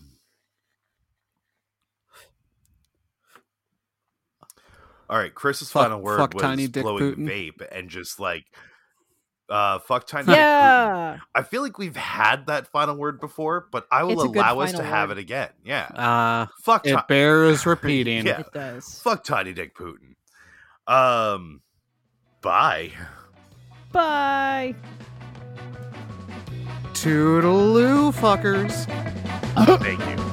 All 5.10 5.18
right, 5.18 5.34
Chris's 5.34 5.72
Fuck- 5.72 5.84
final 5.84 6.02
word 6.02 6.18
fuck 6.18 6.34
was 6.34 6.42
tiny 6.42 6.68
dick 6.68 6.84
blowing 6.84 7.16
Putin. 7.16 7.28
vape 7.30 7.68
and 7.72 7.90
just 7.90 8.20
like 8.20 8.46
Uh, 9.48 9.78
fuck 9.78 10.08
Tiny. 10.08 10.26
Dick 10.26 10.36
Yeah. 10.38 11.20
I 11.36 11.44
feel 11.44 11.62
like 11.62 11.78
we've 11.78 11.96
had 11.96 12.48
that 12.48 12.68
final 12.68 12.96
word 12.96 13.20
before, 13.20 13.68
but 13.72 13.86
I 13.92 14.02
will 14.04 14.14
It's 14.14 14.24
allow 14.24 14.60
us 14.62 14.72
to 14.72 14.78
final 14.78 14.92
have 14.92 15.12
it 15.12 15.20
again. 15.20 15.50
Yeah. 15.64 15.84
Uh, 15.86 16.48
fuck. 16.64 16.88
it 16.88 16.96
Ti- 16.96 17.02
bears 17.08 17.64
repeating. 17.68 18.26
Yeah. 18.26 18.40
It 18.40 18.48
does. 18.52 19.00
fuck 19.04 19.24
Tiny 19.24 19.54
Dick 19.54 19.76
Putin. 19.78 20.16
Um. 20.88 21.62
Bye. 22.42 22.92
Bye. 23.92 24.74
Toodaloo, 26.94 28.12
fuckers. 28.14 28.86
Thank 29.80 30.00
you. 30.00 30.32